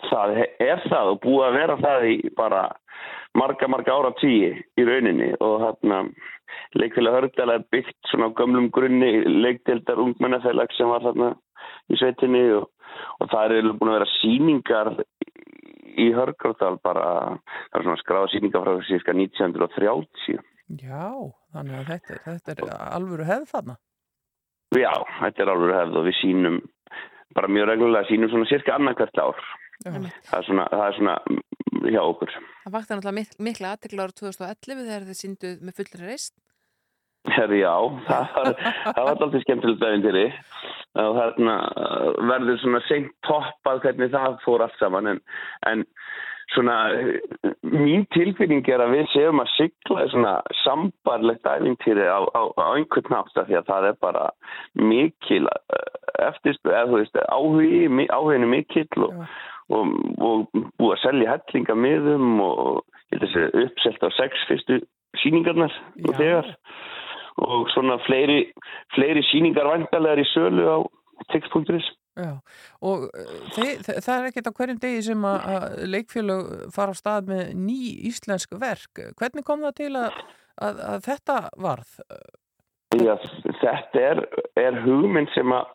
[0.00, 2.62] Það er það og búið að vera það í bara
[3.36, 6.02] marga, marga ára tíi í rauninni og þarna
[6.80, 11.34] leikfélag Hörgdal er byggt svona á gömlum grunni leikdeildar ungmennafélag sem var þarna
[11.90, 12.70] í sveitinni og,
[13.20, 14.92] og það er búin að vera síningar
[15.98, 17.06] í Hörgárdal bara,
[17.70, 20.40] það er svona skráða síningar frá síska 1930
[20.78, 21.06] Já,
[21.50, 23.74] þannig að þetta, þetta er alvöru hefð þarna.
[24.78, 26.60] Já, þetta er alveg hefð og við sínum
[27.34, 29.40] bara mjög reglulega sínum svona cirka annarkvært ár.
[29.80, 29.94] Já.
[30.28, 31.14] það er svona, það er svona
[31.88, 32.36] hjá okkur.
[32.66, 36.34] Það vakti náttúrulega mik mikla aðtekla ára 2011 þegar þið sínduð með fullri reist
[37.28, 37.74] já,
[38.08, 40.26] það var, það var alltaf skemmtilegt daginn til því
[41.00, 45.20] og þarna uh, verður svona seint toppað hvernig það fór allt saman en,
[45.70, 45.84] en
[46.54, 50.32] svona uh, mín tilfinning er að við séum að sigla í svona
[50.64, 54.24] sambarlegt æfintýri á, á, á einhvern nátt af því að það er bara
[54.74, 55.44] mikil
[56.20, 59.20] eftirspöð, eða þú veist, áhugi, mi- áhuginu mikill og,
[59.70, 62.82] og, og búið að selja hellinga miðum og
[63.14, 64.80] uppselt á sex fyrstu
[65.22, 65.72] síningarnar
[66.02, 66.50] nú þegar
[67.46, 68.42] og svona fleiri,
[68.94, 70.78] fleiri síningar væntalega í sölu á
[72.20, 72.32] Já,
[72.84, 76.98] og uh, þeir, það er ekkert á hverjum degi sem að, að leikfélög fara á
[76.98, 77.80] stað með ný
[78.10, 79.02] íslensk verk.
[79.20, 80.18] Hvernig kom það til að,
[80.60, 81.94] að, að þetta varð?
[82.98, 83.14] Já,
[83.46, 84.24] þetta er,
[84.58, 85.70] er hugmynd sem að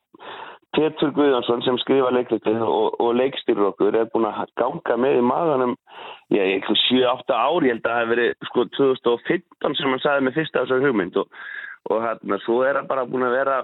[0.76, 5.26] Petur Guðjónsson sem skrifa leikritið og, og leikstýrur okkur er búin að ganga með í
[5.26, 5.76] maðanum
[6.34, 10.26] já, eitthvað 7-8 ár, ég held að það hef verið sko 2015 sem hann sagði
[10.28, 11.40] með fyrsta þessar hugmynd og,
[11.92, 13.62] og hérna svo er það bara búin að vera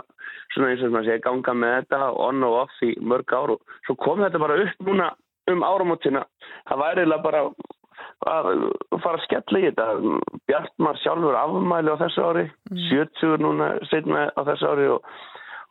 [0.53, 3.77] svona eins og maður segja ganga með þetta on og off í mörg ár og
[3.87, 5.11] svo kom þetta bara upp núna
[5.51, 6.25] um áramótina
[6.69, 7.45] það væri eiginlega bara
[8.29, 8.49] að
[9.01, 9.85] fara að skella í þetta.
[10.49, 12.45] Bjartmar sjálfur afmæli á þessu ári
[12.89, 15.07] 70 núna setna á þessu ári og,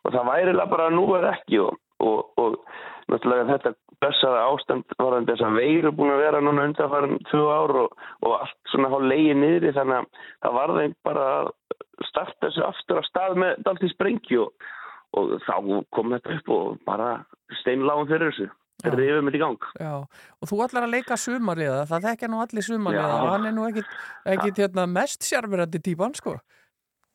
[0.05, 2.57] og það væri eiginlega bara nú eða ekki og, og, og
[3.11, 7.75] náttúrulega þetta blessaða ástand var þess að veiru búin að vera núna undanfæran tvö ár
[7.83, 10.07] og, og allt svona hálf leiði niðri þannig að
[10.45, 11.51] það var þeim bara að
[12.09, 14.65] starta þessu aftur á stað með dalt í sprengju og,
[15.19, 15.53] og þá
[15.93, 17.11] kom þetta upp og bara
[17.61, 18.49] steinláum fyrir þessu.
[18.81, 18.95] Já.
[18.97, 19.65] rifum þetta í gang.
[19.77, 19.91] Já,
[20.41, 23.91] og þú ætlar að leika sumarliða, það þekkja nú allir sumarliða hann er nú ekkit,
[24.33, 26.39] ekkit hérna, mest sjárverandi típan, sko.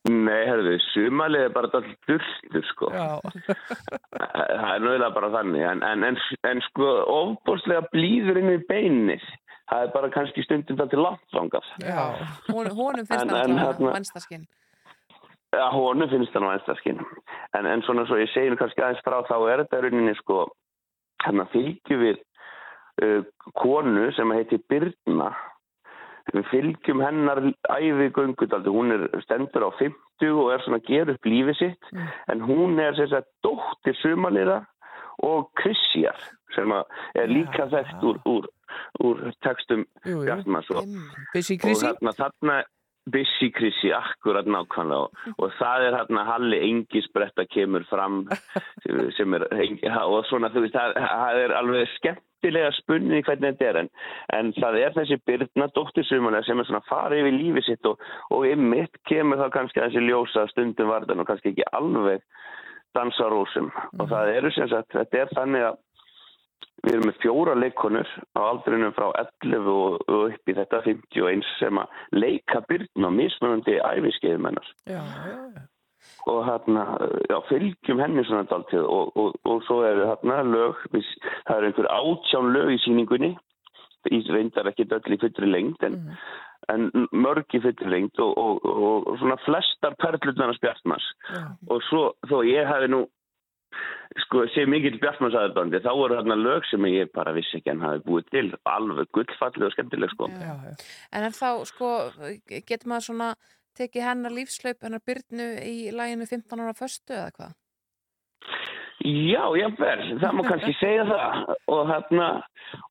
[0.07, 2.91] Nei, herðu, sumalið er bara dalt durtur sko.
[2.93, 6.21] Það er náðilega bara þannig en, en, en,
[6.51, 9.25] en sko ofbúrslega blíður inn í beinið.
[9.67, 12.03] Það er bara kannski stundum það til langt fangað Já,
[12.53, 14.45] Hon, honum finnst það alltaf vannstaskinn
[15.57, 17.03] Já, honum finnst það nú einstaskinn.
[17.57, 20.41] En, en svona svo ég segi nú kannski aðeins frá þá er þetta rauninni sko,
[21.25, 22.19] hérna fylgjum við
[23.05, 23.23] uh,
[23.57, 25.31] konu sem heitir Birna.
[26.35, 27.41] Við fylgjum hennar
[27.71, 28.73] æfi göngudaldi.
[28.73, 31.91] Hún er stendur á 50 og er svona að gera upp lífið sitt.
[32.33, 34.63] En hún er sem sagt dóttir sumalira
[35.25, 36.19] og Krissjar
[36.55, 36.85] sem að
[37.21, 38.49] er líka þekkt úr, úr,
[39.05, 40.63] úr textum þarna,
[42.17, 42.57] þarna
[43.07, 45.07] Busy Chrissy, akkurat nákvæmlega.
[45.07, 48.25] Og, og það er hérna Halli Engisbretta kemur fram
[49.17, 49.47] sem er
[50.03, 53.89] og svona þú veist það, það er alveg skemmt skemmtilega spunni hvernig þetta er en,
[54.37, 57.99] en það er þessi byrna dóttirsumulega sem er svona farið yfir lífið sitt og,
[58.31, 62.23] og ymmit kemur þá kannski þessi ljósa stundum varðan og kannski ekki alveg
[62.97, 65.83] dansarósum og það eru sem sagt, þetta er þannig að
[66.85, 69.09] við erum með fjóra leikonur á aldrinum frá
[69.43, 74.69] 11 og, og upp í þetta 51 sem að leika byrna á mismunandi æfiskeiðum hennar.
[74.87, 75.65] Já, já, já.
[76.27, 76.85] Og hérna,
[77.31, 81.91] já, fylgjum henni svona dáltið og, og, og svo eru hérna lög, það eru einhver
[81.95, 83.37] átján lög í síningunni
[84.11, 85.99] í reyndar ekki öll í fullri lengd en,
[86.73, 91.07] en mörg í fullri lengd og, og, og, og svona flestar perlutnarnas bjartmars.
[91.71, 93.03] Og svo, þó ég hefði nú
[94.27, 98.03] sko, sé mikill bjartmannsaðarbandi þá voru hérna lög sem ég bara vissi ekki en hafi
[98.07, 100.31] búið til, alveg gullfalleg og skemmtileg sko.
[100.33, 100.89] Já, já.
[101.13, 101.93] En er þá, sko,
[102.49, 103.31] getur maður svona
[103.79, 107.55] tekið hennar lífslaup, hennar byrnu í læginu 15 ára föstu eða hvað?
[109.07, 112.29] Já, jável, það má kannski segja það og hérna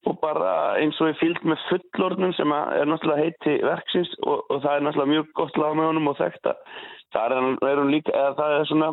[0.08, 4.62] og bara eins og ég fylgd með fullornum sem er náttúrulega heiti verksins og, og
[4.64, 6.62] það er náttúrulega mjög gott lag með honum og þekkt að
[7.16, 7.36] það
[7.72, 8.92] er, líka, það er svona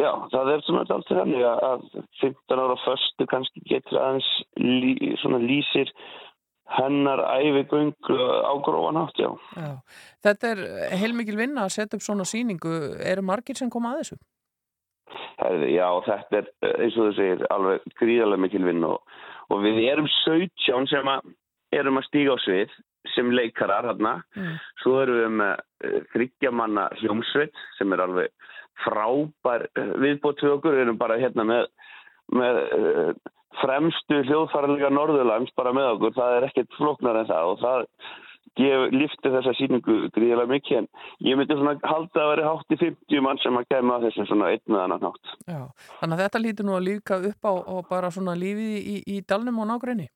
[0.00, 1.86] já, það er svona alltaf þannig að að
[2.22, 5.94] 15 ára föstu kannski getur aðeins lí, svona lýsir
[6.70, 9.30] hennar æfigöng á grófan hátt, já.
[9.56, 9.70] Já.
[10.26, 10.60] Þetta er
[11.00, 12.74] heilmikil vinna að setja upp svona sýningu.
[13.02, 14.20] Eru margir sem koma að þessu?
[15.40, 19.00] Herði, já, þetta er eh, eins og þú segir alveg gríðarlega mikil vinn og,
[19.50, 21.32] og við erum 17 sem að
[21.74, 22.76] erum að stíga á svið
[23.14, 24.18] sem leikarar hérna.
[24.36, 24.54] Mm.
[24.82, 28.50] Svo erum við með uh, þryggjamanna hljómsveit sem er alveg
[28.84, 30.76] frábær uh, viðbót við okkur.
[30.76, 31.68] Við erum bara hérna með,
[32.36, 33.12] með uh,
[33.58, 36.16] fremstu hljóðfæralega Norðurlands bara með okkur.
[36.18, 37.86] Það er ekkert flóknar en það og það
[38.58, 40.88] ég lifti þessa síningu gríðilega mikið en
[41.26, 44.30] ég myndi svona halda að vera hátt í 50 mann sem að kemja að þessum
[44.30, 45.34] svona einn með annan hátt.
[45.46, 45.60] Já,
[46.00, 47.52] þannig að þetta lítur nú að líka upp á,
[47.90, 50.08] bara svona lífið í, í dalnum og nágrinni.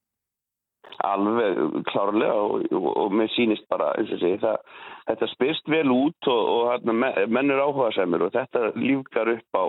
[1.05, 4.74] Alveg klárlega og, og, og mér sýnist bara, eins og segi, það,
[5.09, 9.65] þetta spyrst vel út og, og menn er áhuga semur og þetta lífgar upp á,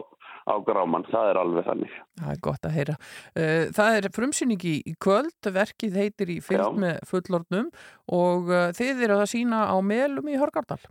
[0.46, 1.96] á gráman, það er alveg þannig.
[2.22, 2.98] Það er gott að heyra.
[3.36, 7.72] Eh, Það er frumsýning í, í kvöld, verkið heitir í fylg með fullornum
[8.14, 10.82] og eh, þið eru að sína á melum í Hörgardal.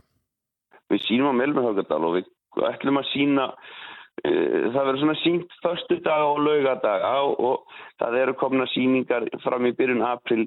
[0.91, 2.27] Við sínum á Melmihöggadal og við
[2.69, 8.35] ætlum að sína uh, það verður svona sínt förstu dag og laugadaga og það eru
[8.39, 10.45] komna síningar fram í byrjun april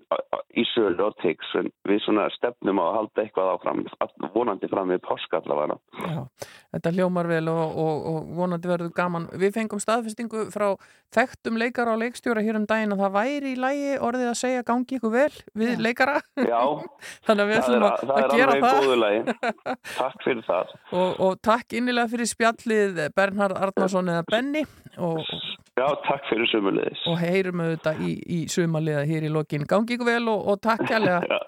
[0.59, 3.85] í sölu og teks en við svona stefnum á að halda eitthvað áfram
[4.35, 6.21] vonandi fram við páskallavana Já,
[6.75, 9.27] þetta hljómar vel og, og, og vonandi verður gaman.
[9.41, 10.69] Við fengum staðfestingu frá
[11.15, 14.67] þekktum leikara og leikstjóra hér um daginn að það væri í lægi orðið að segja
[14.69, 16.19] gangi ykkur vel við leikara.
[16.37, 16.61] Já,
[17.27, 19.33] Þannig að við ætlum að, að er gera það.
[19.99, 24.65] Takk fyrir það Og, og takk innilega fyrir spjallið Bernhard Arnarsson eða Benny
[24.97, 25.21] og,
[25.79, 29.67] Já, takk fyrir sömulegis og heyrum auðvitað í, í sumaliða hér í lokin.
[29.69, 31.23] Gangi ykkur vel og, og takk kærlega.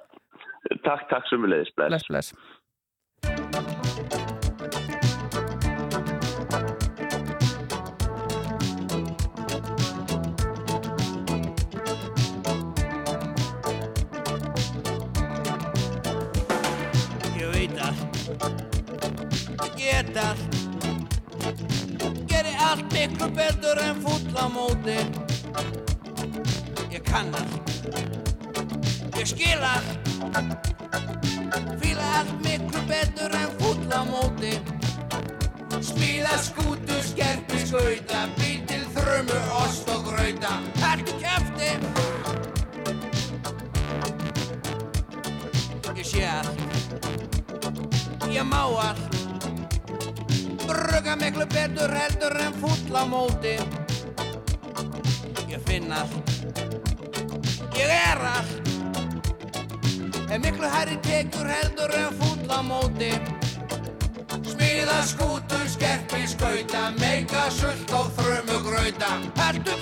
[0.85, 2.35] Takk, takk sömulegis Bless, bless.
[17.35, 18.01] Ég veit allt
[19.65, 24.97] Ég get allt Geri allt miklu betur en fúll á móti.
[26.89, 27.69] Ég kann allt
[29.19, 30.09] Ég skil allt
[31.81, 34.57] Fíla allt miklu betur en fúll á móti.
[35.85, 40.57] Smíða skútu, skerpi, skauta Bíl til þrömu, ost og grauta.
[40.81, 41.77] Haltu kæfti
[45.93, 46.57] Ég sé allt.
[48.33, 49.20] Ég má allt
[50.71, 53.57] Brugga miklu betur heldur en fúll á móti.
[55.51, 56.31] Ég finn allt.
[57.75, 58.71] Ég er allt.
[60.31, 63.11] Er miklu hærri tekur heldur en fúll á móti.
[64.47, 69.17] Smíða skútu, skerpi, skauta Meika sult og þrömu grauta.
[69.43, 69.75] Haltu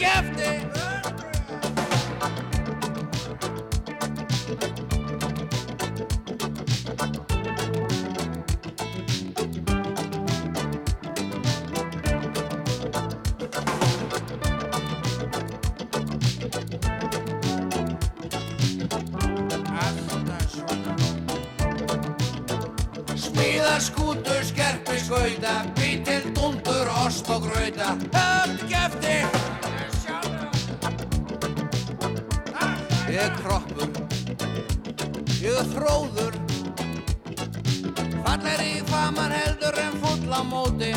[39.69, 40.93] heldur en full á móti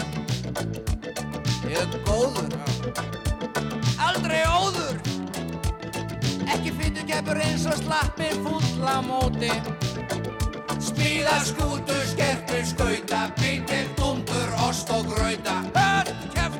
[1.68, 2.54] Ég er góður
[4.00, 5.00] Aldrei óður.
[7.12, 9.52] Keppur eins og slappir full á móti
[10.80, 15.62] Smíða skútu, skerpi, skauta Bítil, dundur, ost og grauta.
[15.76, 16.51] Hörn, kefti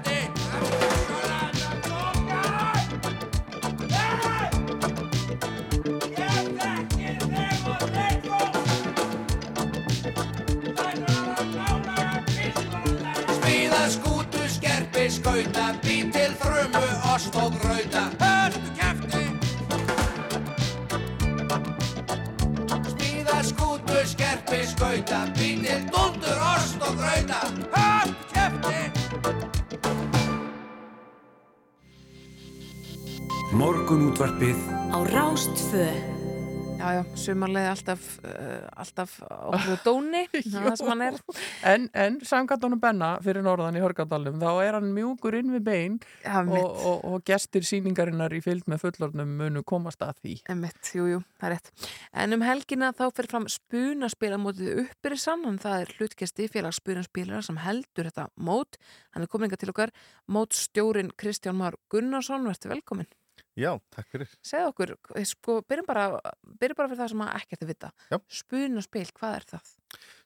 [15.22, 19.24] skauta Bítil, þrumu, ost og grauta Hörn, kefti
[22.90, 27.42] Smíða skútu, skerpi, skauta Bítil, dundur, ost og grauta
[27.76, 28.80] Hörn, kefti
[33.54, 34.58] Morgun útvarpið
[34.90, 36.11] Á Rástfö
[36.82, 41.20] Já, já, sumarlega alltaf, uh, alltaf okkur dóni, það sem hann er.
[41.70, 46.00] En, en samkvæmdunum Benna fyrir norðan í Hörgardalum, þá er hann mjúkur inn við bein
[46.24, 46.66] Já, og, mitt.
[46.66, 50.36] og, og gestir síningarinnar í fylgd með fullornum munu komast að því.
[50.56, 51.88] Emitt, jú, jú, það er rétt.
[52.26, 56.82] En um helgina þá fyrir fram spunaspil á mótið uppbyrðisann, en það er hlutkesti félags
[56.82, 58.82] spunaspilera sem heldur þetta mót.
[59.14, 59.94] Hann er kominga til okkar,
[60.26, 63.14] mótstjórin Kristján Már Gunnarsson, verður velkomin.
[63.60, 64.30] Já, takk fyrir.
[64.48, 64.92] Segð okkur,
[65.28, 66.06] sko, byrjum bara,
[66.62, 67.90] byrjum bara fyrir það sem að ekkert að vita.
[68.08, 68.18] Já.
[68.40, 69.72] Spunaspil, hvað er það?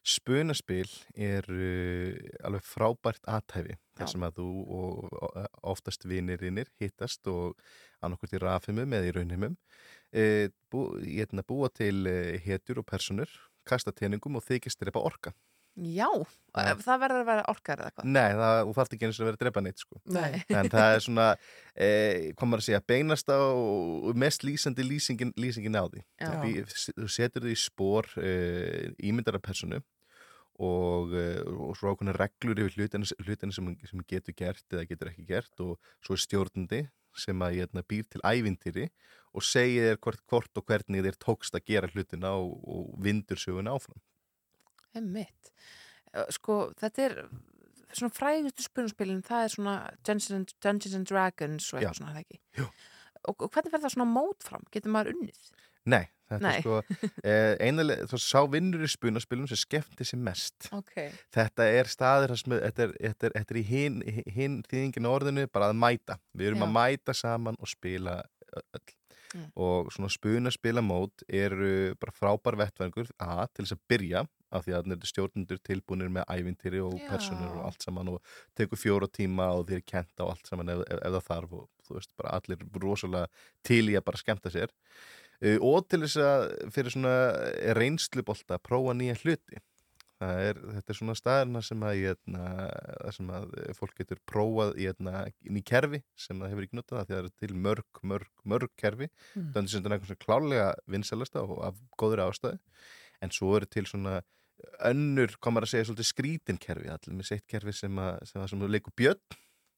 [0.06, 0.92] Spunaspil
[1.26, 4.46] er uh, alveg frábært aðtæfi þar sem að þú
[4.76, 5.40] og og
[5.72, 7.58] oftast vinirinnir hittast og
[8.04, 13.30] annarkvort í rafimu með í raunheimum uh, bú, hérna, búa til uh, hetjur og personur,
[13.66, 15.34] kasta teningum og þykist drepa orka.
[15.76, 16.08] Já,
[16.56, 18.06] það verður að vera orkar eða hvað?
[18.08, 19.98] Nei, það, þú þarft ekki eins og að vera að drepa neitt sko.
[20.16, 20.30] Nei.
[20.48, 21.26] En það er svona,
[21.86, 26.06] eh, hvað maður að segja, beinast á og mest lýsandi lýsingin, lýsingin á því.
[26.22, 26.32] Já.
[26.96, 29.82] Þú setur því í spór eh, ímyndara personu
[30.56, 35.12] og, eh, og svo ákveðna reglur yfir hlutina, hlutina sem, sem getur gert eða getur
[35.12, 36.82] ekki gert og svo er stjórnandi
[37.16, 38.88] sem að hérna, býr til ævintýri
[39.36, 43.76] og segir hvort, hvort og hvernig þér tókst að gera hlutina og, og vindur söguna
[43.76, 44.00] áfram.
[45.00, 45.52] Emmitt.
[46.32, 47.16] Sko, þetta er
[47.96, 52.24] svona frægustu spunaspilin, það er svona Dungeons and, Dungeons and Dragons og eitthvað svona, það
[52.26, 52.40] ekki?
[52.60, 52.68] Jú.
[53.26, 54.66] Og, og hvernig fer það svona mót fram?
[54.74, 55.48] Getur maður unnið?
[55.86, 56.52] Nei, þetta Nei.
[56.56, 56.78] er sko
[57.30, 60.68] eh, einalega, þá sá vinnur í spunaspilum sem skemmti sér mest.
[60.76, 60.94] Ok.
[61.34, 63.98] Þetta er sem- þetta er, þetta er, þetta er í hinn
[64.34, 66.18] hin þýðingin orðinu bara að mæta.
[66.34, 66.68] Við erum Já.
[66.68, 68.20] að mæta saman og spila
[68.56, 68.86] öll.
[69.34, 69.46] Mm.
[69.58, 74.20] Og svona spunaspilamót eru bara frábær vettvengur að til þess að byrja
[74.54, 77.06] af því að stjórnendur tilbúinir með ævintýri og Já.
[77.10, 80.82] personur og allt saman og tekur fjóra tíma og þeir kenta og allt saman ef,
[80.86, 83.26] ef, ef það þarf og þú veist bara allir rosalega
[83.66, 86.44] til í að bara skemmta sér uh, og til þess að
[86.74, 87.16] fyrir svona
[87.78, 89.62] reynslubolta prófa nýja hluti
[90.24, 92.44] er, þetta er svona staðurna sem að, hérna,
[93.02, 96.96] það sem að fólk getur prófað í, hérna, í kerfi sem það hefur ekki notað
[96.96, 99.50] það því að það eru til mörg, mörg, mörg kerfi Mm.
[99.52, 102.58] þannig sem þetta er eitthvað svona klálega vinsalasta og af góður ástæði
[103.20, 104.22] en svo eru til svona
[104.90, 108.62] önnur, maður að segja, svolítið skrítinkerfi allir með seitt kerfi sem að, sem að, sem
[108.66, 109.36] að leikur björn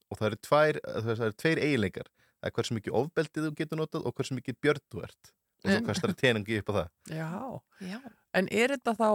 [0.08, 0.78] og það eru tvær,
[1.08, 4.58] það eru tveir eiginleikar það er hversu mikið ofbeldið þú getur notað og hversu mikið
[4.62, 7.28] björn þú ert og svo En- kastar það teningi upp á það Já.
[7.82, 7.98] Já.
[8.38, 9.08] En er þetta þá,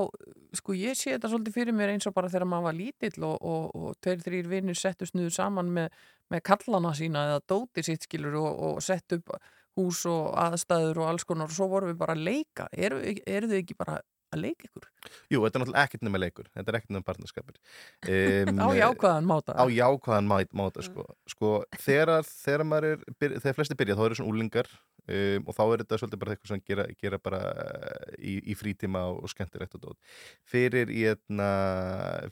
[0.59, 3.35] sko ég sé þetta svolítið fyrir mér eins og bara þegar maður var lítill og,
[3.39, 5.93] og, og tveir, þrýr vinnir settu snuðu saman með,
[6.33, 9.31] með kallana sína eða dóti sitt skilur og, og sett upp
[9.79, 12.67] hús og aðstæður og alls konar og svo vorum við bara að leika.
[12.75, 13.95] Eru, eru þau ekki bara
[14.33, 14.87] að leika ykkur?
[15.31, 19.29] Jú, þetta er náttúrulega ekkert nema leikur þetta er ekkert nema barnaskapur um, Á jákvæðan
[19.29, 19.55] máta.
[19.57, 21.53] Á jákvæðan má- máta, sko, sko
[21.83, 24.69] þegar, þegar er, þegar flesti byrja þá eru svona úlingar
[25.07, 28.57] um, og þá er þetta svolítið bara eitthvað sem gera, gera bara eh, í, í
[28.57, 30.15] frítíma og, og skemmtilegt og dót
[30.49, 31.49] fyrir, hérna,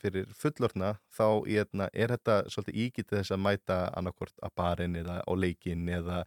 [0.02, 5.20] fyrir fullorna þá hérna, er þetta svolítið ígitið þess að mæta annarkvort að barinn eða
[5.22, 6.22] á leikinn eða,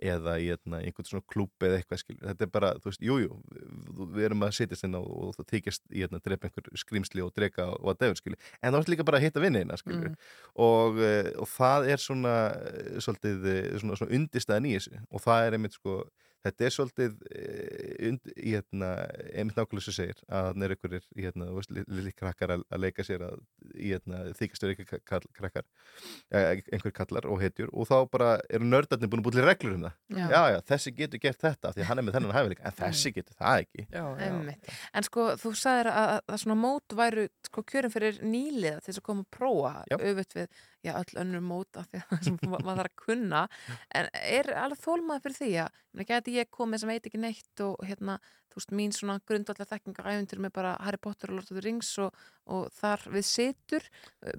[0.00, 2.22] eða í hérna, einhvern svona klúb eða eitthvað skilur.
[2.30, 5.48] Þetta er bara, þú veist, jújú, jú, við, erum að setjast inn á og það
[5.54, 8.48] þykjast í hérna, drepa einhver skrýmsli og drega og að defur skilur.
[8.60, 10.12] En það er líka bara að hitta vinniðina skilur.
[10.12, 10.30] Mm.
[10.66, 12.36] Og, eh, og það er svona,
[12.70, 15.89] eh, svolítið, eh, svona, svona undistæðan í þessu og það er einmitt sko,
[16.44, 18.90] þetta er svolítið eh, und, í hérna,
[19.36, 22.64] einmitt nákvæmlega sem segir að það er einhverjir í hérna, þú veist, lili krakkar að,
[22.72, 23.42] að leika sér að
[23.74, 24.72] í hérna, þykastur
[25.08, 25.66] kall, krakkar
[26.32, 29.76] eh, einhver kallar og hetjur og þá bara eru nördarnir búin að búin til reglur
[29.76, 30.24] um það Já.
[30.32, 33.14] já, já, þessi getur gert þetta því að hann er með þennan hæfileika, en þessi
[33.18, 34.74] getur það ekki Já, Einmitt.
[34.96, 39.02] En sko, þú sagðir að, að, svona mót væru sko kjörin fyrir nýliða til þess
[39.02, 39.98] að koma að prófa Já.
[40.00, 43.46] auðvitað við, já, öll önnur móta því að sem ma- maður þarf að kunna.
[43.94, 47.80] En er alveg þólmaði fyrir því að gæti ég komið sem veit ekki neitt og
[47.84, 48.18] hérna,
[48.50, 51.62] þú veist, mín svona grundvallar þekkingar æfuntur með bara Harry Potter og Lord of the
[51.66, 52.14] Rings og,
[52.50, 53.86] og þar við situr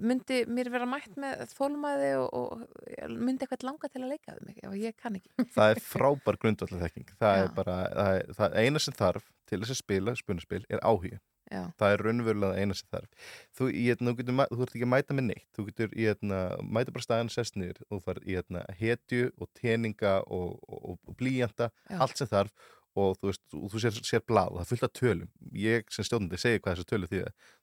[0.00, 4.60] myndi mér vera mætt með þólmaði og, og myndi eitthvað langa til að leika mig
[4.68, 5.32] og ég kann ekki.
[5.56, 7.44] Það er frábær grundvallar þekking það Já.
[7.46, 11.16] er bara, það, er, það eina sem þarf til þess að spila spunaspil er áhugi
[11.52, 11.62] Já.
[11.80, 15.16] það er raunverulega eina sem þarf þú, í, hérna, getur, þú ert ekki að mæta
[15.18, 18.64] með neitt þú getur í, hérna, mæta bara staðan sest niður og þú fær hérna,
[18.78, 21.98] hetju og teninga og, og, og blíjanta Já.
[22.00, 25.28] allt sem þarf og þú, veist, og þú sér, sér blað og það af tölum.
[25.56, 27.20] Ég sem stjórnandi segi hvað þessu tölu því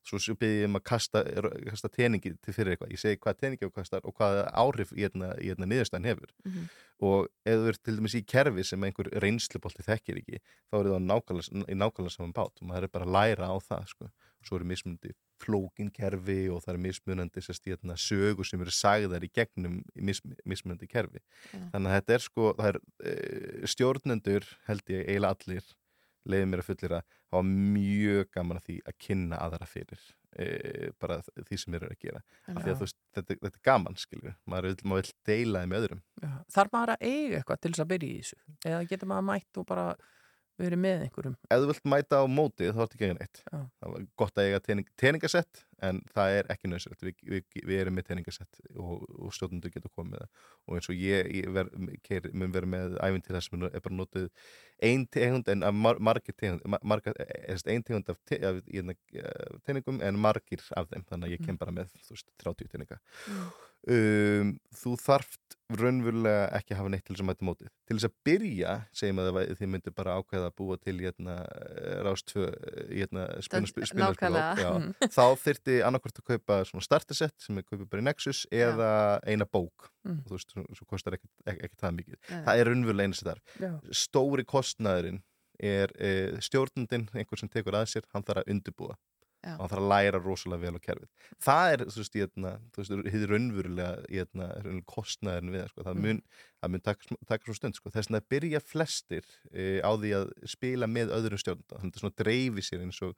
[0.09, 1.23] svo byrði ég um að kasta,
[1.69, 5.69] kasta teningi til fyrir eitthvað, ég segi hvað teningi og hvað áhrif í hérna, hérna
[5.69, 6.33] niðurstæðan hefur.
[6.45, 6.69] Mhm.
[6.99, 10.89] og ef þú ert til dæmis í kerfi sem einhver reynslubolti þekkir ekki þá er
[10.89, 12.59] það nákvæmlega, í nákvæmlega saman bát.
[12.59, 14.09] Og maður er bara að læra á það sko.
[14.43, 19.25] svo eru mismunandi flókin kerfi og það eru mismunandi sérst, hérna, sögur sem eru sagðar
[19.25, 21.63] í gegnum mis, mismunandi kerfi Já.
[21.73, 23.15] þannig að þetta er sko það er, e,
[23.73, 25.73] stjórnendur held ég eiginlega allir
[26.29, 30.05] leiði mér að fullira hafa mjög gaman að því að kynna aðra fyrir
[30.35, 30.47] e,
[31.01, 33.99] bara því sem eru að gera af því að þú veist, þetta, þetta er gaman
[33.99, 36.31] skilur maður vil, maður vil deila þeim með öðrum Já.
[36.55, 38.39] Þarf maður að eiga eitthvað til þess að byrja í þessu?
[38.65, 39.85] Eða getur maður mætt og bara
[40.65, 41.35] verið með einhverjum?
[41.49, 43.41] ef þú vilt mæta á móti þá ertu ekki að eiga neitt.
[43.45, 43.59] Já.
[43.79, 47.81] það var gott að eiga tening, teningasett en það er ekki nöðsett við, við, við
[47.83, 50.49] erum með teningasett og, og stjórnundur getur komið með það.
[50.67, 51.71] Og eins og ég, ég ver,
[52.05, 54.27] keir, mun vera með æfintýr þar sem er bara notið
[54.89, 59.57] ein tegund en mar, margir tegund mar, margar, eða ein tegund af, te, hérna, eh,
[59.67, 61.07] teningum en margir af þeim.
[61.09, 62.99] Þannig að ég kem bara með veist, 30 teninga
[63.87, 68.07] um, þú þarft raunverulega ekki að hafa neitt til þess að mæta mótið til þess
[68.09, 71.35] að byrja, segjum að þið myndir bara ákveða að búa til hérna,
[72.07, 72.47] rástfö
[72.89, 74.55] hérna, spinnaspil, nákvæmlega.
[74.57, 74.93] já, Mhm.
[75.17, 78.91] þá þyrfti annarkvort að kaupa startersett sem er kaupið bara í Nexus eða
[79.25, 80.21] eina bók Mm.
[80.23, 82.43] og þú veist, svo, kostar ekki, ekki, ekki það mikið Nei.
[82.45, 83.71] það er raunverulega einu sem þarf Já.
[83.91, 85.21] stóri kostnaðurinn
[85.59, 88.95] er e, stjórnundin, einhver sem tekur að sér hann þarf að undirbúa
[89.39, 89.53] Já.
[89.55, 91.09] og hann þarf að læra rosalega vel á kerfið
[91.45, 94.47] það er, þú veist, hérna, þú veist, hið raunverulega hérna,
[94.89, 95.83] kostnaðurinn við sko.
[95.87, 96.01] það Mm.
[96.07, 96.21] mun,
[96.59, 97.89] það mun taka, taka svo stund sko.
[97.95, 102.17] þess að byrja flestir e, á því að spila með öðrum stjórnunda þannig að það
[102.23, 103.15] dreifi sér eins og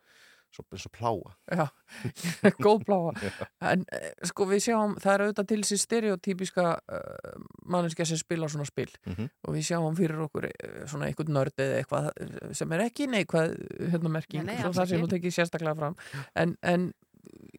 [0.60, 1.66] eins og pláa Já,
[2.66, 3.32] góð bláa Já.
[3.72, 8.50] en eh, sko við sjáum, það er auðvitað til þessi stereotypiska uh, manneskja sem spila
[8.52, 9.30] svona spil Mhm.
[9.48, 13.08] og við sjáum fyrir okkur eh, svona einhvern nörd eða eitthvað eh, sem er ekki
[13.08, 13.56] neikvæð
[13.94, 15.02] hérna merking, það sé ekki.
[15.02, 15.96] nú tekið sérstaklega fram
[16.36, 16.92] en, en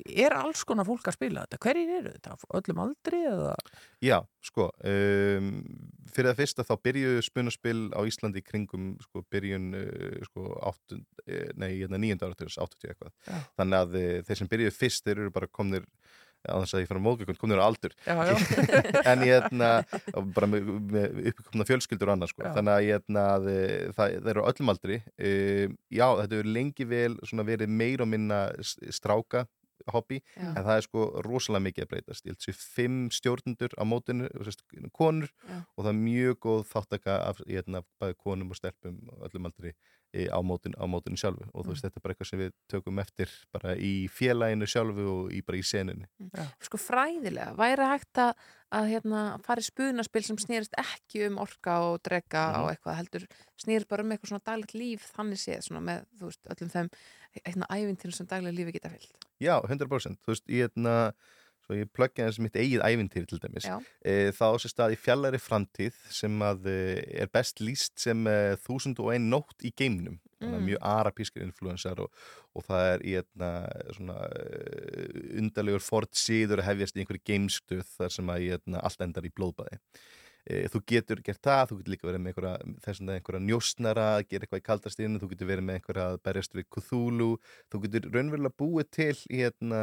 [0.08, 1.60] er alls konar fólk að spila þetta?
[1.62, 2.36] Hverjir eru þetta?
[2.58, 3.54] Öllum aldri eða?
[4.02, 5.50] Já, sko um,
[6.12, 11.50] fyrir það fyrsta þá byrjuðu spunaspil á Íslandi kringum sko, byrjun uh, sko, áttund, eh,
[11.56, 13.38] nei, hérna, nýjönda áratöðus, 80 eitthvað Já.
[13.60, 15.86] þannig að eh, þeir sem byrjuðu fyrst þeir eru bara komnir
[16.42, 18.34] á þess að ég fann móðgökun komnir á aldur Já, já.
[19.12, 19.70] en ég hérna
[20.36, 22.44] bara með, með uppkomna fjölskyldur og annað sko.
[22.56, 26.88] Þannig að ég hérna eh, það, þeir eru öllum aldri um, já, þetta hefur lengi
[26.92, 29.46] vel svona, verið meir og minna stráka
[29.90, 30.52] hobby, Já.
[30.52, 34.28] en það er sko rosalega mikið að breytast, ég held sér fimm stjórnundur á mótinu,
[34.94, 39.48] konur og það er mjög góð þáttaka af hérna, bæði konum og stelpum og öllum
[39.50, 39.74] aldri
[40.12, 41.46] á mótinu, á mótinu sjálfu.
[41.54, 45.06] Og þú veist, þetta er bara eitthvað sem við tökum eftir bara í félaginu sjálfu
[45.12, 46.08] og í, bara í senunni
[46.60, 48.34] sko fræðilega, væri hægt að,
[48.72, 52.62] að hérna, fara í spunaspil sem snýrist ekki um orka og drega Mhm.
[52.62, 53.26] og eitthvað heldur,
[53.64, 56.90] snýrist bara um eitthvað svona daglegt líf þannig séð, svona með, þú veist, öllum þeim
[57.32, 61.12] eitthvað ævintýrum sem daglega lífi geta fyllt Já, 100% þú veist, ég hérna
[61.72, 63.68] svo ég plugga eins mitt eigið ævintýri til dæmis.
[64.04, 66.78] E, þá á sér stað í fjallari framtíð sem að e,
[67.24, 70.20] er best líst sem e, þúsund og ein nótt í geimnum.
[70.42, 70.64] Mm.
[70.66, 72.08] mjög arabískir influensar og,
[72.58, 73.50] og það er í hérna
[73.94, 74.16] svona
[75.38, 79.78] undalegur fort síður hefjast í einhverju geimstöð þar sem að hérna, allt endar í blóðbæði
[80.42, 84.24] þú getur gert það, þú getur líka verið með einhverja, þess að einhverja njósnara að
[84.32, 87.28] gera eitthvað í kaldastíðinu, þú getur verið með einhverja að berjast við Cthulhu,
[87.70, 89.82] þú getur raunverulega búið til hérna,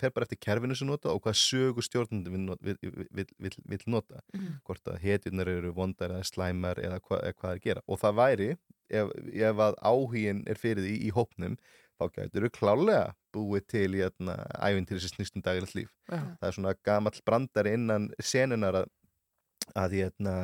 [0.00, 4.20] fer bara eftir kerfinu sem nota og hvað sögu stjórnandi vil, vil, vil, vil, nota
[4.32, 4.60] Mhm.
[4.66, 7.98] hvort að hetjurnar eru vondar eða slæmar eða hva, eða hvað er að gera og
[8.00, 8.50] það væri,
[8.90, 11.56] ef, ef að áhugin er fyrir því í hópnum
[12.00, 16.20] þá gætur þú klálega búið til hérna, æfintýri sem snýst um dagilegt líf Já.
[16.40, 18.90] það er svona gamall brandari innan senunar að
[19.78, 20.34] að, hérna,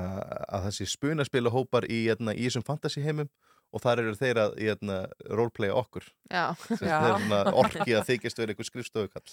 [0.49, 3.29] að það sé spunaspila hópar í, hérna, í þessum fantasíheimum
[3.69, 4.95] og þar eru þeir að hérna,
[5.29, 6.55] roleplaya okkur Já.
[6.81, 6.99] Já.
[7.61, 9.29] orki að þykjast verið einhver skrifstofukall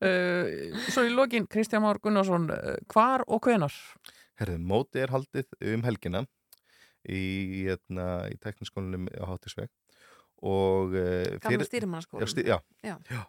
[0.00, 3.74] uh, Svo í lokin, Kristján Már Gunnarsson uh, hvar og hvenar?
[4.40, 6.24] Herðu, móti er haldið um helgina
[7.08, 9.68] í, hérna, í tekniskólinum á Hátisveg
[10.38, 12.24] og uh, Gamla stýrimannaskólanum.
[12.24, 12.96] já, stý, já, Já.
[13.10, 13.22] já.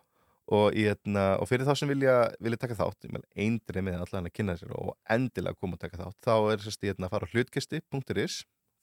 [0.50, 4.36] Og, í, hérna, og fyrir þá sem vilja, vilja taka þátt eindrið með allan að
[4.36, 7.32] kynna sér og endilega koma að taka þátt þá er sérst hérna, að fara á
[7.34, 8.40] hlutkesti.is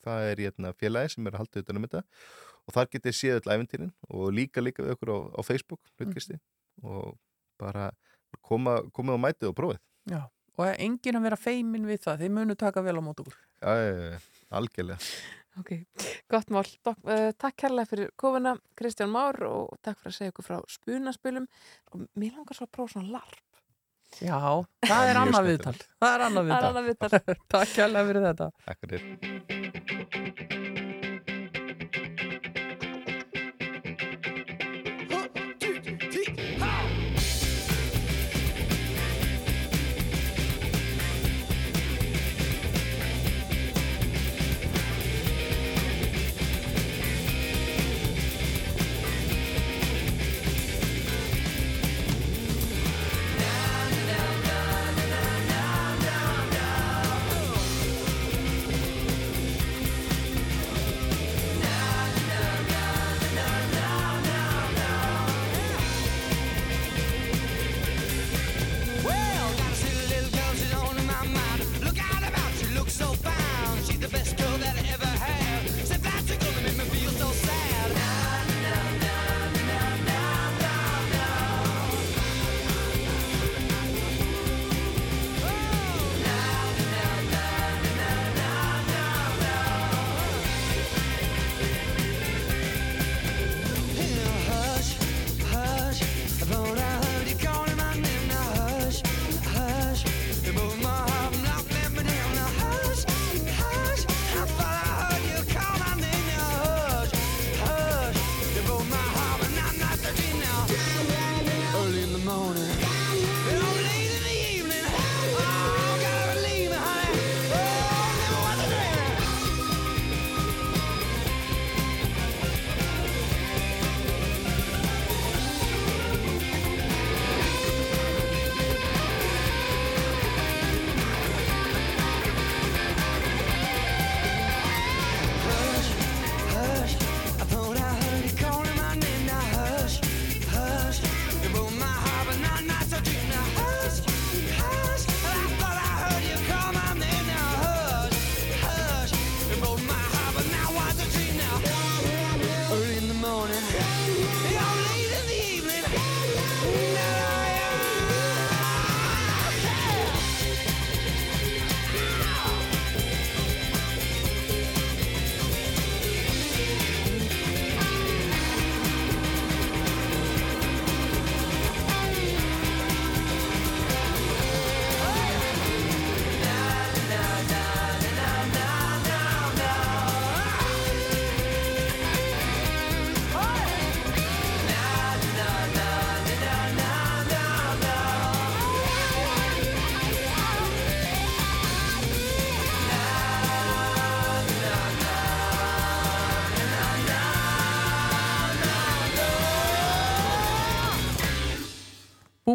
[0.06, 2.02] það er hérna, félagi sem er að halda utan um þetta.
[2.66, 6.38] Og þar getið séð öll æfintýrin og líka líka við okkur á, á Facebook hlutkesti
[6.82, 7.16] og
[7.60, 7.90] bara
[8.42, 9.82] koma, koma og mætið og prófið.
[10.10, 10.20] Já,
[10.58, 13.38] og enginn að vera feimin við það, þið munu taka vel á mót okkur.
[13.62, 14.18] Já,
[14.54, 14.98] algjörlega
[15.60, 15.70] Ok,
[16.28, 16.66] gott mál.
[16.84, 20.58] Dok, uh, takk kærlega fyrir kofuna, Kristján Már og takk fyrir að segja ykkur frá
[20.68, 21.46] spunaspilum
[21.92, 23.42] og mér langar svo að prófa svona larp.
[24.20, 24.38] Já,
[24.86, 25.76] það er annað viðtal.
[26.00, 26.70] Það er annað Það viðtal.
[26.70, 27.36] annað viðtal.
[27.56, 28.50] Takk kærlega fyrir þetta.
[28.68, 29.55] Takk fyrir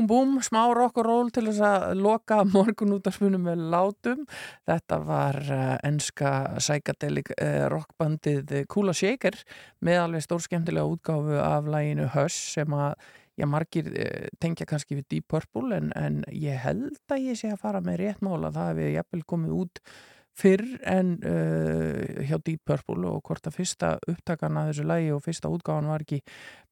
[0.01, 3.59] Búm, búm, smá rock og roll til þess að loka morgun út af spunum með
[3.69, 4.23] látum.
[4.65, 9.37] Þetta var uh, enska psychedelic uh, rockbandið Kula Shaker
[9.85, 12.95] með alveg stór skemmtilega útgáfu af læginu Hush sem að
[13.37, 17.53] já, margir uh, tengja kannski við Deep Purple en, en ég held að ég sé
[17.53, 18.49] að fara með rétt mála.
[18.55, 19.85] Það hefði jafnvel komið út
[20.41, 25.25] fyrr en uh, hjá Deep Purple og hvort að fyrsta upptakan að þessu lægi og
[25.29, 26.23] fyrsta útgáfan var ekki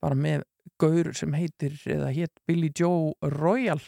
[0.01, 0.48] bara með
[0.81, 3.81] gaur sem heitir eða hétt Billy Joe Royal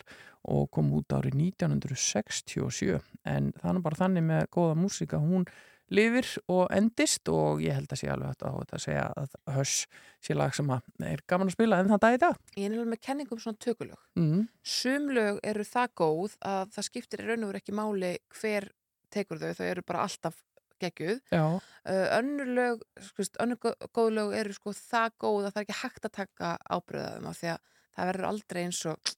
[0.49, 2.95] og kom út árið 1967
[3.29, 5.45] en er bara þannig með góða músika hún
[5.91, 9.87] lifir og endist og ég held að sé alveg á þetta að segja að Hush
[10.23, 12.71] sé lag sem að er gaman að spila en það dag í dag Ég er
[12.71, 13.99] nefnilega með kenningum svona tökulög.
[14.15, 14.45] mm.
[14.63, 18.69] Sum lög eru það góð að það skiptir í raun og veru ekki máli hver
[19.11, 20.39] tekur þau, þau eru bara alltaf
[20.85, 21.19] geggjuð.
[21.31, 25.67] Uh, önnur lög, skust, önnur gó- góð lög eru sko það góð að það er
[25.67, 27.61] ekki hægt að taka ábröðaðum af því að
[27.95, 29.13] það verður aldrei eins og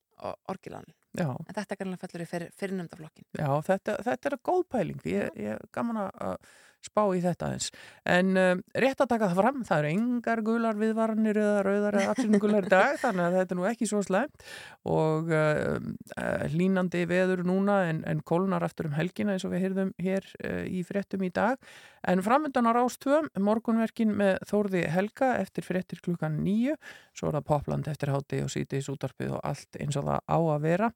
[0.49, 0.91] orgilan.
[1.14, 1.27] Já.
[1.30, 3.26] En þetta kannski fellur í fyrir, fyrirnefnda flokkin.
[3.38, 6.38] Já, þetta, þetta er góð pæling ég, ég er gaman að
[6.84, 7.69] spá í þetta eins.
[8.10, 12.15] En um, rétt að taka það fram, það eru engar gular viðvaranir eða rauðar eða
[12.18, 14.45] í dag, þannig að þetta er nú ekki svo slæmt
[14.89, 15.80] og uh,
[16.18, 20.30] uh, hlínandi veður núna en, en kólnar aftur um helgina eins og við heyrðum hér
[20.43, 21.60] uh, í fréttum í dag.
[22.03, 26.76] En framöndan á Rástvöm, morgunverkin með Þórði Helga eftir fréttir klukkan nýju,
[27.15, 30.38] svo er það Popland eftir háti og sítiðs útarpið og allt eins og það á
[30.38, 30.91] að vera.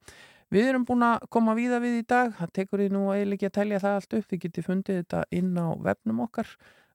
[0.54, 3.48] Við erum búin að koma víða við í dag, það tekur því nú eiginlega ekki
[3.50, 6.54] að telja það allt upp, við getum fundið þetta inn á vefnum okkar,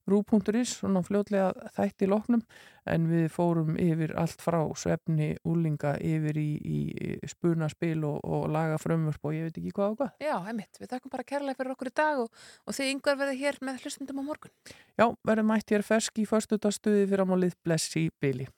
[0.08, 2.40] rú.is, svona fljótlega þætti loknum,
[2.88, 6.80] en við fórum yfir allt frá svefni, úlinga, yfir í, í
[7.28, 10.16] spunaspil og, og laga frumvörp og ég veit ekki hvað og hvað.
[10.24, 13.44] Já, einmitt, við þakkum bara kærlega fyrir okkur í dag og, og þið yngvar verið
[13.44, 14.56] hér með hlustundum á morgun.
[14.96, 18.48] Já, verðum mætt hér fersk í förstutastuði fyrir að málið blessi bili.